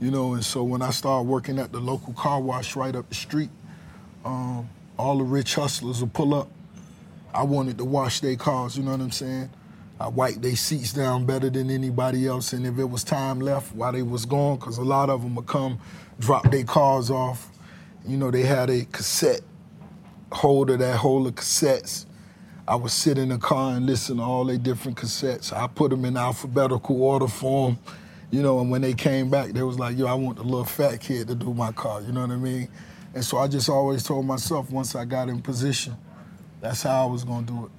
you 0.02 0.12
know. 0.12 0.34
And 0.34 0.44
so 0.44 0.64
when 0.64 0.82
I 0.82 0.90
started 0.90 1.28
working 1.28 1.60
at 1.60 1.72
the 1.72 1.80
local 1.80 2.14
car 2.14 2.42
wash 2.42 2.76
right 2.76 2.96
up 2.96 3.08
the 3.08 3.16
street, 3.16 3.50
um, 4.26 4.70
all 4.98 5.18
the 5.18 5.24
rich 5.24 5.56
hustlers 5.56 6.02
would 6.02 6.14
pull 6.14 6.34
up. 6.34 6.50
I 7.36 7.44
wanted 7.44 7.78
to 7.80 7.86
wash 7.86 8.22
their 8.22 8.38
cars, 8.38 8.78
you 8.78 8.84
know 8.84 8.92
what 8.92 9.02
I'm 9.02 9.12
saying? 9.12 9.50
I 10.00 10.08
wiped 10.08 10.42
their 10.42 10.56
seats 10.56 10.94
down 10.94 11.26
better 11.26 11.50
than 11.50 11.70
anybody 11.70 12.28
else, 12.28 12.54
and 12.54 12.66
if 12.66 12.80
it 12.80 12.86
was 12.86 13.04
time 13.04 13.42
left 13.42 13.76
while 13.76 13.92
they 13.92 14.04
was 14.04 14.26
gone, 14.26 14.58
because 14.58 14.78
a 14.78 14.84
lot 14.84 15.10
of 15.10 15.22
them 15.22 15.36
would 15.36 15.46
come, 15.46 15.80
drop 16.18 16.50
their 16.50 16.64
cars 16.64 17.12
off. 17.12 17.50
You 18.08 18.16
know, 18.16 18.32
they 18.32 18.44
had 18.44 18.70
a 18.70 18.86
cassette 18.86 19.42
holder 20.32 20.78
that 20.78 20.96
hold 20.96 21.28
the 21.28 21.32
cassettes. 21.34 22.06
I 22.68 22.76
would 22.76 22.92
sit 22.92 23.18
in 23.18 23.30
the 23.30 23.38
car 23.38 23.74
and 23.76 23.86
listen 23.86 24.18
to 24.18 24.24
all 24.24 24.46
their 24.46 24.58
different 24.58 24.98
cassettes. 24.98 25.52
I 25.52 25.68
put 25.68 25.92
them 25.92 26.06
in 26.06 26.16
alphabetical 26.16 27.04
order 27.04 27.28
for 27.28 27.70
them, 27.70 27.80
you 28.32 28.42
know, 28.42 28.60
and 28.62 28.72
when 28.72 28.82
they 28.82 28.94
came 28.94 29.30
back, 29.30 29.52
they 29.52 29.62
was 29.62 29.78
like, 29.78 29.98
yo, 29.98 30.08
I 30.08 30.14
want 30.14 30.38
the 30.38 30.44
little 30.44 30.64
fat 30.64 31.02
kid 31.02 31.28
to 31.28 31.36
do 31.36 31.54
my 31.54 31.74
car, 31.74 32.02
you 32.02 32.14
know 32.14 32.22
what 32.22 32.32
I 32.32 32.38
mean? 32.38 32.70
And 33.14 33.24
so 33.24 33.38
I 33.38 33.48
just 33.48 33.70
always 33.70 34.04
told 34.04 34.26
myself 34.26 34.72
once 34.72 34.96
I 34.96 35.06
got 35.06 35.30
in 35.30 35.42
position, 35.42 35.96
that's 36.62 36.84
how 36.84 37.08
I 37.08 37.12
was 37.12 37.24
gonna 37.24 37.46
do 37.46 37.66
it. 37.66 37.72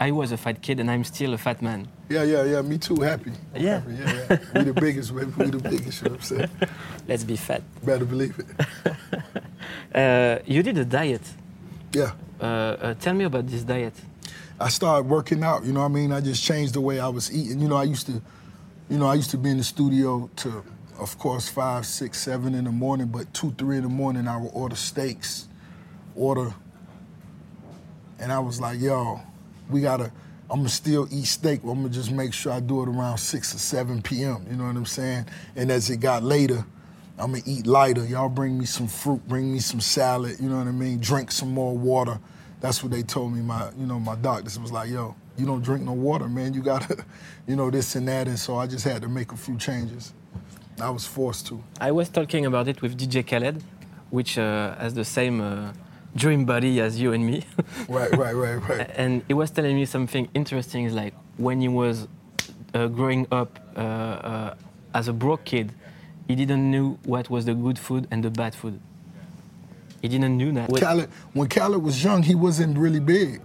I 0.00 0.12
was 0.12 0.30
a 0.30 0.36
fat 0.36 0.62
kid 0.62 0.78
and 0.78 0.90
I'm 0.90 1.02
still 1.02 1.34
a 1.34 1.38
fat 1.38 1.60
man. 1.60 1.88
Yeah, 2.08 2.22
yeah, 2.22 2.44
yeah, 2.44 2.62
me 2.62 2.78
too, 2.78 2.96
happy. 2.96 3.32
Yeah. 3.54 3.80
happy, 3.80 3.94
yeah, 3.94 4.26
yeah. 4.30 4.38
we 4.54 4.64
the 4.64 4.72
biggest, 4.72 5.14
baby, 5.14 5.32
we 5.36 5.46
the 5.46 5.58
biggest, 5.58 6.02
you 6.02 6.08
know 6.08 6.14
what 6.14 6.20
I'm 6.20 6.38
saying? 6.38 6.50
Let's 7.08 7.24
be 7.24 7.36
fat. 7.36 7.62
Better 7.84 8.04
believe 8.04 8.38
it. 8.38 8.96
Uh, 9.94 10.38
you 10.44 10.62
did 10.62 10.76
a 10.76 10.84
diet. 10.84 11.22
Yeah. 11.92 12.12
Uh, 12.40 12.44
uh, 12.44 12.94
tell 12.94 13.14
me 13.14 13.24
about 13.24 13.46
this 13.46 13.62
diet. 13.62 13.94
I 14.60 14.68
started 14.68 15.08
working 15.08 15.42
out, 15.42 15.64
you 15.64 15.72
know 15.72 15.80
what 15.80 15.86
I 15.86 15.88
mean? 15.88 16.12
I 16.12 16.20
just 16.20 16.44
changed 16.44 16.74
the 16.74 16.80
way 16.80 17.00
I 17.00 17.08
was 17.08 17.32
eating. 17.34 17.60
You 17.60 17.68
know, 17.68 17.76
I 17.76 17.84
used 17.84 18.06
to, 18.06 18.20
you 18.90 18.98
know, 18.98 19.06
I 19.06 19.14
used 19.14 19.30
to 19.30 19.38
be 19.38 19.50
in 19.50 19.56
the 19.58 19.64
studio 19.64 20.30
to, 20.36 20.62
of 20.98 21.18
course, 21.18 21.48
five, 21.48 21.86
six, 21.86 22.20
seven 22.20 22.54
in 22.54 22.64
the 22.64 22.70
morning, 22.70 23.06
but 23.06 23.32
two, 23.32 23.52
three 23.52 23.76
in 23.76 23.82
the 23.82 23.88
morning, 23.88 24.28
I 24.28 24.36
would 24.36 24.50
order 24.52 24.76
steaks, 24.76 25.48
order, 26.14 26.52
and 28.18 28.32
I 28.32 28.38
was 28.38 28.60
like, 28.60 28.80
yo, 28.80 29.20
we 29.70 29.80
gotta, 29.80 30.12
I'm 30.50 30.58
gonna 30.58 30.68
still 30.68 31.06
eat 31.10 31.26
steak. 31.26 31.60
But 31.62 31.70
I'm 31.72 31.82
gonna 31.82 31.90
just 31.90 32.10
make 32.10 32.32
sure 32.32 32.52
I 32.52 32.60
do 32.60 32.82
it 32.82 32.88
around 32.88 33.18
six 33.18 33.54
or 33.54 33.58
seven 33.58 34.02
p.m. 34.02 34.46
You 34.50 34.56
know 34.56 34.64
what 34.64 34.76
I'm 34.76 34.86
saying? 34.86 35.26
And 35.56 35.70
as 35.70 35.90
it 35.90 35.98
got 35.98 36.22
later, 36.22 36.64
I'm 37.18 37.32
gonna 37.32 37.42
eat 37.46 37.66
lighter. 37.66 38.04
Y'all 38.04 38.28
bring 38.28 38.58
me 38.58 38.64
some 38.64 38.86
fruit, 38.86 39.26
bring 39.28 39.52
me 39.52 39.58
some 39.58 39.80
salad. 39.80 40.36
You 40.40 40.48
know 40.48 40.58
what 40.58 40.68
I 40.68 40.72
mean? 40.72 41.00
Drink 41.00 41.30
some 41.32 41.52
more 41.52 41.76
water. 41.76 42.20
That's 42.60 42.82
what 42.82 42.92
they 42.92 43.02
told 43.02 43.32
me. 43.32 43.40
My, 43.40 43.70
you 43.78 43.86
know, 43.86 43.98
my 44.00 44.16
doctors 44.16 44.58
was 44.58 44.72
like, 44.72 44.90
"Yo, 44.90 45.14
you 45.36 45.46
don't 45.46 45.62
drink 45.62 45.84
no 45.84 45.92
water, 45.92 46.28
man. 46.28 46.54
You 46.54 46.62
gotta, 46.62 47.04
you 47.46 47.56
know, 47.56 47.70
this 47.70 47.94
and 47.96 48.06
that." 48.08 48.28
And 48.28 48.38
so 48.38 48.56
I 48.56 48.66
just 48.66 48.84
had 48.84 49.02
to 49.02 49.08
make 49.08 49.32
a 49.32 49.36
few 49.36 49.56
changes. 49.58 50.12
I 50.80 50.90
was 50.90 51.06
forced 51.06 51.46
to. 51.48 51.62
I 51.80 51.90
was 51.90 52.08
talking 52.08 52.46
about 52.46 52.68
it 52.68 52.82
with 52.82 52.96
DJ 52.96 53.26
Khaled, 53.26 53.62
which 54.10 54.38
uh, 54.38 54.76
has 54.76 54.94
the 54.94 55.04
same 55.04 55.40
uh, 55.40 55.72
dream 56.14 56.44
body 56.44 56.80
as 56.80 57.00
you 57.00 57.12
and 57.12 57.26
me. 57.26 57.44
right, 57.88 58.14
right, 58.16 58.34
right, 58.34 58.56
right. 58.68 58.90
And 58.94 59.22
he 59.28 59.34
was 59.34 59.50
telling 59.50 59.76
me 59.76 59.84
something 59.84 60.28
interesting. 60.34 60.84
Is 60.84 60.94
like 60.94 61.14
when 61.36 61.60
he 61.60 61.68
was 61.68 62.08
uh, 62.74 62.88
growing 62.88 63.26
up 63.30 63.58
uh, 63.76 63.80
uh, 63.80 64.54
as 64.94 65.08
a 65.08 65.12
broke 65.12 65.44
kid, 65.44 65.72
he 66.26 66.34
didn't 66.34 66.70
know 66.70 66.98
what 67.04 67.30
was 67.30 67.44
the 67.44 67.54
good 67.54 67.78
food 67.78 68.06
and 68.10 68.24
the 68.24 68.30
bad 68.30 68.54
food. 68.54 68.80
He 70.02 70.08
didn't 70.08 70.38
know 70.38 70.52
that. 70.52 70.70
Khaled, 70.70 71.10
when 71.32 71.48
Khaled 71.48 71.82
was 71.82 72.02
young, 72.02 72.22
he 72.22 72.34
wasn't 72.34 72.78
really 72.78 73.00
big. 73.00 73.40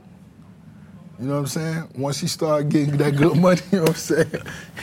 You 1.20 1.28
know 1.28 1.36
what 1.36 1.40
I'm 1.40 1.48
saying? 1.48 1.90
Once 1.96 2.20
he 2.20 2.28
started 2.28 2.70
getting 2.70 2.98
that 2.98 3.16
good 3.16 3.38
money, 3.38 3.62
you 3.72 3.78
know 3.78 3.84
what 3.84 3.92
I'm 3.92 3.96
saying? 3.96 4.32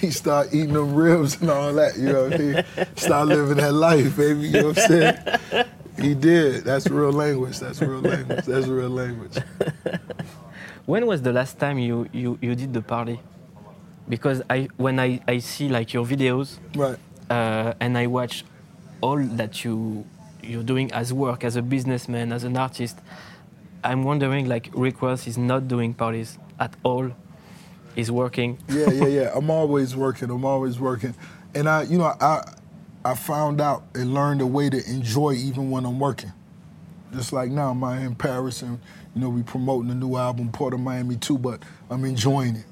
He 0.00 0.10
started 0.10 0.54
eating 0.54 0.72
them 0.72 0.94
ribs 0.94 1.40
and 1.40 1.50
all 1.50 1.72
that, 1.74 1.96
you 1.98 2.12
know 2.12 2.24
what 2.24 2.34
I 2.34 2.38
mean? 2.38 2.64
Started 2.96 3.34
living 3.34 3.56
that 3.58 3.72
life, 3.72 4.16
baby, 4.16 4.48
you 4.48 4.52
know 4.52 4.68
what 4.68 4.78
I'm 4.78 4.88
saying? 4.88 5.66
He 6.00 6.14
did. 6.14 6.64
That's 6.64 6.86
real 6.88 7.12
language. 7.12 7.58
That's 7.58 7.80
real 7.80 8.00
language. 8.00 8.44
That's 8.44 8.66
real 8.66 8.88
language. 8.90 9.36
when 10.86 11.06
was 11.06 11.22
the 11.22 11.32
last 11.32 11.58
time 11.58 11.78
you, 11.78 12.08
you, 12.12 12.38
you 12.40 12.54
did 12.54 12.72
the 12.72 12.82
party? 12.82 13.20
Because 14.08 14.42
I 14.50 14.68
when 14.76 14.98
I, 14.98 15.20
I 15.28 15.38
see 15.38 15.68
like 15.68 15.92
your 15.92 16.04
videos 16.04 16.58
Right. 16.74 16.98
uh, 17.30 17.74
and 17.80 17.96
I 17.96 18.06
watch 18.08 18.44
all 19.00 19.18
that 19.18 19.64
you 19.64 20.04
you're 20.42 20.64
doing 20.64 20.90
as 20.92 21.12
work, 21.12 21.44
as 21.44 21.54
a 21.56 21.62
businessman, 21.62 22.32
as 22.32 22.42
an 22.44 22.56
artist, 22.56 22.98
I'm 23.84 24.02
wondering 24.02 24.48
like 24.48 24.70
Rick 24.74 25.00
Ross 25.02 25.26
is 25.26 25.38
not 25.38 25.68
doing 25.68 25.94
parties 25.94 26.38
at 26.58 26.74
all. 26.82 27.10
He's 27.94 28.10
working. 28.10 28.58
Yeah, 28.68 28.90
yeah, 28.90 29.06
yeah. 29.06 29.30
I'm 29.34 29.50
always 29.50 29.94
working. 29.94 30.30
I'm 30.30 30.44
always 30.44 30.78
working. 30.80 31.14
And 31.54 31.68
I, 31.68 31.82
you 31.82 31.98
know, 31.98 32.12
I 32.20 32.42
I 33.04 33.14
found 33.14 33.60
out 33.60 33.84
and 33.94 34.12
learned 34.12 34.42
a 34.42 34.46
way 34.46 34.68
to 34.68 34.90
enjoy 34.90 35.32
even 35.32 35.70
when 35.70 35.86
I'm 35.86 35.98
working. 35.98 36.32
Just 37.12 37.32
like 37.32 37.50
now, 37.50 37.70
I'm 37.70 37.82
in 37.82 38.14
Paris 38.14 38.62
and, 38.62 38.78
you 39.14 39.20
know, 39.20 39.30
we 39.30 39.42
promoting 39.42 39.90
a 39.90 39.94
new 39.94 40.16
album, 40.16 40.52
Port 40.52 40.74
of 40.74 40.80
Miami 40.80 41.16
2, 41.16 41.38
but 41.38 41.62
I'm 41.88 42.04
enjoying 42.04 42.56
it. 42.56 42.66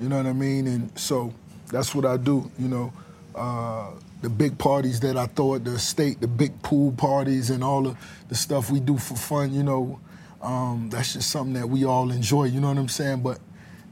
You 0.00 0.08
know 0.08 0.18
what 0.18 0.26
I 0.26 0.32
mean? 0.32 0.66
And 0.66 0.98
so 0.98 1.34
that's 1.70 1.94
what 1.94 2.04
I 2.04 2.16
do, 2.16 2.50
you 2.58 2.68
know. 2.68 2.92
Uh, 3.34 3.90
the 4.22 4.30
big 4.30 4.56
parties 4.56 5.00
that 5.00 5.16
I 5.16 5.26
throw 5.26 5.56
at 5.56 5.64
the 5.64 5.72
estate, 5.72 6.20
the 6.20 6.28
big 6.28 6.62
pool 6.62 6.92
parties 6.92 7.50
and 7.50 7.62
all 7.62 7.86
of 7.86 7.96
the 8.28 8.34
stuff 8.34 8.70
we 8.70 8.80
do 8.80 8.96
for 8.96 9.14
fun, 9.14 9.52
you 9.52 9.62
know, 9.62 10.00
um, 10.40 10.88
that's 10.90 11.14
just 11.14 11.30
something 11.30 11.54
that 11.54 11.68
we 11.68 11.84
all 11.84 12.10
enjoy, 12.10 12.44
you 12.44 12.60
know 12.60 12.68
what 12.68 12.78
I'm 12.78 12.88
saying? 12.88 13.22
But, 13.22 13.40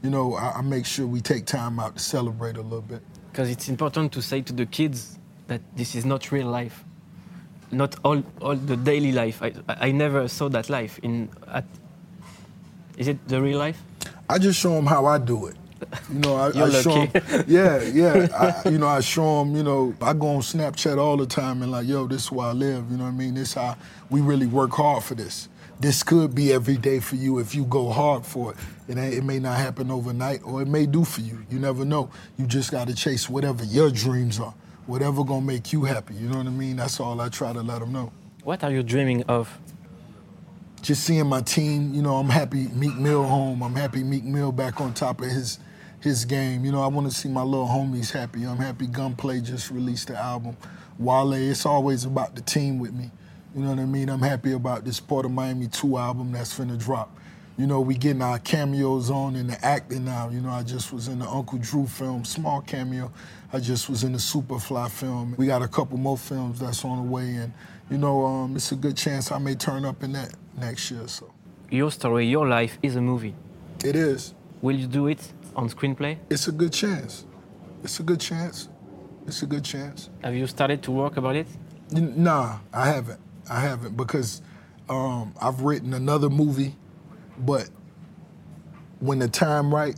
you 0.01 0.09
know, 0.09 0.35
I, 0.35 0.53
I 0.57 0.61
make 0.61 0.85
sure 0.85 1.05
we 1.05 1.21
take 1.21 1.45
time 1.45 1.79
out 1.79 1.97
to 1.97 2.01
celebrate 2.01 2.57
a 2.57 2.61
little 2.61 2.81
bit. 2.81 3.01
Because 3.31 3.49
it's 3.49 3.67
important 3.67 4.13
to 4.13 4.21
say 4.21 4.41
to 4.41 4.53
the 4.53 4.65
kids 4.65 5.19
that 5.47 5.61
this 5.75 5.95
is 5.95 6.05
not 6.05 6.31
real 6.31 6.47
life. 6.47 6.83
Not 7.71 7.95
all, 8.03 8.23
all 8.41 8.55
the 8.55 8.77
daily 8.77 9.11
life. 9.11 9.41
I, 9.41 9.53
I 9.67 9.91
never 9.91 10.27
saw 10.27 10.49
that 10.49 10.69
life 10.69 10.99
in. 10.99 11.29
At, 11.47 11.65
is 12.97 13.07
it 13.07 13.27
the 13.27 13.41
real 13.41 13.59
life? 13.59 13.81
I 14.29 14.37
just 14.37 14.59
show 14.59 14.73
them 14.73 14.85
how 14.85 15.05
I 15.05 15.17
do 15.17 15.47
it. 15.47 15.55
You 16.11 16.19
know, 16.19 16.35
I, 16.35 16.47
I 16.55 16.69
show 16.81 17.05
them. 17.05 17.45
yeah, 17.47 17.81
yeah. 17.83 18.27
I, 18.65 18.69
you 18.69 18.77
know, 18.77 18.87
I 18.87 19.01
show 19.01 19.39
them. 19.39 19.55
You 19.55 19.63
know, 19.63 19.95
I 20.01 20.13
go 20.13 20.27
on 20.27 20.41
Snapchat 20.41 20.97
all 20.97 21.17
the 21.17 21.25
time 21.25 21.61
and 21.61 21.71
like, 21.71 21.87
yo, 21.87 22.07
this 22.07 22.25
is 22.25 22.31
where 22.31 22.47
I 22.47 22.53
live. 22.53 22.89
You 22.89 22.97
know 22.97 23.03
what 23.03 23.09
I 23.09 23.13
mean? 23.13 23.33
This 23.33 23.53
how 23.53 23.77
we 24.09 24.21
really 24.21 24.47
work 24.47 24.71
hard 24.71 25.03
for 25.03 25.15
this. 25.15 25.49
This 25.79 26.03
could 26.03 26.33
be 26.33 26.53
every 26.53 26.77
day 26.77 26.99
for 26.99 27.17
you 27.17 27.39
if 27.39 27.53
you 27.53 27.65
go 27.65 27.89
hard 27.89 28.25
for 28.25 28.53
it. 28.53 28.57
It, 28.87 28.97
ain't, 28.97 29.13
it 29.15 29.23
may 29.23 29.39
not 29.39 29.57
happen 29.57 29.91
overnight, 29.91 30.41
or 30.43 30.61
it 30.61 30.67
may 30.67 30.85
do 30.85 31.03
for 31.03 31.21
you. 31.21 31.45
You 31.49 31.59
never 31.59 31.83
know. 31.83 32.09
You 32.37 32.47
just 32.47 32.71
got 32.71 32.87
to 32.87 32.95
chase 32.95 33.29
whatever 33.29 33.63
your 33.65 33.89
dreams 33.91 34.39
are, 34.39 34.53
whatever 34.87 35.23
gonna 35.23 35.41
make 35.41 35.73
you 35.73 35.83
happy. 35.83 36.15
You 36.15 36.29
know 36.29 36.37
what 36.37 36.47
I 36.47 36.51
mean? 36.51 36.77
That's 36.77 36.99
all 36.99 37.19
I 37.21 37.29
try 37.29 37.53
to 37.53 37.61
let 37.61 37.79
them 37.79 37.91
know. 37.91 38.11
What 38.43 38.63
are 38.63 38.71
you 38.71 38.83
dreaming 38.83 39.23
of? 39.23 39.59
just 40.85 41.03
seeing 41.03 41.25
my 41.25 41.41
team, 41.41 41.95
you 41.95 42.01
know, 42.03 42.17
I'm 42.17 42.29
happy 42.29 42.67
Meek 42.67 42.95
Mill 42.95 43.23
home. 43.23 43.63
I'm 43.63 43.73
happy 43.73 44.03
Meek 44.03 44.23
Mill 44.23 44.51
back 44.51 44.79
on 44.79 44.93
top 44.93 45.19
of 45.19 45.27
his 45.27 45.57
his 45.99 46.25
game. 46.25 46.63
You 46.63 46.71
know, 46.71 46.83
I 46.83 46.87
want 46.87 47.09
to 47.09 47.15
see 47.15 47.27
my 47.27 47.41
little 47.41 47.65
homies 47.65 48.11
happy. 48.11 48.43
I'm 48.43 48.57
happy 48.57 48.85
Gunplay 48.85 49.41
just 49.41 49.71
released 49.71 50.09
the 50.09 50.15
album. 50.15 50.55
Wale, 50.99 51.33
it's 51.33 51.65
always 51.65 52.05
about 52.05 52.35
the 52.35 52.41
team 52.43 52.77
with 52.77 52.93
me. 52.93 53.09
You 53.55 53.63
know 53.63 53.69
what 53.69 53.79
I 53.79 53.85
mean? 53.85 54.09
I'm 54.09 54.21
happy 54.21 54.51
about 54.51 54.85
this 54.85 54.99
Port 54.99 55.25
of 55.25 55.31
Miami 55.31 55.67
2 55.67 55.97
album 55.97 56.31
that's 56.31 56.55
finna 56.55 56.77
drop. 56.77 57.17
You 57.57 57.67
know, 57.67 57.79
we 57.79 57.95
getting 57.95 58.21
our 58.21 58.37
cameos 58.39 59.09
on 59.09 59.35
in 59.37 59.47
the 59.47 59.63
acting 59.65 60.03
now. 60.03 60.29
You 60.29 60.41
know, 60.41 60.49
I 60.49 60.63
just 60.63 60.91
was 60.91 61.07
in 61.07 61.19
the 61.19 61.25
Uncle 61.27 61.57
Drew 61.57 61.87
film, 61.87 62.25
small 62.25 62.61
cameo. 62.61 63.11
I 63.53 63.59
just 63.61 63.89
was 63.89 64.03
in 64.03 64.11
the 64.11 64.17
Superfly 64.17 64.89
film. 64.91 65.35
We 65.37 65.45
got 65.47 65.61
a 65.61 65.67
couple 65.67 65.97
more 65.97 66.17
films 66.17 66.59
that's 66.59 66.83
on 66.83 66.97
the 67.05 67.09
way, 67.11 67.35
and 67.35 67.53
you 67.89 67.97
know, 67.97 68.25
um, 68.25 68.55
it's 68.57 68.73
a 68.73 68.75
good 68.75 68.97
chance 68.97 69.31
I 69.31 69.37
may 69.37 69.55
turn 69.55 69.85
up 69.85 70.03
in 70.03 70.11
that 70.13 70.33
next 70.59 70.91
year. 70.91 71.07
So 71.07 71.31
Your 71.69 71.91
story, 71.91 72.27
your 72.27 72.45
life 72.45 72.77
is 72.83 72.97
a 72.97 73.01
movie. 73.01 73.35
it 73.85 73.95
is. 73.95 74.33
Will 74.61 74.75
you 74.75 74.87
do 74.87 75.07
it 75.07 75.31
on 75.55 75.69
screenplay? 75.69 76.17
It's 76.29 76.47
a 76.49 76.51
good 76.51 76.73
chance. 76.73 77.25
It's 77.83 77.99
a 78.01 78.03
good 78.03 78.19
chance. 78.19 78.67
It's 79.27 79.43
a 79.43 79.45
good 79.45 79.63
chance. 79.63 80.09
Have 80.23 80.35
you 80.35 80.45
started 80.47 80.81
to 80.83 80.91
work 80.91 81.15
about 81.15 81.35
it? 81.37 81.47
N- 81.95 82.15
Nah, 82.21 82.57
I 82.73 82.87
haven't. 82.87 83.19
I 83.49 83.61
haven't 83.61 83.95
because 83.95 84.41
um, 84.89 85.33
I've 85.41 85.61
written 85.61 85.93
another 85.93 86.29
movie, 86.29 86.75
but 87.39 87.69
when 88.99 89.19
the 89.19 89.27
time 89.27 89.73
right, 89.73 89.95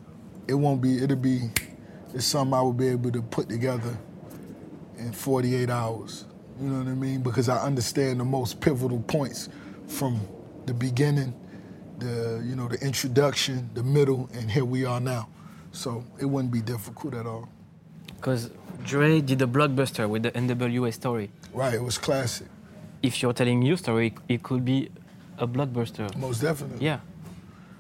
it 0.48 0.54
won't 0.54 0.82
be. 0.82 1.04
It'll 1.04 1.16
be. 1.18 1.50
It's 2.14 2.26
something 2.26 2.54
I 2.54 2.62
will 2.62 2.74
be 2.74 2.88
able 2.88 3.12
to 3.12 3.22
put 3.22 3.50
together 3.50 3.98
in 4.98 5.12
48 5.12 5.70
hours. 5.70 6.26
You 6.60 6.70
know 6.70 6.80
what 6.80 6.88
I 6.88 6.96
mean? 6.96 7.22
Because 7.22 7.50
I 7.50 7.58
understand 7.62 8.20
the 8.20 8.26
most 8.26 8.60
pivotal 8.60 9.02
points 9.02 9.50
from 9.88 10.20
the 10.66 10.74
beginning, 10.74 11.34
the 12.00 12.42
you 12.46 12.56
know 12.56 12.68
the 12.68 12.80
introduction, 12.84 13.70
the 13.74 13.84
middle, 13.84 14.30
and 14.34 14.50
here 14.50 14.66
we 14.66 14.86
are 14.86 15.00
now. 15.00 15.28
So 15.72 16.04
it 16.20 16.26
wouldn't 16.26 16.52
be 16.52 16.62
difficult 16.62 17.14
at 17.14 17.28
all. 17.28 17.50
Because 18.16 18.50
Dre 18.84 19.22
did 19.22 19.42
a 19.42 19.46
blockbuster 19.46 20.10
with 20.10 20.24
the 20.24 20.32
NWA 20.32 20.92
story. 20.94 21.30
Right? 21.54 21.76
It 21.76 21.84
was 21.84 21.98
classic, 22.00 22.48
If 23.04 23.22
you're 23.22 23.34
telling 23.34 23.62
your 23.62 23.78
story, 23.78 24.16
it 24.28 24.42
could 24.42 24.66
be 24.66 24.90
a 25.38 25.48
blockbuster. 25.48 26.16
most 26.18 26.42
definitely. 26.42 26.84
Yeah. 26.84 27.00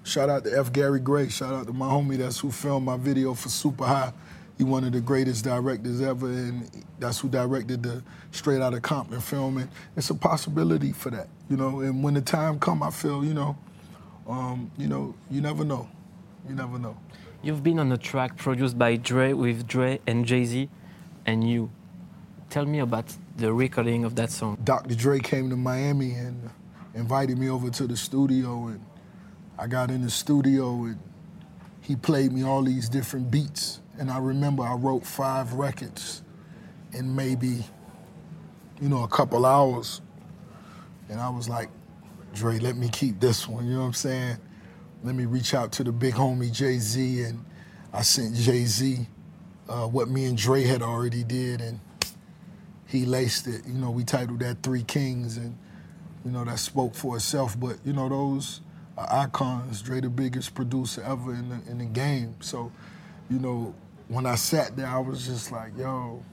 Shout 0.07 0.29
out 0.29 0.45
to 0.45 0.57
F. 0.57 0.71
Gary 0.71 1.01
Gray. 1.01 1.27
Shout 1.27 1.53
out 1.53 1.67
to 1.67 1.73
my 1.73 1.85
homie 1.85 2.17
that's 2.17 2.39
who 2.39 2.49
filmed 2.49 2.85
my 2.85 2.95
video 2.95 3.33
for 3.33 3.49
Super 3.49 3.83
High. 3.83 4.13
He 4.57 4.63
one 4.63 4.85
of 4.85 4.93
the 4.93 5.01
greatest 5.01 5.43
directors 5.43 6.01
ever, 6.01 6.27
and 6.27 6.85
that's 6.97 7.19
who 7.19 7.27
directed 7.27 7.83
the 7.83 8.01
Straight 8.31 8.61
Outta 8.61 8.79
Compton 8.79 9.19
film. 9.19 9.57
And 9.57 9.69
it's 9.97 10.09
a 10.09 10.15
possibility 10.15 10.93
for 10.93 11.09
that, 11.09 11.27
you 11.49 11.57
know. 11.57 11.81
And 11.81 12.01
when 12.05 12.13
the 12.13 12.21
time 12.21 12.57
come, 12.57 12.83
I 12.83 12.89
feel, 12.89 13.25
you 13.25 13.33
know, 13.33 13.57
um, 14.29 14.71
you 14.77 14.87
know, 14.87 15.13
you 15.29 15.41
never 15.41 15.65
know. 15.65 15.89
You 16.47 16.55
never 16.55 16.79
know. 16.79 16.97
You've 17.43 17.61
been 17.61 17.77
on 17.77 17.91
a 17.91 17.97
track 17.97 18.37
produced 18.37 18.79
by 18.79 18.95
Dre 18.95 19.33
with 19.33 19.67
Dre 19.67 19.99
and 20.07 20.25
Jay 20.25 20.45
Z 20.45 20.69
and 21.25 21.47
you. 21.47 21.69
Tell 22.49 22.65
me 22.65 22.79
about 22.79 23.13
the 23.35 23.51
recording 23.51 24.05
of 24.05 24.15
that 24.15 24.31
song. 24.31 24.57
Dr. 24.63 24.95
Dre 24.95 25.19
came 25.19 25.49
to 25.49 25.57
Miami 25.57 26.13
and 26.13 26.49
invited 26.95 27.37
me 27.37 27.49
over 27.49 27.69
to 27.69 27.87
the 27.87 27.97
studio, 27.97 28.67
and 28.67 28.79
I 29.57 29.67
got 29.67 29.89
in 29.91 30.01
the 30.01 30.09
studio 30.09 30.83
and 30.83 30.99
he 31.81 31.95
played 31.95 32.31
me 32.31 32.43
all 32.43 32.63
these 32.63 32.89
different 32.89 33.31
beats. 33.31 33.81
And 33.97 34.11
I 34.11 34.19
remember 34.19 34.63
I 34.63 34.75
wrote 34.75 35.05
five 35.05 35.53
records 35.53 36.21
in 36.93 37.15
maybe, 37.15 37.65
you 38.81 38.89
know, 38.89 39.03
a 39.03 39.07
couple 39.07 39.45
hours. 39.45 40.01
And 41.09 41.19
I 41.19 41.29
was 41.29 41.49
like, 41.49 41.69
Dre, 42.33 42.59
let 42.59 42.75
me 42.75 42.89
keep 42.89 43.19
this 43.19 43.47
one. 43.47 43.65
You 43.65 43.75
know 43.75 43.79
what 43.81 43.87
I'm 43.87 43.93
saying? 43.93 44.37
Let 45.03 45.15
me 45.15 45.25
reach 45.25 45.53
out 45.53 45.71
to 45.73 45.83
the 45.83 45.91
big 45.91 46.13
homie 46.13 46.51
Jay 46.51 46.77
Z, 46.79 47.23
and 47.23 47.43
I 47.93 48.01
sent 48.01 48.35
Jay 48.35 48.65
Z 48.65 49.07
uh, 49.69 49.87
what 49.87 50.09
me 50.09 50.25
and 50.25 50.37
Dre 50.37 50.63
had 50.63 50.81
already 50.81 51.23
did, 51.23 51.61
and 51.61 51.79
he 52.87 53.05
laced 53.05 53.47
it. 53.47 53.65
You 53.65 53.73
know, 53.73 53.91
we 53.91 54.03
titled 54.03 54.39
that 54.39 54.63
Three 54.63 54.83
Kings, 54.83 55.37
and 55.37 55.57
you 56.25 56.31
know 56.31 56.43
that 56.45 56.59
spoke 56.59 56.95
for 56.95 57.15
itself. 57.15 57.59
But 57.59 57.77
you 57.85 57.93
know, 57.93 58.09
those 58.09 58.61
are 58.97 59.23
icons. 59.23 59.81
Dre, 59.81 60.01
the 60.01 60.09
biggest 60.09 60.55
producer 60.55 61.03
ever 61.03 61.33
in 61.33 61.49
the, 61.49 61.71
in 61.71 61.77
the 61.77 61.85
game. 61.85 62.35
So, 62.39 62.71
you 63.29 63.39
know, 63.39 63.75
when 64.07 64.25
I 64.25 64.35
sat 64.35 64.75
there, 64.75 64.87
I 64.87 64.99
was 64.99 65.25
just 65.25 65.51
like, 65.51 65.77
yo. 65.77 66.23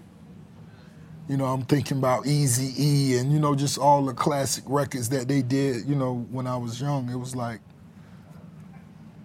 You 1.27 1.39
know, 1.39 1.47
I'm 1.47 1.63
thinking 1.63 1.97
about 1.97 2.27
Easy 2.27 2.75
E 2.77 3.17
and 3.17 3.33
you 3.33 3.41
know 3.41 3.55
just 3.55 3.79
all 3.79 4.05
the 4.05 4.13
classic 4.13 4.63
records 4.67 5.09
that 5.09 5.27
they 5.27 5.41
did. 5.41 5.87
You 5.87 5.95
know, 5.95 6.27
when 6.31 6.47
I 6.47 6.59
was 6.59 6.79
young, 6.79 7.09
it 7.09 7.17
was 7.17 7.35
like 7.35 7.61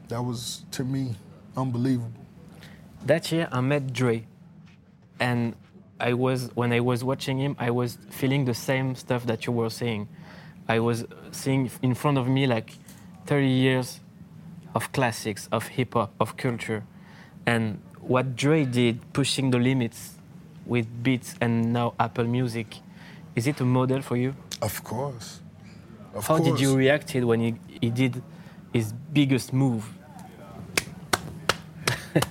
that 0.07 0.21
was 0.21 0.63
to 0.71 0.85
me 0.85 1.15
unbelievable. 1.57 2.13
That 3.05 3.29
year 3.33 3.49
I 3.51 3.59
met 3.59 3.91
Dre, 3.91 4.25
and 5.19 5.55
I 5.99 6.13
was 6.13 6.51
when 6.55 6.71
I 6.71 6.79
was 6.79 7.03
watching 7.03 7.37
him, 7.37 7.57
I 7.59 7.71
was 7.71 7.97
feeling 8.09 8.45
the 8.45 8.53
same 8.53 8.95
stuff 8.95 9.25
that 9.25 9.45
you 9.45 9.51
were 9.51 9.69
saying. 9.69 10.07
I 10.69 10.79
was 10.79 11.05
seeing 11.31 11.69
in 11.81 11.95
front 11.95 12.17
of 12.17 12.29
me 12.29 12.47
like 12.47 12.75
30 13.30 13.47
years 13.47 13.99
of 14.73 14.91
classics, 14.91 15.47
of 15.51 15.67
hip 15.67 15.93
hop, 15.93 16.11
of 16.19 16.36
culture, 16.36 16.84
and 17.45 17.80
what 18.01 18.36
Dre 18.36 18.65
did, 18.65 19.13
pushing 19.13 19.51
the 19.51 19.59
limits 19.59 20.15
with 20.65 20.88
beats 21.03 21.36
and 21.39 21.71
now 21.71 21.93
Apple 21.99 22.23
Music, 22.23 22.77
is 23.36 23.45
it 23.45 23.61
a 23.61 23.65
model 23.65 24.01
for 24.01 24.17
you? 24.17 24.34
Of 24.63 24.84
course. 24.84 25.41
Of 26.15 26.25
How 26.25 26.38
course. 26.38 26.49
did 26.49 26.59
you 26.59 26.75
react 26.75 27.13
when 27.13 27.39
he, 27.39 27.55
he 27.80 27.91
did 27.91 28.19
his 28.73 28.93
biggest 28.93 29.53
move? 29.53 29.88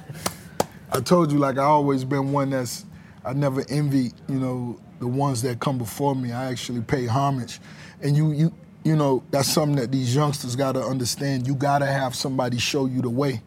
I 0.90 1.00
told 1.00 1.30
you, 1.30 1.38
like 1.38 1.58
I 1.58 1.62
always 1.62 2.04
been 2.04 2.32
one 2.32 2.50
that's 2.50 2.84
I 3.24 3.34
never 3.34 3.64
envy, 3.68 4.10
you 4.28 4.40
know, 4.40 4.80
the 4.98 5.06
ones 5.06 5.42
that 5.42 5.60
come 5.60 5.78
before 5.78 6.16
me. 6.16 6.32
I 6.32 6.46
actually 6.46 6.80
pay 6.80 7.06
homage, 7.06 7.60
and 8.02 8.16
you, 8.16 8.32
you, 8.32 8.52
you 8.88 8.96
know, 8.96 9.22
that's 9.30 9.52
something 9.52 9.76
that 9.76 9.92
these 9.92 10.14
youngsters 10.14 10.56
got 10.56 10.72
to 10.72 10.82
understand. 10.82 11.46
You 11.46 11.54
got 11.54 11.80
to 11.80 11.86
have 11.86 12.14
somebody 12.14 12.56
show 12.56 12.86
you 12.86 13.02
the 13.02 13.10
way, 13.10 13.42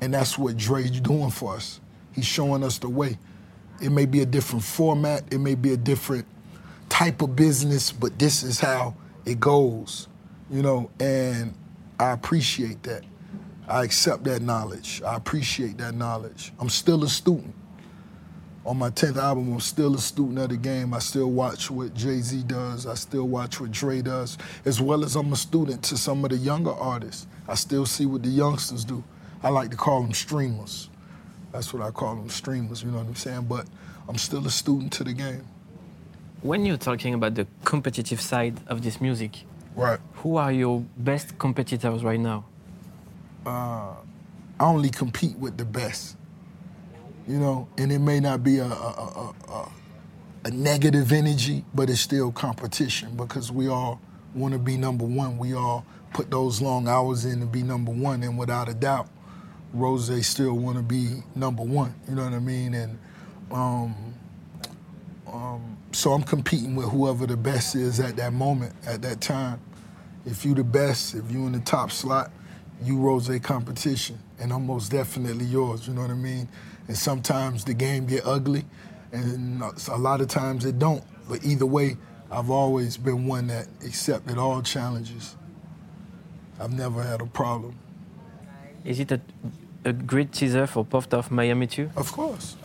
and 0.00 0.14
that's 0.14 0.38
what 0.38 0.56
Dre's 0.56 0.98
doing 0.98 1.30
for 1.30 1.56
us. 1.56 1.78
He's 2.14 2.24
showing 2.24 2.64
us 2.64 2.78
the 2.78 2.88
way. 2.88 3.18
It 3.82 3.90
may 3.90 4.06
be 4.06 4.22
a 4.22 4.26
different 4.26 4.64
format, 4.64 5.24
it 5.30 5.40
may 5.40 5.56
be 5.56 5.74
a 5.74 5.76
different 5.76 6.24
type 6.88 7.20
of 7.20 7.36
business, 7.36 7.92
but 7.92 8.18
this 8.18 8.42
is 8.42 8.58
how 8.58 8.94
it 9.26 9.38
goes, 9.38 10.08
you 10.50 10.62
know, 10.62 10.90
and 11.00 11.52
I 12.00 12.12
appreciate 12.12 12.82
that. 12.84 13.02
I 13.68 13.84
accept 13.84 14.24
that 14.24 14.40
knowledge. 14.40 15.02
I 15.02 15.16
appreciate 15.16 15.76
that 15.78 15.94
knowledge. 15.94 16.54
I'm 16.58 16.70
still 16.70 17.04
a 17.04 17.08
student. 17.10 17.54
On 18.66 18.76
my 18.76 18.90
10th 18.90 19.16
album, 19.16 19.52
I'm 19.52 19.60
still 19.60 19.94
a 19.94 19.98
student 19.98 20.38
of 20.40 20.48
the 20.48 20.56
game. 20.56 20.92
I 20.92 20.98
still 20.98 21.30
watch 21.30 21.70
what 21.70 21.94
Jay 21.94 22.18
Z 22.20 22.42
does. 22.48 22.84
I 22.84 22.94
still 22.94 23.28
watch 23.28 23.60
what 23.60 23.70
Dre 23.70 24.02
does, 24.02 24.36
as 24.64 24.80
well 24.80 25.04
as 25.04 25.14
I'm 25.14 25.32
a 25.32 25.36
student 25.36 25.84
to 25.84 25.96
some 25.96 26.24
of 26.24 26.30
the 26.30 26.36
younger 26.36 26.72
artists. 26.72 27.28
I 27.46 27.54
still 27.54 27.86
see 27.86 28.06
what 28.06 28.24
the 28.24 28.28
youngsters 28.28 28.84
do. 28.84 29.04
I 29.44 29.50
like 29.50 29.70
to 29.70 29.76
call 29.76 30.02
them 30.02 30.12
streamers. 30.12 30.90
That's 31.52 31.72
what 31.72 31.80
I 31.80 31.92
call 31.92 32.16
them, 32.16 32.28
streamers, 32.28 32.82
you 32.82 32.90
know 32.90 32.98
what 32.98 33.06
I'm 33.06 33.14
saying? 33.14 33.42
But 33.48 33.66
I'm 34.08 34.18
still 34.18 34.44
a 34.44 34.50
student 34.50 34.92
to 34.94 35.04
the 35.04 35.12
game. 35.12 35.44
When 36.42 36.66
you're 36.66 36.76
talking 36.76 37.14
about 37.14 37.36
the 37.36 37.46
competitive 37.64 38.20
side 38.20 38.58
of 38.66 38.82
this 38.82 39.00
music, 39.00 39.44
Right. 39.76 40.00
who 40.16 40.38
are 40.38 40.50
your 40.50 40.80
best 40.96 41.38
competitors 41.38 42.02
right 42.02 42.18
now? 42.18 42.44
Uh, 43.46 43.94
I 44.58 44.64
only 44.64 44.90
compete 44.90 45.38
with 45.38 45.56
the 45.56 45.64
best. 45.64 46.16
You 47.26 47.38
know, 47.38 47.68
and 47.76 47.90
it 47.90 47.98
may 47.98 48.20
not 48.20 48.44
be 48.44 48.58
a, 48.58 48.66
a, 48.66 49.34
a, 49.48 49.70
a, 50.44 50.50
negative 50.50 51.10
energy, 51.12 51.64
but 51.74 51.90
it's 51.90 52.00
still 52.00 52.30
competition 52.30 53.16
because 53.16 53.50
we 53.50 53.66
all 53.66 54.00
want 54.32 54.52
to 54.52 54.60
be 54.60 54.76
number 54.76 55.04
one. 55.04 55.36
We 55.36 55.54
all 55.54 55.84
put 56.12 56.30
those 56.30 56.62
long 56.62 56.86
hours 56.86 57.24
in 57.24 57.40
to 57.40 57.46
be 57.46 57.64
number 57.64 57.90
one, 57.90 58.22
and 58.22 58.38
without 58.38 58.68
a 58.68 58.74
doubt, 58.74 59.08
Ross 59.72 60.10
still 60.26 60.54
want 60.54 60.76
to 60.76 60.82
be 60.82 61.22
number 61.34 61.62
one. 61.62 61.94
You 62.08 62.14
know 62.14 62.24
what 62.24 62.32
I 62.32 62.38
mean? 62.38 62.74
And 62.74 62.98
um, 63.50 64.14
um, 65.26 65.76
so 65.92 66.12
I'm 66.12 66.22
competing 66.22 66.76
with 66.76 66.88
whoever 66.88 67.26
the 67.26 67.36
best 67.36 67.74
is 67.74 68.00
at 68.00 68.16
that 68.16 68.32
moment, 68.32 68.74
at 68.86 69.02
that 69.02 69.20
time. 69.20 69.60
If 70.24 70.44
you 70.44 70.54
the 70.54 70.64
best, 70.64 71.14
if 71.14 71.30
you 71.30 71.46
in 71.46 71.52
the 71.52 71.60
top 71.60 71.90
slot, 71.90 72.30
you 72.82 72.98
Ross 72.98 73.30
competition, 73.40 74.18
and 74.38 74.52
I'm 74.52 74.66
most 74.66 74.90
definitely 74.90 75.46
yours. 75.46 75.88
You 75.88 75.94
know 75.94 76.02
what 76.02 76.10
I 76.10 76.14
mean? 76.14 76.48
And 76.88 76.96
sometimes 76.96 77.64
the 77.64 77.74
game 77.74 78.06
get 78.06 78.24
ugly, 78.26 78.64
and 79.12 79.62
a 79.88 79.96
lot 79.96 80.20
of 80.20 80.28
times 80.28 80.64
it 80.64 80.78
don't. 80.78 81.02
But 81.28 81.44
either 81.44 81.66
way, 81.66 81.96
I've 82.30 82.50
always 82.50 82.96
been 82.96 83.26
one 83.26 83.48
that 83.48 83.66
accepted 83.84 84.38
all 84.38 84.62
challenges. 84.62 85.36
I've 86.60 86.72
never 86.72 87.02
had 87.02 87.20
a 87.20 87.26
problem. 87.26 87.76
Is 88.84 89.00
it 89.00 89.10
a, 89.10 89.20
a 89.84 89.92
great 89.92 90.32
teaser 90.32 90.66
for 90.66 90.84
Port 90.84 91.12
of 91.12 91.30
Miami 91.30 91.66
2? 91.66 91.90
Of 91.96 92.12
course. 92.12 92.56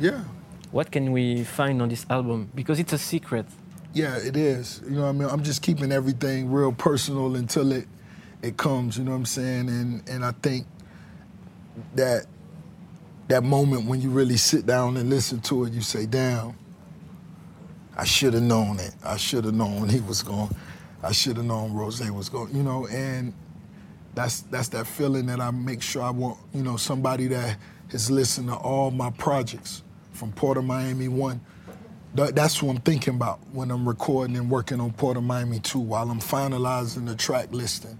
Yeah. 0.00 0.24
What 0.70 0.90
can 0.90 1.12
we 1.12 1.44
find 1.44 1.80
on 1.80 1.88
this 1.88 2.06
album? 2.10 2.50
Because 2.54 2.78
it's 2.78 2.92
a 2.92 2.98
secret. 2.98 3.46
Yeah, 3.92 4.16
it 4.16 4.36
is. 4.36 4.82
You 4.84 4.96
know 4.96 5.02
what 5.02 5.08
I 5.08 5.12
mean? 5.12 5.28
I'm 5.28 5.42
just 5.42 5.62
keeping 5.62 5.92
everything 5.92 6.50
real 6.50 6.72
personal 6.72 7.36
until 7.36 7.72
it 7.72 7.86
it 8.42 8.56
comes, 8.56 8.98
you 8.98 9.04
know 9.04 9.12
what 9.12 9.18
I'm 9.18 9.26
saying? 9.26 9.68
And 9.68 10.08
and 10.08 10.24
I 10.24 10.32
think 10.42 10.66
that 11.94 12.26
that 13.28 13.44
moment 13.44 13.86
when 13.86 14.00
you 14.00 14.10
really 14.10 14.36
sit 14.36 14.66
down 14.66 14.96
and 14.96 15.10
listen 15.10 15.40
to 15.42 15.64
it, 15.64 15.72
you 15.72 15.82
say, 15.82 16.06
damn, 16.06 16.56
I 17.96 18.04
should 18.04 18.34
have 18.34 18.42
known 18.42 18.78
it. 18.80 18.94
I 19.04 19.16
should 19.16 19.44
have 19.44 19.54
known 19.54 19.88
he 19.88 20.00
was 20.00 20.22
going 20.22 20.50
I 21.02 21.12
should 21.12 21.36
have 21.36 21.46
known 21.46 21.72
Ross 21.74 22.00
was 22.10 22.28
going, 22.28 22.54
you 22.54 22.62
know, 22.62 22.86
and 22.88 23.32
that's 24.14 24.40
that's 24.42 24.68
that 24.68 24.86
feeling 24.86 25.26
that 25.26 25.40
I 25.40 25.50
make 25.52 25.82
sure 25.82 26.02
I 26.02 26.10
want, 26.10 26.38
you 26.54 26.62
know, 26.62 26.76
somebody 26.76 27.28
that 27.28 27.58
has 27.92 28.10
listened 28.10 28.48
to 28.48 28.56
all 28.56 28.90
my 28.90 29.10
projects 29.10 29.82
from 30.12 30.32
Port 30.32 30.58
of 30.58 30.64
Miami 30.64 31.08
1 31.08 31.40
Th- 32.16 32.30
that's 32.30 32.62
what 32.62 32.76
I'm 32.76 32.82
thinking 32.82 33.14
about 33.14 33.40
when 33.52 33.70
I'm 33.70 33.86
recording 33.88 34.36
and 34.36 34.50
working 34.50 34.80
on 34.80 34.92
Port 34.92 35.16
of 35.16 35.22
Miami 35.22 35.60
2 35.60 35.78
while 35.78 36.10
I'm 36.10 36.20
finalizing 36.20 37.06
the 37.06 37.14
track 37.16 37.48
listing. 37.52 37.98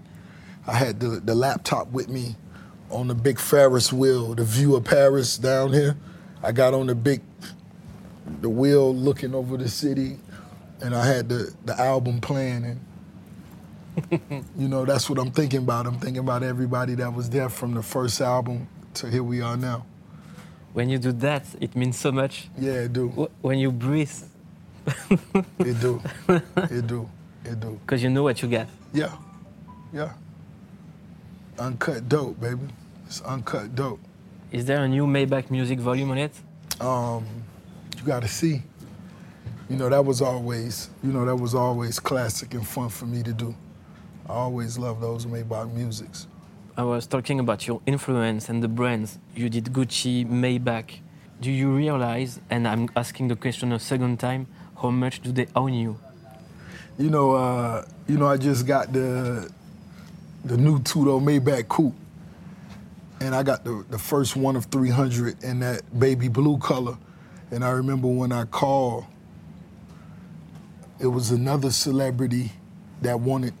I 0.67 0.73
had 0.73 0.99
the, 0.99 1.21
the 1.23 1.35
laptop 1.35 1.91
with 1.91 2.09
me 2.09 2.35
on 2.89 3.07
the 3.07 3.15
big 3.15 3.39
Ferris 3.39 3.91
wheel, 3.91 4.35
the 4.35 4.43
view 4.43 4.75
of 4.75 4.83
Paris 4.83 5.37
down 5.37 5.73
here. 5.73 5.97
I 6.43 6.51
got 6.51 6.73
on 6.73 6.87
the 6.87 6.95
big 6.95 7.21
the 8.41 8.49
wheel 8.49 8.93
looking 8.93 9.33
over 9.33 9.57
the 9.57 9.69
city 9.69 10.17
and 10.81 10.93
I 10.95 11.05
had 11.05 11.29
the, 11.29 11.53
the 11.65 11.79
album 11.79 12.19
playing 12.21 12.65
and 12.65 12.79
you 14.57 14.67
know, 14.67 14.85
that's 14.85 15.09
what 15.09 15.17
I'm 15.17 15.31
thinking 15.31 15.59
about. 15.59 15.87
I'm 15.87 15.97
thinking 15.99 16.19
about 16.19 16.43
everybody 16.43 16.93
that 16.95 17.13
was 17.13 17.29
there 17.29 17.49
from 17.49 17.73
the 17.73 17.81
first 17.81 18.21
album 18.21 18.67
to 18.95 19.09
here 19.09 19.23
we 19.23 19.41
are 19.41 19.57
now. 19.57 19.85
When 20.73 20.89
you 20.89 20.99
do 20.99 21.11
that, 21.13 21.43
it 21.59 21.75
means 21.75 21.97
so 21.97 22.11
much. 22.11 22.49
Yeah, 22.57 22.73
it 22.85 22.93
do. 22.93 23.29
When 23.41 23.57
you 23.57 23.71
breathe, 23.71 24.13
It 25.59 25.79
do. 25.81 26.01
It 26.29 26.87
do. 26.87 27.09
It 27.43 27.59
do. 27.59 27.79
because 27.85 28.03
you 28.03 28.09
know 28.09 28.23
what 28.23 28.41
you 28.41 28.47
get. 28.47 28.67
Yeah, 28.93 29.11
yeah. 29.93 30.13
Uncut 31.59 32.07
dope, 32.07 32.39
baby. 32.39 32.67
It's 33.07 33.21
uncut 33.21 33.73
dope. 33.73 33.99
Is 34.51 34.65
there 34.65 34.83
a 34.83 34.87
new 34.87 35.07
Maybach 35.07 35.49
music 35.49 35.79
volume 35.79 36.11
on 36.11 36.19
it? 36.19 36.31
Um, 36.79 37.25
you 37.97 38.03
got 38.03 38.21
to 38.21 38.27
see. 38.27 38.61
You 39.69 39.75
know 39.75 39.89
that 39.89 40.05
was 40.05 40.21
always, 40.21 40.89
you 41.03 41.11
know 41.11 41.25
that 41.25 41.35
was 41.35 41.55
always 41.55 41.99
classic 41.99 42.53
and 42.53 42.65
fun 42.65 42.89
for 42.89 43.05
me 43.05 43.23
to 43.23 43.33
do. 43.33 43.55
I 44.29 44.33
always 44.33 44.77
loved 44.77 45.01
those 45.01 45.25
Maybach 45.25 45.73
musics. 45.73 46.27
I 46.77 46.83
was 46.83 47.07
talking 47.07 47.39
about 47.39 47.65
your 47.65 47.81
influence 47.87 48.49
and 48.49 48.61
the 48.61 48.67
brands. 48.67 49.17
You 49.35 49.49
did 49.49 49.65
Gucci, 49.65 50.27
Maybach. 50.27 50.99
Do 51.41 51.51
you 51.51 51.71
realize, 51.71 52.39
and 52.49 52.67
I'm 52.67 52.87
asking 52.95 53.29
the 53.29 53.35
question 53.35 53.71
a 53.73 53.79
second 53.79 54.19
time, 54.19 54.47
how 54.81 54.91
much 54.91 55.21
do 55.21 55.31
they 55.31 55.47
own 55.55 55.73
you? 55.73 55.99
You 56.99 57.09
know, 57.09 57.31
uh, 57.31 57.85
you 58.07 58.17
know, 58.17 58.27
I 58.27 58.37
just 58.37 58.67
got 58.67 58.93
the 58.93 59.49
the 60.47 60.57
new 60.57 60.79
Tudo 60.79 61.21
Maybach 61.21 61.67
coupe, 61.67 61.93
and 63.19 63.35
I 63.35 63.43
got 63.43 63.63
the 63.63 63.83
the 63.89 63.97
first 63.97 64.35
one 64.35 64.55
of 64.55 64.65
300 64.65 65.43
in 65.43 65.59
that 65.59 65.99
baby 65.99 66.29
blue 66.29 66.57
color. 66.57 66.97
And 67.51 67.63
I 67.63 67.71
remember 67.71 68.07
when 68.07 68.31
I 68.31 68.45
called, 68.45 69.05
it 70.99 71.07
was 71.07 71.31
another 71.31 71.71
celebrity 71.71 72.51
that 73.01 73.19
wanted 73.19 73.53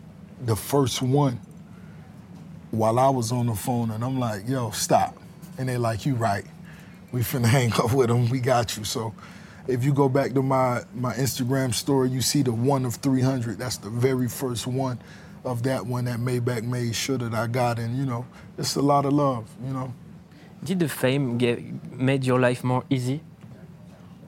the 0.45 0.55
first 0.55 1.01
one 1.01 1.39
while 2.71 2.99
I 2.99 3.09
was 3.09 3.31
on 3.31 3.47
the 3.47 3.55
phone, 3.55 3.91
and 3.91 4.03
I'm 4.03 4.19
like, 4.19 4.47
"Yo, 4.47 4.71
stop!" 4.71 5.17
And 5.57 5.67
they're 5.67 5.79
like, 5.79 6.05
"You 6.05 6.15
right? 6.15 6.45
We 7.11 7.21
finna 7.21 7.45
hang 7.57 7.73
up 7.73 7.93
with 7.93 8.07
them. 8.07 8.29
We 8.29 8.39
got 8.39 8.77
you." 8.77 8.85
So, 8.85 9.13
if 9.67 9.83
you 9.83 9.93
go 9.93 10.07
back 10.07 10.33
to 10.33 10.41
my 10.41 10.83
my 10.93 11.13
Instagram 11.15 11.73
story, 11.73 12.09
you 12.09 12.21
see 12.21 12.43
the 12.43 12.53
one 12.53 12.85
of 12.85 12.95
300. 12.95 13.57
That's 13.57 13.77
the 13.77 13.89
very 13.89 14.29
first 14.29 14.67
one 14.67 14.99
of 15.47 15.63
that 15.63 15.85
one 15.85 16.05
that 16.05 16.19
Maybach 16.19 16.63
made 16.63 16.95
sure 16.95 17.17
that 17.17 17.33
I 17.33 17.47
got, 17.47 17.79
and 17.79 17.97
you 17.97 18.05
know, 18.05 18.25
it's 18.57 18.75
a 18.75 18.81
lot 18.81 19.05
of 19.05 19.13
love, 19.13 19.49
you 19.65 19.73
know. 19.73 19.93
Did 20.63 20.79
the 20.79 20.89
fame 20.89 21.37
get, 21.37 21.59
made 21.91 22.23
your 22.23 22.39
life 22.39 22.63
more 22.63 22.83
easy? 22.89 23.21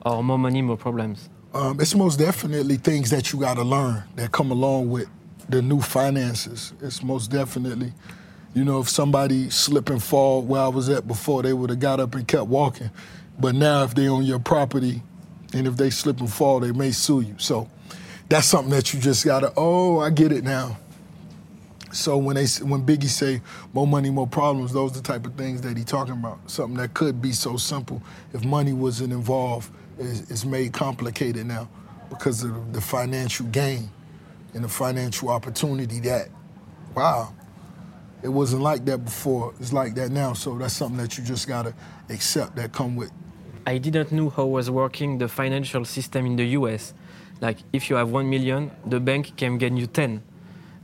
Or 0.05 0.23
more 0.23 0.37
money, 0.37 0.61
more 0.61 0.77
problems? 0.77 1.29
Um, 1.53 1.79
it's 1.79 1.95
most 1.95 2.19
definitely 2.19 2.77
things 2.77 3.09
that 3.09 3.33
you 3.33 3.39
got 3.39 3.55
to 3.55 3.63
learn 3.63 4.03
that 4.15 4.31
come 4.31 4.51
along 4.51 4.89
with 4.89 5.07
the 5.49 5.61
new 5.61 5.81
finances. 5.81 6.73
It's 6.81 7.03
most 7.03 7.31
definitely, 7.31 7.93
you 8.53 8.63
know, 8.63 8.79
if 8.79 8.89
somebody 8.89 9.49
slip 9.49 9.89
and 9.89 10.01
fall 10.01 10.43
where 10.43 10.61
I 10.61 10.67
was 10.67 10.89
at 10.89 11.07
before, 11.07 11.43
they 11.43 11.53
would 11.53 11.71
have 11.71 11.79
got 11.79 11.99
up 11.99 12.15
and 12.15 12.27
kept 12.27 12.45
walking. 12.45 12.91
But 13.39 13.55
now, 13.55 13.83
if 13.83 13.95
they 13.95 14.07
on 14.07 14.23
your 14.23 14.39
property, 14.39 15.01
and 15.53 15.65
if 15.65 15.77
they 15.77 15.89
slip 15.89 16.19
and 16.19 16.31
fall, 16.31 16.59
they 16.59 16.71
may 16.71 16.91
sue 16.91 17.21
you. 17.21 17.35
So 17.37 17.69
that's 18.29 18.47
something 18.47 18.71
that 18.71 18.93
you 18.93 18.99
just 18.99 19.25
got 19.25 19.39
to. 19.39 19.51
Oh, 19.57 19.99
I 19.99 20.11
get 20.11 20.31
it 20.31 20.43
now. 20.43 20.77
So 21.91 22.17
when 22.17 22.35
they 22.35 22.45
when 22.63 22.85
Biggie 22.85 23.05
say 23.05 23.41
more 23.73 23.87
money, 23.87 24.09
more 24.09 24.27
problems, 24.27 24.73
those 24.73 24.91
are 24.91 25.01
the 25.01 25.01
type 25.01 25.25
of 25.25 25.35
things 25.35 25.61
that 25.61 25.75
he 25.75 25.83
talking 25.83 26.13
about. 26.13 26.49
Something 26.49 26.77
that 26.77 26.93
could 26.93 27.21
be 27.21 27.31
so 27.31 27.57
simple. 27.57 28.01
If 28.33 28.43
money 28.43 28.73
wasn't 28.73 29.13
involved 29.13 29.71
is, 29.97 30.29
is 30.29 30.45
made 30.45 30.73
complicated 30.73 31.45
now 31.45 31.67
because 32.09 32.43
of 32.43 32.73
the 32.73 32.81
financial 32.81 33.45
gain 33.47 33.89
and 34.53 34.63
the 34.63 34.69
financial 34.69 35.29
opportunity 35.29 35.99
that 36.01 36.29
wow 36.95 37.33
it 38.21 38.27
wasn't 38.27 38.61
like 38.61 38.85
that 38.85 39.05
before. 39.05 39.53
It's 39.59 39.71
like 39.71 39.95
that 39.95 40.11
now. 40.11 40.33
So 40.33 40.57
that's 40.57 40.73
something 40.73 40.97
that 40.97 41.17
you 41.17 41.23
just 41.23 41.47
gotta 41.47 41.73
accept 42.09 42.55
that 42.57 42.73
come 42.73 42.95
with. 42.95 43.11
I 43.65 43.77
didn't 43.77 44.11
know 44.11 44.29
how 44.29 44.45
was 44.45 44.69
working 44.69 45.17
the 45.17 45.27
financial 45.27 45.85
system 45.85 46.25
in 46.25 46.35
the 46.35 46.45
US. 46.59 46.93
Like 47.39 47.57
if 47.71 47.89
you 47.89 47.95
have 47.95 48.09
one 48.09 48.29
million, 48.29 48.71
the 48.85 48.99
bank 48.99 49.37
can 49.37 49.57
get 49.57 49.73
you 49.73 49.87
ten, 49.87 50.21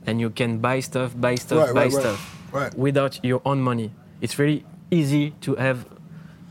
and 0.07 0.19
you 0.21 0.29
can 0.29 0.59
buy 0.59 0.79
stuff, 0.81 1.13
buy 1.19 1.35
stuff, 1.35 1.67
Right, 1.67 1.73
buy 1.75 1.83
right, 1.83 1.91
stuff 1.91 2.19
Right. 2.53 2.73
without 2.77 3.19
your 3.23 3.41
own 3.45 3.61
money. 3.61 3.91
It's 4.21 4.33
very 4.33 4.63
easy 4.91 5.31
to 5.41 5.55
have 5.55 5.85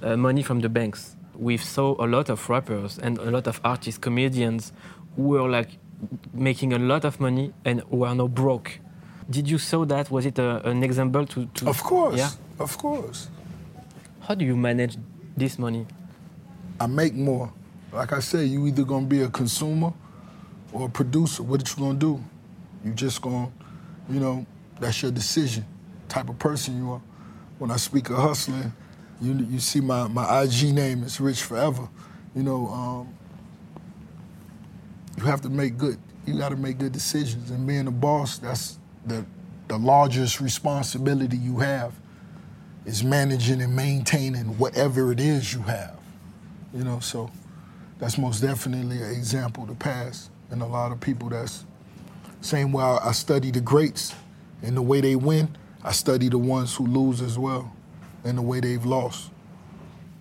uh, 0.02 0.16
money 0.16 0.42
from 0.42 0.60
the 0.60 0.68
banks. 0.68 1.16
We 1.36 1.56
saw 1.56 1.96
a 1.98 2.06
lot 2.06 2.28
of 2.30 2.48
rappers 2.48 2.98
and 2.98 3.18
a 3.18 3.30
lot 3.30 3.46
of 3.46 3.60
artists, 3.64 3.98
comedians 3.98 4.72
who 5.16 5.22
were 5.22 5.48
like 5.48 5.70
making 6.32 6.72
a 6.72 6.78
lot 6.78 7.04
of 7.04 7.20
money 7.20 7.52
and 7.64 7.80
who 7.90 8.04
are 8.04 8.14
now 8.14 8.28
broke. 8.28 8.78
Did 9.30 9.48
you 9.48 9.58
saw 9.58 9.84
that? 9.86 10.10
Was 10.10 10.26
it 10.26 10.38
a, 10.38 10.66
an 10.68 10.82
example 10.84 11.24
to, 11.26 11.46
to? 11.46 11.68
of 11.68 11.82
course 11.82 12.16
Yeah. 12.18 12.30
of 12.58 12.76
course 12.76 13.28
How 14.20 14.34
do 14.34 14.44
you 14.44 14.56
manage 14.56 14.96
this 15.36 15.58
money? 15.58 15.86
I 16.80 16.86
make 16.86 17.14
more 17.14 17.52
like 17.92 18.12
I 18.12 18.20
say 18.20 18.44
you 18.44 18.66
either 18.66 18.84
gonna 18.84 19.06
be 19.06 19.22
a 19.22 19.28
consumer 19.28 19.92
or 20.72 20.86
a 20.86 20.90
producer 20.90 21.42
what 21.42 21.62
are 21.62 21.70
you 21.80 21.86
gonna 21.86 21.98
do 21.98 22.22
you 22.84 22.92
just 22.92 23.22
gonna 23.22 23.50
you 24.08 24.20
know 24.20 24.46
that's 24.78 25.02
your 25.02 25.10
decision 25.10 25.64
type 26.08 26.28
of 26.28 26.38
person 26.38 26.76
you 26.76 26.92
are. 26.92 27.02
When 27.58 27.70
I 27.70 27.76
speak 27.76 28.10
of 28.10 28.16
hustling 28.16 28.72
you 29.20 29.34
you 29.50 29.58
see 29.58 29.80
my, 29.80 30.06
my 30.08 30.42
IG 30.42 30.74
name 30.74 31.02
is 31.02 31.20
Rich 31.20 31.42
Forever. 31.42 31.88
You 32.34 32.42
know 32.42 32.66
um, 32.68 33.14
you 35.16 35.24
have 35.24 35.40
to 35.42 35.48
make 35.48 35.78
good 35.78 35.98
you 36.26 36.38
got 36.38 36.50
to 36.50 36.56
make 36.56 36.78
good 36.78 36.92
decisions. 36.92 37.50
And 37.50 37.66
being 37.66 37.86
a 37.86 37.92
boss 37.92 38.38
that's 38.38 38.78
the 39.06 39.24
the 39.68 39.78
largest 39.78 40.40
responsibility 40.40 41.38
you 41.38 41.58
have 41.58 41.94
is 42.84 43.02
managing 43.02 43.62
and 43.62 43.74
maintaining 43.74 44.58
whatever 44.58 45.10
it 45.10 45.20
is 45.20 45.54
you 45.54 45.62
have. 45.62 45.98
You 46.74 46.84
know 46.84 47.00
so 47.00 47.30
that's 47.98 48.18
most 48.18 48.40
definitely 48.40 49.00
an 49.02 49.10
example 49.10 49.66
to 49.66 49.74
pass. 49.74 50.28
And 50.50 50.60
a 50.60 50.66
lot 50.66 50.92
of 50.92 51.00
people 51.00 51.30
that's 51.30 51.64
same 52.44 52.72
way 52.72 52.84
I 52.84 53.08
I 53.08 53.12
study 53.12 53.50
the 53.50 53.60
greats 53.60 54.14
and 54.62 54.76
the 54.76 54.82
way 54.82 55.00
they 55.00 55.16
win 55.16 55.56
I 55.82 55.92
study 55.92 56.28
the 56.28 56.38
ones 56.38 56.74
who 56.76 56.86
lose 56.86 57.20
as 57.22 57.38
well 57.38 57.72
and 58.24 58.36
the 58.38 58.42
way 58.42 58.60
they've 58.60 58.84
lost 58.84 59.30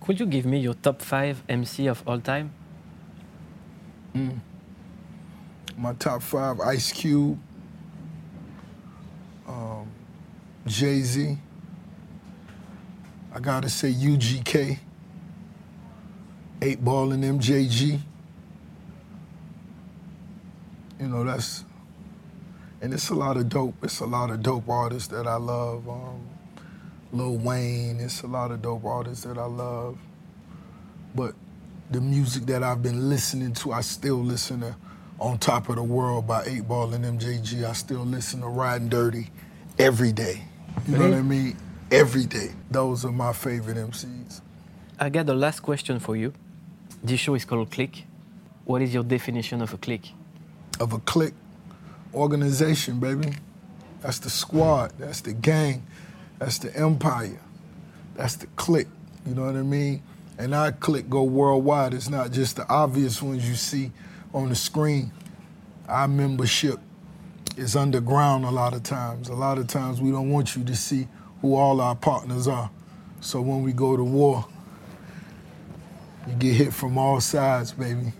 Could 0.00 0.20
you 0.20 0.26
give 0.26 0.44
me 0.46 0.58
your 0.60 0.74
top 0.74 1.00
five 1.02 1.42
MC 1.48 1.86
of 1.88 2.02
all 2.06 2.20
time? 2.20 2.50
my 5.76 5.92
top 5.94 6.22
five 6.22 6.60
Ice 6.60 6.92
Cube, 6.92 7.36
um, 9.48 9.90
Jay 10.66 11.00
Z. 11.00 11.36
I 13.34 13.40
gotta 13.40 13.68
say 13.68 13.92
UGK, 13.92 14.78
Eight 16.62 16.84
Ball 16.84 17.10
and 17.12 17.24
MJG. 17.24 17.98
You 21.00 21.06
know 21.08 21.24
that's, 21.24 21.64
and 22.84 22.92
it's 22.92 23.08
a 23.08 23.14
lot 23.14 23.38
of 23.38 23.48
dope. 23.48 23.82
It's 23.82 24.00
a 24.00 24.04
lot 24.04 24.30
of 24.30 24.42
dope 24.42 24.68
artists 24.68 25.08
that 25.08 25.26
I 25.26 25.36
love. 25.36 25.88
Um, 25.88 26.20
Lil 27.12 27.38
Wayne. 27.38 27.98
It's 27.98 28.20
a 28.20 28.26
lot 28.26 28.50
of 28.50 28.60
dope 28.60 28.84
artists 28.84 29.24
that 29.24 29.38
I 29.38 29.46
love. 29.46 29.96
But 31.14 31.34
the 31.90 32.02
music 32.02 32.44
that 32.44 32.62
I've 32.62 32.82
been 32.82 33.08
listening 33.08 33.54
to, 33.54 33.72
I 33.72 33.80
still 33.80 34.22
listen 34.22 34.60
to 34.60 34.76
On 35.18 35.38
Top 35.38 35.70
of 35.70 35.76
the 35.76 35.82
World 35.82 36.26
by 36.26 36.44
8 36.44 36.68
Ball 36.68 36.92
and 36.92 37.18
MJG. 37.18 37.64
I 37.64 37.72
still 37.72 38.04
listen 38.04 38.42
to 38.42 38.48
Riding 38.48 38.90
Dirty 38.90 39.30
every 39.78 40.12
day. 40.12 40.44
You 40.86 40.98
know 40.98 41.08
what 41.08 41.18
I 41.18 41.22
mean? 41.22 41.56
Every 41.90 42.26
day. 42.26 42.50
Those 42.70 43.06
are 43.06 43.12
my 43.12 43.32
favorite 43.32 43.78
MCs. 43.78 44.42
I 45.00 45.08
got 45.08 45.24
the 45.24 45.34
last 45.34 45.60
question 45.60 46.00
for 46.00 46.16
you. 46.16 46.34
This 47.02 47.18
show 47.18 47.34
is 47.34 47.46
called 47.46 47.70
Clique. 47.70 48.04
What 48.66 48.82
is 48.82 48.92
your 48.92 49.04
definition 49.04 49.62
of 49.62 49.72
a 49.72 49.78
clique? 49.78 50.12
Of 50.80 50.92
a 50.92 50.98
clique, 50.98 51.34
organization, 52.14 53.00
baby. 53.00 53.32
That's 54.00 54.18
the 54.18 54.30
squad. 54.30 54.92
That's 54.98 55.20
the 55.20 55.32
gang. 55.32 55.86
That's 56.38 56.58
the 56.58 56.74
empire. 56.76 57.40
That's 58.14 58.36
the 58.36 58.46
clique. 58.48 58.88
You 59.26 59.34
know 59.34 59.46
what 59.46 59.56
I 59.56 59.62
mean? 59.62 60.02
And 60.38 60.54
our 60.54 60.72
clique 60.72 61.08
go 61.08 61.22
worldwide. 61.22 61.94
It's 61.94 62.08
not 62.08 62.30
just 62.32 62.56
the 62.56 62.68
obvious 62.68 63.22
ones 63.22 63.48
you 63.48 63.54
see 63.54 63.92
on 64.32 64.48
the 64.48 64.54
screen. 64.54 65.12
Our 65.88 66.08
membership 66.08 66.80
is 67.56 67.76
underground 67.76 68.44
a 68.44 68.50
lot 68.50 68.74
of 68.74 68.82
times. 68.82 69.28
A 69.28 69.34
lot 69.34 69.58
of 69.58 69.66
times 69.66 70.00
we 70.00 70.10
don't 70.10 70.30
want 70.30 70.56
you 70.56 70.64
to 70.64 70.76
see 70.76 71.08
who 71.40 71.54
all 71.54 71.80
our 71.80 71.94
partners 71.94 72.48
are. 72.48 72.70
So 73.20 73.40
when 73.40 73.62
we 73.62 73.72
go 73.72 73.96
to 73.96 74.04
war, 74.04 74.46
you 76.26 76.34
get 76.34 76.54
hit 76.54 76.72
from 76.72 76.98
all 76.98 77.20
sides, 77.20 77.72
baby. 77.72 78.12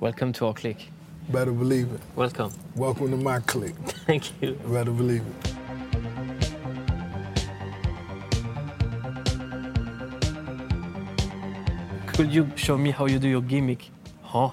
Welcome 0.00 0.32
to 0.34 0.46
our 0.46 0.54
clique. 0.54 0.91
Better 1.28 1.52
believe 1.52 1.92
it. 1.92 2.00
Welcome. 2.16 2.52
Welcome 2.76 3.10
to 3.10 3.16
my 3.16 3.40
clique. 3.40 3.74
Thank 4.06 4.42
you. 4.42 4.52
Better 4.66 4.90
believe 4.90 5.22
it. 5.22 5.52
Could 12.14 12.32
you 12.32 12.50
show 12.56 12.76
me 12.76 12.90
how 12.90 13.06
you 13.06 13.18
do 13.18 13.28
your 13.28 13.40
gimmick? 13.40 13.88
Huh? 14.22 14.50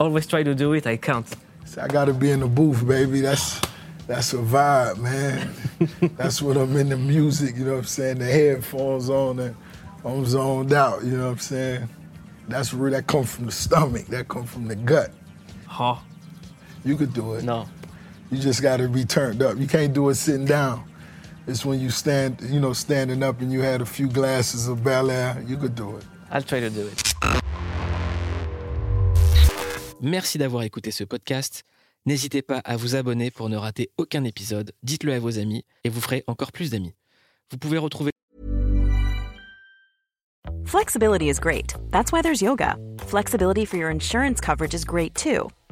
Always 0.00 0.26
try 0.26 0.42
to 0.42 0.54
do 0.54 0.72
it, 0.72 0.86
I 0.86 0.96
can't. 0.96 1.26
See, 1.64 1.80
I 1.80 1.88
gotta 1.88 2.14
be 2.14 2.30
in 2.30 2.40
the 2.40 2.46
booth, 2.46 2.86
baby. 2.86 3.20
That's 3.20 3.60
that's 4.06 4.32
a 4.32 4.38
vibe, 4.38 4.98
man. 4.98 5.54
that's 6.16 6.40
when 6.42 6.56
I'm 6.56 6.76
in 6.76 6.88
the 6.88 6.96
music, 6.96 7.56
you 7.56 7.64
know 7.64 7.72
what 7.72 7.78
I'm 7.80 7.84
saying? 7.84 8.18
The 8.18 8.24
headphones 8.24 9.10
on 9.10 9.38
and 9.38 9.56
I'm 10.04 10.24
zoned 10.24 10.72
out, 10.72 11.04
you 11.04 11.16
know 11.16 11.26
what 11.26 11.32
I'm 11.32 11.38
saying? 11.38 11.88
That's 12.48 12.74
real 12.74 12.92
that 12.92 13.06
comes 13.06 13.34
from 13.34 13.46
the 13.46 13.52
stomach, 13.52 14.06
that 14.06 14.28
comes 14.28 14.50
from 14.50 14.66
the 14.66 14.76
gut. 14.76 15.12
Huh? 15.72 15.96
You 16.84 16.98
could 16.98 17.14
do 17.14 17.32
it. 17.32 17.44
No. 17.44 17.66
You 18.30 18.38
just 18.38 18.60
gotta 18.60 18.88
be 18.88 19.06
turned 19.06 19.40
up. 19.40 19.56
You 19.56 19.66
can't 19.66 19.94
do 19.94 20.10
it 20.10 20.16
sitting 20.16 20.44
down. 20.44 20.84
It's 21.46 21.64
when 21.64 21.80
you 21.80 21.88
stand, 21.88 22.36
you 22.42 22.60
know, 22.60 22.74
standing 22.74 23.22
up 23.22 23.40
and 23.40 23.50
you 23.50 23.62
had 23.62 23.80
a 23.80 23.86
few 23.86 24.06
glasses 24.06 24.68
of 24.68 24.84
Bel 24.84 25.10
Air, 25.10 25.42
you 25.48 25.56
could 25.56 25.74
do 25.74 25.96
it. 25.96 26.04
I'll 26.30 26.42
try 26.42 26.60
to 26.60 26.68
do 26.68 26.86
it. 26.86 27.14
Merci 30.02 30.36
d'avoir 30.36 30.62
écouté 30.64 30.90
ce 30.90 31.04
podcast. 31.04 31.62
N'hésitez 32.04 32.42
pas 32.42 32.58
à 32.58 32.76
vous 32.76 32.94
abonner 32.94 33.30
pour 33.30 33.48
ne 33.48 33.56
rater 33.56 33.90
aucun 33.96 34.24
épisode. 34.24 34.72
Dites-le 34.82 35.14
à 35.14 35.20
vos 35.20 35.38
amis 35.38 35.64
et 35.84 35.88
vous 35.88 36.02
ferez 36.02 36.22
encore 36.26 36.52
plus 36.52 36.70
d'amis. 36.70 36.94
Vous 37.50 37.56
pouvez 37.56 37.78
retrouver 37.78 38.10
Flexibility 40.66 41.30
is 41.30 41.38
great. 41.40 41.74
That's 41.90 42.12
why 42.12 42.20
there's 42.20 42.42
yoga. 42.42 42.76
Flexibility 43.06 43.64
for 43.64 43.78
your 43.78 43.90
insurance 43.90 44.40
coverage 44.40 44.74
is 44.74 44.84
great 44.84 45.14
too. 45.14 45.48